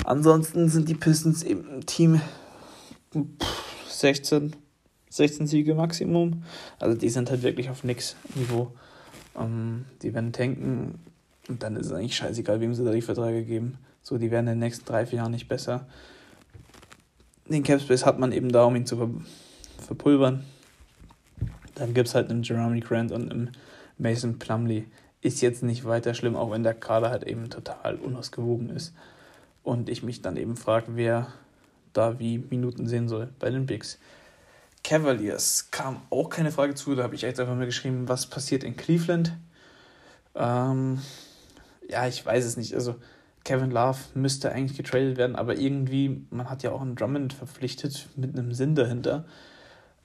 Ansonsten 0.03 0.69
sind 0.69 0.89
die 0.89 0.95
Pistons 0.95 1.43
eben 1.43 1.67
ein 1.69 1.85
Team 1.85 2.21
16, 3.87 4.55
16 5.09 5.47
Siege 5.47 5.73
Maximum. 5.73 6.43
Also 6.79 6.97
die 6.97 7.09
sind 7.09 7.29
halt 7.29 7.43
wirklich 7.43 7.69
auf 7.69 7.83
nix 7.83 8.15
Niveau. 8.35 8.71
Ähm, 9.37 9.85
die 10.01 10.13
werden 10.13 10.33
tanken 10.33 10.99
und 11.47 11.63
dann 11.63 11.75
ist 11.75 11.87
es 11.87 11.91
eigentlich 11.91 12.15
scheißegal, 12.15 12.59
wem 12.59 12.73
sie 12.73 12.83
da 12.83 12.91
die 12.91 13.01
Verträge 13.01 13.43
geben. 13.43 13.77
So, 14.01 14.17
die 14.17 14.31
werden 14.31 14.47
in 14.47 14.53
den 14.53 14.59
nächsten 14.59 14.85
drei, 14.85 15.05
vier 15.05 15.17
Jahren 15.17 15.31
nicht 15.31 15.47
besser. 15.47 15.87
Den 17.47 17.63
Capspace 17.63 18.05
hat 18.05 18.19
man 18.19 18.31
eben 18.31 18.51
da, 18.51 18.65
um 18.65 18.75
ihn 18.75 18.85
zu 18.85 18.97
ver 18.97 19.09
verpulvern. 19.85 20.43
Dann 21.75 21.93
gibt 21.93 22.07
es 22.07 22.15
halt 22.15 22.29
einen 22.29 22.43
Jeremy 22.43 22.79
Grant 22.79 23.11
und 23.11 23.31
einen 23.31 23.51
Mason 23.97 24.39
Plumley. 24.39 24.87
Ist 25.21 25.41
jetzt 25.41 25.63
nicht 25.63 25.85
weiter 25.85 26.13
schlimm, 26.13 26.35
auch 26.35 26.51
wenn 26.51 26.63
der 26.63 26.73
Kader 26.73 27.09
halt 27.09 27.23
eben 27.23 27.49
total 27.49 27.95
unausgewogen 27.95 28.69
ist 28.69 28.93
und 29.63 29.89
ich 29.89 30.03
mich 30.03 30.21
dann 30.21 30.37
eben 30.37 30.55
frage, 30.55 30.95
wer 30.95 31.27
da 31.93 32.19
wie 32.19 32.37
Minuten 32.37 32.87
sehen 32.87 33.09
soll 33.09 33.29
bei 33.39 33.49
den 33.49 33.65
Bigs. 33.65 33.97
Cavaliers 34.83 35.71
kam 35.71 36.01
auch 36.11 36.29
keine 36.29 36.51
Frage 36.51 36.75
zu, 36.75 36.93
da 36.93 37.03
habe 37.03 37.15
ich 37.15 37.23
jetzt 37.23 37.39
einfach 37.39 37.55
mal 37.55 37.65
geschrieben, 37.65 38.07
was 38.07 38.27
passiert 38.27 38.63
in 38.63 38.77
Cleveland. 38.77 39.35
Ähm, 40.35 41.01
ja, 41.89 42.07
ich 42.07 42.23
weiß 42.23 42.45
es 42.45 42.55
nicht. 42.55 42.75
Also 42.75 42.95
Kevin 43.43 43.71
Love 43.71 43.97
müsste 44.13 44.51
eigentlich 44.51 44.77
getradet 44.77 45.17
werden, 45.17 45.35
aber 45.35 45.57
irgendwie, 45.57 46.21
man 46.29 46.49
hat 46.49 46.61
ja 46.61 46.71
auch 46.71 46.81
einen 46.81 46.95
Drummond 46.95 47.33
verpflichtet 47.33 48.09
mit 48.15 48.37
einem 48.37 48.53
Sinn 48.53 48.75
dahinter. 48.75 49.25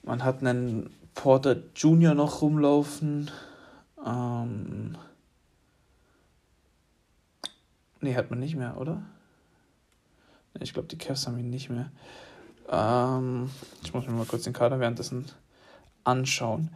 Man 0.03 0.25
hat 0.25 0.41
einen 0.41 0.91
Porter 1.15 1.57
Jr. 1.75 2.15
noch 2.15 2.43
rumlaufen. 2.43 3.31
Ähm, 4.05 4.97
nee, 8.01 8.15
hat 8.15 8.31
man 8.31 8.41
nicht 8.41 8.57
mehr, 8.57 8.77
oder? 8.79 9.03
Ich 10.59 10.73
glaube, 10.73 10.89
die 10.89 10.99
Cavs 10.99 11.27
haben 11.27 11.39
ihn 11.39 11.51
nicht 11.51 11.71
mehr. 11.71 11.91
Ähm, 12.69 13.51
ich 13.83 13.95
muss 13.95 14.07
mir 14.07 14.13
mal 14.13 14.27
kurz 14.27 14.45
den 14.45 14.53
Kader 14.53 14.81
währenddessen 14.81 15.27
anschauen. 16.05 16.71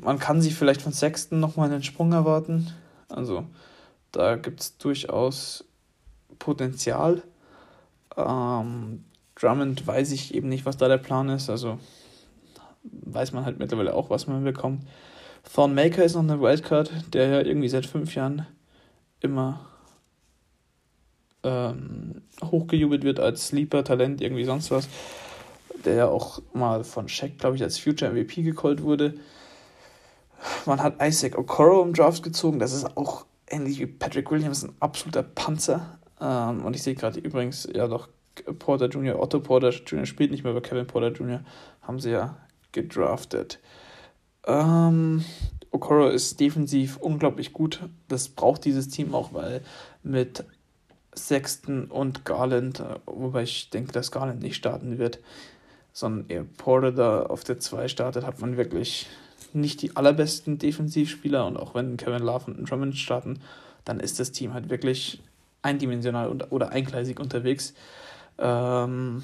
Man 0.00 0.18
kann 0.18 0.42
sich 0.42 0.54
vielleicht 0.54 0.82
von 0.82 0.92
Sexton 0.92 1.40
nochmal 1.40 1.70
einen 1.70 1.82
Sprung 1.82 2.12
erwarten. 2.12 2.72
Also, 3.08 3.46
da 4.12 4.36
gibt 4.36 4.60
es 4.60 4.78
durchaus 4.78 5.64
Potenzial. 6.38 7.22
Ähm, 8.16 9.04
Drummond 9.42 9.86
weiß 9.86 10.12
ich 10.12 10.34
eben 10.34 10.48
nicht, 10.48 10.64
was 10.64 10.76
da 10.76 10.88
der 10.88 10.98
Plan 10.98 11.28
ist. 11.28 11.50
Also, 11.50 11.78
weiß 12.84 13.32
man 13.32 13.44
halt 13.44 13.58
mittlerweile 13.58 13.94
auch, 13.94 14.08
was 14.08 14.26
man 14.26 14.44
bekommt. 14.44 14.86
Thorn 15.52 15.74
Maker 15.74 16.04
ist 16.04 16.14
noch 16.14 16.22
eine 16.22 16.40
Wildcard, 16.40 17.12
der 17.12 17.28
ja 17.28 17.40
irgendwie 17.40 17.68
seit 17.68 17.86
fünf 17.86 18.14
Jahren 18.14 18.46
immer 19.20 19.66
ähm, 21.42 22.22
hochgejubelt 22.42 23.02
wird 23.02 23.18
als 23.18 23.48
Sleeper-Talent, 23.48 24.20
irgendwie 24.20 24.44
sonst 24.44 24.70
was, 24.70 24.88
der 25.84 25.94
ja 25.94 26.06
auch 26.06 26.40
mal 26.52 26.84
von 26.84 27.08
Shaq, 27.08 27.38
glaube 27.38 27.56
ich, 27.56 27.62
als 27.62 27.78
Future 27.78 28.12
MVP 28.12 28.42
gecallt 28.42 28.82
wurde. 28.82 29.14
Man 30.66 30.80
hat 30.80 31.02
Isaac 31.02 31.36
Okoro 31.36 31.82
im 31.82 31.92
Draft 31.92 32.22
gezogen, 32.22 32.58
das 32.60 32.72
ist 32.72 32.96
auch 32.96 33.26
ähnlich 33.48 33.80
wie 33.80 33.86
Patrick 33.86 34.30
Williams 34.30 34.64
ein 34.64 34.74
absoluter 34.78 35.22
Panzer. 35.24 35.98
Ähm, 36.20 36.64
und 36.64 36.76
ich 36.76 36.82
sehe 36.82 36.94
gerade 36.94 37.18
übrigens, 37.18 37.68
ja 37.72 37.88
doch, 37.88 38.08
Porter 38.58 38.88
Jr., 38.88 39.20
Otto 39.20 39.40
Porter 39.40 39.70
Jr. 39.70 40.06
spielt 40.06 40.30
nicht 40.30 40.44
mehr, 40.44 40.52
aber 40.52 40.62
Kevin 40.62 40.86
Porter 40.86 41.12
Jr. 41.12 41.40
haben 41.82 42.00
sie 42.00 42.10
ja 42.10 42.36
gedraftet. 42.72 43.58
Ähm, 44.46 45.24
Okoro 45.70 46.08
ist 46.08 46.40
defensiv 46.40 46.96
unglaublich 46.96 47.52
gut. 47.52 47.80
Das 48.08 48.28
braucht 48.28 48.64
dieses 48.64 48.88
Team 48.88 49.14
auch, 49.14 49.32
weil 49.32 49.62
mit 50.02 50.44
Sexton 51.14 51.86
und 51.86 52.24
Garland, 52.24 52.80
äh, 52.80 52.98
wobei 53.06 53.42
ich 53.42 53.70
denke, 53.70 53.92
dass 53.92 54.10
Garland 54.10 54.42
nicht 54.42 54.56
starten 54.56 54.98
wird, 54.98 55.18
sondern 55.92 56.28
eher 56.28 56.44
Porter 56.44 56.92
da 56.92 57.22
auf 57.24 57.44
der 57.44 57.58
2 57.58 57.88
startet, 57.88 58.26
hat 58.26 58.40
man 58.40 58.56
wirklich 58.56 59.08
nicht 59.52 59.82
die 59.82 59.96
allerbesten 59.96 60.58
Defensivspieler 60.58 61.46
und 61.46 61.56
auch 61.58 61.74
wenn 61.74 61.96
Kevin 61.98 62.22
Love 62.22 62.50
und 62.50 62.70
Drummond 62.70 62.96
starten, 62.96 63.40
dann 63.84 64.00
ist 64.00 64.18
das 64.18 64.32
Team 64.32 64.54
halt 64.54 64.70
wirklich 64.70 65.20
eindimensional 65.60 66.30
oder 66.50 66.70
eingleisig 66.70 67.20
unterwegs. 67.20 67.74
Ähm, 68.42 69.22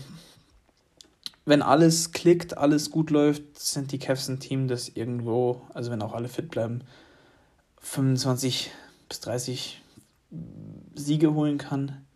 wenn 1.44 1.62
alles 1.62 2.12
klickt, 2.12 2.56
alles 2.56 2.90
gut 2.90 3.10
läuft, 3.10 3.58
sind 3.58 3.90
die 3.90 3.98
Cavs 3.98 4.28
ein 4.28 4.38
Team, 4.38 4.68
das 4.68 4.88
irgendwo, 4.88 5.62
also 5.74 5.90
wenn 5.90 6.02
auch 6.02 6.14
alle 6.14 6.28
fit 6.28 6.50
bleiben, 6.50 6.82
25 7.80 8.70
bis 9.08 9.20
30 9.20 9.82
Siege 10.94 11.34
holen 11.34 11.58
kann. 11.58 12.06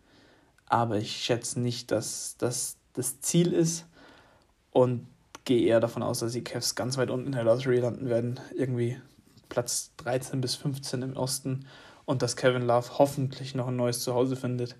Aber 0.67 0.97
ich 0.97 1.17
schätze 1.17 1.59
nicht, 1.59 1.91
dass 1.91 2.35
das 2.37 2.77
das 2.93 3.19
Ziel 3.19 3.51
ist 3.51 3.85
und 4.71 5.07
gehe 5.45 5.67
eher 5.67 5.79
davon 5.79 6.03
aus, 6.03 6.19
dass 6.19 6.31
die 6.31 6.43
Cavs 6.43 6.75
ganz 6.75 6.97
weit 6.97 7.09
unten 7.09 7.27
in 7.27 7.31
der 7.33 7.43
Lottery 7.43 7.79
landen 7.79 8.07
werden. 8.07 8.39
Irgendwie 8.55 8.97
Platz 9.49 9.91
13 9.97 10.39
bis 10.39 10.55
15 10.55 11.01
im 11.01 11.17
Osten 11.17 11.65
und 12.05 12.21
dass 12.21 12.37
Kevin 12.37 12.61
Love 12.61 12.97
hoffentlich 12.97 13.55
noch 13.55 13.67
ein 13.67 13.75
neues 13.75 14.01
Zuhause 14.01 14.35
findet 14.35 14.77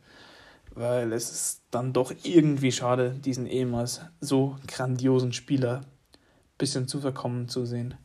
weil 0.76 1.13
es 1.13 1.32
ist 1.32 1.61
dann 1.71 1.93
doch 1.93 2.13
irgendwie 2.24 2.71
schade, 2.71 3.11
diesen 3.11 3.45
ehemals 3.45 4.01
so 4.19 4.57
grandiosen 4.67 5.34
Spieler 5.34 5.82
ein 5.82 6.57
bisschen 6.57 6.88
zu 6.88 6.99
verkommen 6.99 7.47
zu 7.47 7.65
sehen. 7.65 7.95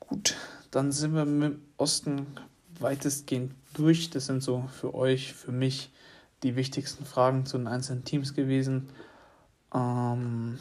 Gut, 0.00 0.36
dann 0.70 0.92
sind 0.92 1.14
wir 1.14 1.24
mit 1.24 1.58
Osten 1.76 2.26
weitestgehend 2.80 3.54
durch. 3.74 4.10
Das 4.10 4.26
sind 4.26 4.42
so 4.42 4.68
für 4.68 4.94
euch, 4.94 5.32
für 5.32 5.52
mich 5.52 5.92
die 6.42 6.56
wichtigsten 6.56 7.04
Fragen 7.04 7.46
zu 7.46 7.56
den 7.56 7.66
einzelnen 7.66 8.04
Teams 8.04 8.34
gewesen. 8.34 8.88
Ähm, 9.72 10.58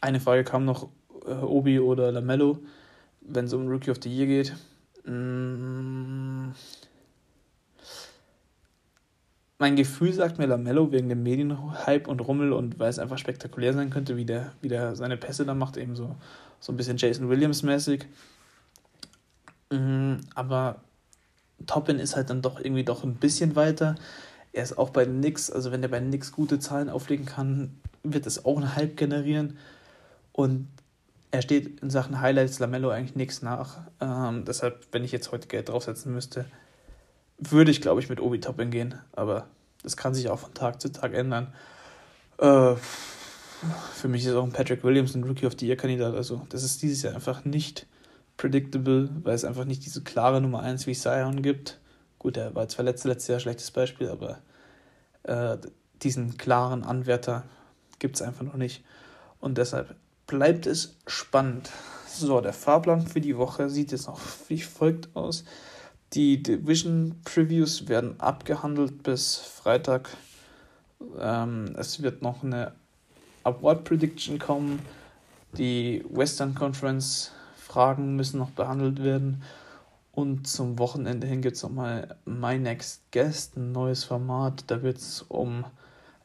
eine 0.00 0.20
Frage 0.20 0.44
kam 0.44 0.64
noch, 0.64 0.88
äh, 1.26 1.32
Obi 1.32 1.80
oder 1.80 2.10
Lamello, 2.10 2.58
wenn 3.20 3.44
es 3.44 3.52
um 3.52 3.68
Rookie 3.68 3.90
of 3.90 3.98
the 4.02 4.14
Year 4.14 4.26
geht. 4.26 4.54
Mm, 5.04 6.50
mein 9.60 9.76
Gefühl 9.76 10.12
sagt 10.14 10.38
mir 10.38 10.46
Lamello 10.46 10.90
wegen 10.90 11.10
dem 11.10 11.22
Medienhype 11.22 12.08
und 12.08 12.20
Rummel 12.20 12.54
und 12.54 12.78
weil 12.78 12.88
es 12.88 12.98
einfach 12.98 13.18
spektakulär 13.18 13.74
sein 13.74 13.90
könnte, 13.90 14.16
wie 14.16 14.24
der, 14.24 14.52
wie 14.62 14.68
der 14.68 14.96
seine 14.96 15.18
Pässe 15.18 15.44
da 15.44 15.54
macht, 15.54 15.76
eben 15.76 15.94
so, 15.94 16.16
so 16.60 16.72
ein 16.72 16.78
bisschen 16.78 16.96
Jason 16.96 17.28
Williams-mäßig. 17.28 18.06
Mhm, 19.70 20.22
aber 20.34 20.80
Toppin 21.66 21.98
ist 21.98 22.16
halt 22.16 22.30
dann 22.30 22.40
doch 22.40 22.58
irgendwie 22.58 22.84
doch 22.84 23.04
ein 23.04 23.16
bisschen 23.16 23.54
weiter. 23.54 23.96
Er 24.54 24.62
ist 24.62 24.78
auch 24.78 24.90
bei 24.90 25.04
Knicks, 25.04 25.50
also 25.50 25.70
wenn 25.70 25.82
er 25.82 25.90
bei 25.90 26.00
Knicks 26.00 26.32
gute 26.32 26.58
Zahlen 26.58 26.88
auflegen 26.88 27.26
kann, 27.26 27.78
wird 28.02 28.26
es 28.26 28.46
auch 28.46 28.56
einen 28.56 28.74
Hype 28.74 28.96
generieren. 28.96 29.58
Und 30.32 30.68
er 31.32 31.42
steht 31.42 31.80
in 31.80 31.90
Sachen 31.90 32.22
Highlights 32.22 32.60
Lamello 32.60 32.88
eigentlich 32.88 33.14
nichts 33.14 33.42
nach. 33.42 33.82
Ähm, 34.00 34.46
deshalb, 34.46 34.86
wenn 34.92 35.04
ich 35.04 35.12
jetzt 35.12 35.32
heute 35.32 35.48
Geld 35.48 35.68
draufsetzen 35.68 36.14
müsste, 36.14 36.46
würde 37.40 37.70
ich, 37.70 37.80
glaube 37.80 38.00
ich, 38.00 38.08
mit 38.08 38.20
Obi 38.20 38.40
Toppin 38.40 38.70
gehen, 38.70 38.94
aber 39.12 39.46
das 39.82 39.96
kann 39.96 40.14
sich 40.14 40.28
auch 40.28 40.38
von 40.38 40.54
Tag 40.54 40.80
zu 40.80 40.92
Tag 40.92 41.14
ändern. 41.14 41.52
Äh, 42.38 42.74
für 43.94 44.08
mich 44.08 44.24
ist 44.24 44.34
auch 44.34 44.44
ein 44.44 44.52
Patrick 44.52 44.84
Williams 44.84 45.14
ein 45.14 45.24
Rookie 45.24 45.46
of 45.46 45.54
the 45.58 45.66
Year 45.66 45.76
Kandidat. 45.76 46.14
Also, 46.14 46.46
das 46.48 46.62
ist 46.62 46.82
dieses 46.82 47.02
Jahr 47.02 47.14
einfach 47.14 47.44
nicht 47.44 47.86
predictable, 48.36 49.10
weil 49.22 49.34
es 49.34 49.44
einfach 49.44 49.64
nicht 49.64 49.84
diese 49.84 50.02
klare 50.02 50.40
Nummer 50.40 50.60
1 50.60 50.86
wie 50.86 50.94
Sion 50.94 51.42
gibt. 51.42 51.78
Gut, 52.18 52.36
er 52.36 52.54
war 52.54 52.68
zwar 52.68 52.84
letztes, 52.84 53.04
letztes 53.04 53.28
Jahr 53.28 53.40
schlechtes 53.40 53.70
Beispiel, 53.70 54.08
aber 54.08 54.38
äh, 55.24 55.58
diesen 56.02 56.36
klaren 56.38 56.84
Anwärter 56.84 57.44
gibt 57.98 58.16
es 58.16 58.22
einfach 58.22 58.44
noch 58.44 58.56
nicht. 58.56 58.82
Und 59.40 59.58
deshalb 59.58 59.94
bleibt 60.26 60.66
es 60.66 60.96
spannend. 61.06 61.70
So, 62.06 62.40
der 62.40 62.52
Fahrplan 62.52 63.06
für 63.06 63.20
die 63.20 63.36
Woche 63.36 63.68
sieht 63.68 63.92
jetzt 63.92 64.06
noch 64.06 64.20
wie 64.48 64.60
folgt 64.60 65.14
aus. 65.14 65.44
Die 66.14 66.42
Division 66.42 67.14
Previews 67.24 67.86
werden 67.86 68.18
abgehandelt 68.18 69.04
bis 69.04 69.36
Freitag. 69.36 70.10
Ähm, 71.20 71.76
es 71.78 72.02
wird 72.02 72.20
noch 72.20 72.42
eine 72.42 72.72
Award 73.44 73.84
Prediction 73.84 74.40
kommen. 74.40 74.80
Die 75.56 76.04
Western 76.10 76.56
Conference 76.56 77.30
Fragen 77.56 78.16
müssen 78.16 78.38
noch 78.38 78.50
behandelt 78.50 79.04
werden. 79.04 79.44
Und 80.10 80.48
zum 80.48 80.80
Wochenende 80.80 81.28
hin 81.28 81.42
gibt 81.42 81.54
es 81.54 81.62
nochmal 81.62 82.16
My 82.24 82.58
Next 82.58 83.02
Guest, 83.12 83.56
ein 83.56 83.70
neues 83.70 84.02
Format. 84.02 84.64
Da 84.66 84.82
wird 84.82 84.96
es 84.96 85.22
um 85.28 85.64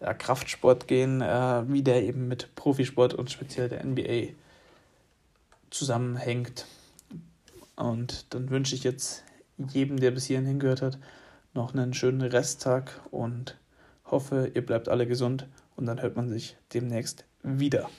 ja, 0.01 0.15
Kraftsport 0.15 0.87
gehen, 0.87 1.21
äh, 1.21 1.63
wie 1.67 1.83
der 1.83 2.01
eben 2.01 2.27
mit 2.27 2.55
Profisport 2.55 3.13
und 3.13 3.29
speziell 3.29 3.69
der 3.69 3.85
NBA 3.85 4.33
zusammenhängt. 5.69 6.65
Und 7.75 8.33
dann 8.33 8.49
wünsche 8.49 8.73
ich 8.73 8.83
jetzt 8.83 9.23
jedem, 9.57 9.97
der 9.97 10.11
bis 10.11 10.25
hierhin 10.25 10.45
hingehört 10.45 10.81
hat, 10.81 10.99
noch 11.53 11.73
einen 11.73 11.93
schönen 11.93 12.21
Resttag 12.21 13.01
und 13.11 13.57
hoffe, 14.05 14.51
ihr 14.53 14.65
bleibt 14.65 14.89
alle 14.89 15.07
gesund 15.07 15.47
und 15.75 15.85
dann 15.85 16.01
hört 16.01 16.15
man 16.15 16.29
sich 16.29 16.57
demnächst 16.73 17.25
wieder. 17.43 17.89